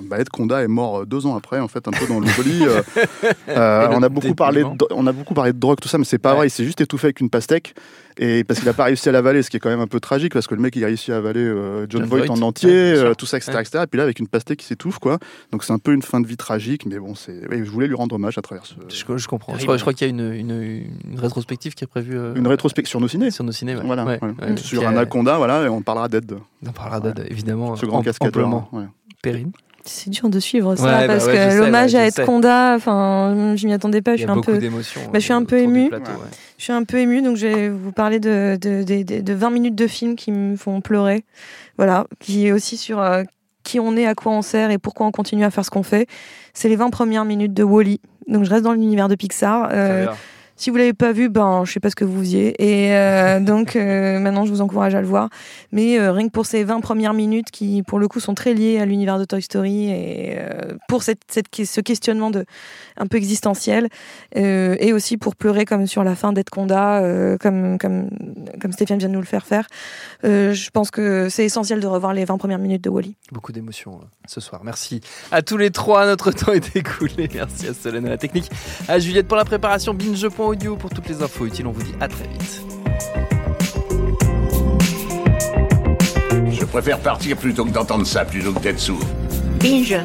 bah, 0.07 0.19
Ed 0.19 0.29
Conda 0.29 0.63
est 0.63 0.67
mort 0.67 1.01
euh, 1.01 1.05
deux 1.05 1.25
ans 1.25 1.35
après, 1.35 1.59
en 1.59 1.67
fait, 1.67 1.87
un 1.87 1.91
peu 1.91 2.07
dans 2.07 2.19
l'oubli. 2.19 2.65
Euh, 2.65 2.81
euh, 3.49 3.87
on, 3.91 4.01
a 4.03 4.09
beaucoup 4.09 4.33
parlé 4.35 4.63
de, 4.63 4.69
on 4.91 5.05
a 5.07 5.11
beaucoup 5.11 5.33
parlé 5.33 5.53
de 5.53 5.59
drogue, 5.59 5.79
tout 5.81 5.87
ça, 5.89 5.97
mais 5.97 6.05
c'est 6.05 6.17
pas 6.17 6.31
Ouais. 6.31 6.37
vrai. 6.37 6.47
Il 6.47 6.51
s'est 6.51 6.65
juste 6.65 6.81
étouffé 6.81 7.07
avec 7.07 7.19
une 7.21 7.29
pastèque. 7.29 7.73
Et 8.19 8.43
parce 8.43 8.59
qu'il 8.59 8.67
n'a 8.67 8.73
pas 8.73 8.85
réussi 8.85 9.07
à 9.09 9.11
l'avaler, 9.11 9.43
ce 9.43 9.49
qui 9.51 9.57
est 9.57 9.59
quand 9.59 9.69
même 9.69 9.79
un 9.79 9.85
peu 9.85 9.99
tragique, 9.99 10.33
parce 10.33 10.47
que 10.47 10.55
le 10.55 10.61
mec 10.61 10.75
il 10.75 10.83
a 10.83 10.87
réussi 10.87 11.11
à 11.11 11.17
avaler 11.17 11.39
euh, 11.39 11.85
John, 11.87 12.01
John 12.01 12.09
Voight 12.09 12.25
Voight. 12.25 12.31
en 12.31 12.41
entier, 12.41 12.69
Ouais, 12.71 12.97
euh, 12.97 13.13
tout 13.13 13.27
ça, 13.27 13.37
etc., 13.37 13.51
Ouais. 13.53 13.61
etc. 13.61 13.83
Et 13.83 13.87
puis 13.87 13.97
là, 13.99 14.03
avec 14.05 14.17
une 14.19 14.27
pastèque 14.27 14.57
qui 14.57 14.65
s'étouffe, 14.65 14.97
quoi. 14.97 15.19
Donc 15.51 15.63
c'est 15.63 15.71
un 15.71 15.77
peu 15.77 15.93
une 15.93 16.01
fin 16.01 16.19
de 16.19 16.25
vie 16.25 16.35
tragique, 16.35 16.87
mais 16.87 16.97
bon, 16.97 17.13
c'est. 17.13 17.41
je 17.51 17.69
voulais 17.69 17.85
lui 17.85 17.93
rendre 17.93 18.15
hommage 18.15 18.39
à 18.39 18.41
travers 18.41 18.65
ce... 18.65 18.73
Je, 18.89 19.17
je 19.17 19.27
comprends. 19.27 19.55
Je 19.55 19.61
crois, 19.63 19.77
je 19.77 19.81
crois 19.81 19.93
qu'il 19.93 20.07
y 20.07 20.09
a 20.09 20.11
une, 20.11 20.33
une, 20.33 20.49
une 21.11 21.19
rétrospective 21.19 21.75
qui 21.75 21.83
est 21.83 21.87
prévue 21.87 22.17
euh, 22.17 22.33
une 22.33 22.47
rétrospective 22.47 22.89
sur 22.89 22.99
nos 23.01 23.07
ciné. 23.07 23.29
sur 23.29 23.43
nos 23.43 23.51
ciné. 23.51 23.75
ouais. 23.75 23.83
Voilà, 23.85 24.03
Ouais, 24.03 24.17
ouais. 24.23 24.31
ouais. 24.49 24.57
sur 24.57 24.87
Anaconda, 24.87 25.37
voilà, 25.37 25.65
et 25.65 25.69
on 25.69 25.83
parlera 25.83 26.07
d'Ed, 26.07 26.33
On 26.65 26.71
parlera 26.71 26.99
d'Ed, 26.99 27.27
évidemment. 27.29 27.75
ce 27.75 27.85
grand 27.85 28.01
cascadeur. 28.01 28.47
amplement. 28.47 28.87
C'est 29.87 30.09
dur 30.09 30.29
de 30.29 30.39
suivre 30.39 30.75
ça 30.75 30.83
Ouais, 30.83 31.07
bah 31.07 31.13
parce 31.15 31.25
ouais, 31.27 31.49
je 31.51 31.57
que 31.57 31.63
l'hommage 31.63 31.95
à 31.95 32.09
je 32.09 32.19
Ed. 32.21 32.25
Conda, 32.25 32.73
enfin, 32.75 33.53
je 33.55 33.65
m'y 33.67 33.73
attendais 33.73 34.01
pas. 34.01 34.13
Il 34.13 34.17
Je 34.17 34.21
y 34.21 34.23
suis 34.23 34.29
a 34.29 34.33
un 34.33 34.35
beaucoup 34.35 34.51
peu, 34.51 34.57
d'émotions. 34.57 35.01
bah, 35.11 35.19
je 35.19 35.23
suis 35.23 35.33
un 35.33 35.43
peu 35.43 35.57
Ouais. 35.57 35.63
ouais. 36.13 36.27
je 36.57 36.63
suis 36.63 36.73
un 36.73 36.83
peu 36.83 36.97
émue, 36.97 37.21
donc 37.21 37.37
je 37.37 37.47
vais 37.47 37.69
vous 37.69 37.91
parler 37.91 38.19
de, 38.19 38.57
de, 38.61 38.83
de, 38.83 39.03
de- 39.03 39.21
de 39.21 39.33
20 39.33 39.49
minutes 39.49 39.75
de 39.75 39.87
film 39.87 40.15
qui 40.15 40.31
me 40.31 40.55
font 40.55 40.81
pleurer. 40.81 41.23
Voilà, 41.77 42.05
qui 42.19 42.47
est 42.47 42.51
aussi 42.51 42.77
sur 42.77 42.99
euh, 42.99 43.23
qui 43.63 43.79
on 43.79 43.95
est, 43.97 44.05
à 44.05 44.15
quoi 44.15 44.31
on 44.31 44.41
sert 44.41 44.71
et 44.71 44.77
pourquoi 44.77 45.05
on 45.07 45.11
continue 45.11 45.43
à 45.43 45.51
faire 45.51 45.63
ce 45.65 45.69
qu'on 45.69 45.83
fait. 45.83 46.07
C'est 46.53 46.69
les 46.69 46.75
20 46.75 46.89
premières 46.89 47.25
minutes 47.25 47.53
de 47.53 47.63
Wally. 47.63 47.99
Donc 48.27 48.43
je 48.43 48.49
reste 48.49 48.63
dans 48.63 48.73
l'univers 48.73 49.07
de 49.07 49.15
Pixar. 49.15 49.69
Euh. 49.71 50.05
Si 50.57 50.71
vous 50.71 50.75
l'avez 50.75 50.93
pas 50.93 51.11
vu, 51.11 51.29
ben 51.29 51.63
je 51.65 51.71
sais 51.71 51.79
pas 51.79 51.91
ce 51.91 51.95
que 51.95 52.03
vous 52.03 52.19
faisiez. 52.19 52.55
Et 52.61 52.95
euh, 52.95 53.39
donc 53.41 53.75
euh, 53.75 54.19
maintenant 54.19 54.45
je 54.45 54.51
vous 54.51 54.61
encourage 54.61 54.95
à 54.95 55.01
le 55.01 55.07
voir. 55.07 55.29
Mais 55.71 55.99
euh, 55.99 56.11
rien 56.11 56.27
que 56.27 56.33
pour 56.33 56.45
ces 56.45 56.63
20 56.63 56.81
premières 56.81 57.13
minutes 57.13 57.51
qui 57.51 57.83
pour 57.83 57.99
le 57.99 58.07
coup 58.07 58.19
sont 58.19 58.33
très 58.33 58.53
liées 58.53 58.79
à 58.79 58.85
l'univers 58.85 59.19
de 59.19 59.25
Toy 59.25 59.41
Story 59.41 59.89
et 59.89 60.39
pour 60.87 61.03
cette, 61.03 61.21
cette, 61.29 61.47
ce 61.65 61.81
questionnement 61.81 62.31
de 62.31 62.45
un 62.97 63.05
peu 63.05 63.17
existentiel 63.17 63.89
et 64.35 64.91
aussi 64.93 65.17
pour 65.17 65.35
pleurer 65.35 65.65
comme 65.65 65.85
sur 65.85 66.03
la 66.03 66.15
fin 66.15 66.33
d'Ed 66.33 66.49
Conda 66.49 67.37
comme 67.39 67.77
comme 67.77 68.09
comme 68.59 68.71
Stéphane 68.71 68.97
vient 68.97 69.09
de 69.09 69.13
nous 69.13 69.19
le 69.19 69.25
faire 69.25 69.45
faire. 69.45 69.67
Je 70.23 70.69
pense 70.71 70.89
que 70.89 71.29
c'est 71.29 71.45
essentiel 71.45 71.79
de 71.79 71.87
revoir 71.87 72.13
les 72.13 72.25
20 72.25 72.37
premières 72.37 72.59
minutes 72.59 72.83
de 72.83 72.89
Wally. 72.89 73.15
Beaucoup 73.31 73.51
d'émotions 73.51 73.99
ce 74.25 74.41
soir. 74.41 74.61
Merci 74.63 75.01
à 75.31 75.43
tous 75.43 75.57
les 75.57 75.69
trois. 75.69 76.05
Notre 76.07 76.31
temps 76.37 76.53
est 76.53 76.75
écoulé. 76.75 77.29
Merci 77.33 77.67
à 77.67 77.73
Solène 77.73 78.07
à 78.07 78.09
la 78.09 78.17
technique, 78.17 78.49
à 78.87 78.97
Juliette 78.97 79.27
pour 79.27 79.37
la 79.37 79.45
préparation, 79.45 79.93
binge.audio 80.47 80.75
pour 80.77 80.89
toutes 80.89 81.09
les 81.09 81.21
infos 81.21 81.45
utiles. 81.45 81.67
On 81.67 81.71
vous 81.71 81.83
dit 81.83 81.93
à 81.99 82.07
très 82.07 82.27
vite. 82.27 82.61
Je 86.51 86.65
préfère 86.65 86.99
partir 86.99 87.37
plutôt 87.37 87.65
que 87.65 87.71
d'entendre 87.71 88.05
ça, 88.05 88.25
plutôt 88.25 88.53
que 88.53 88.59
d'être 88.59 88.79
sourd. 88.79 89.03
Binge. 89.59 89.97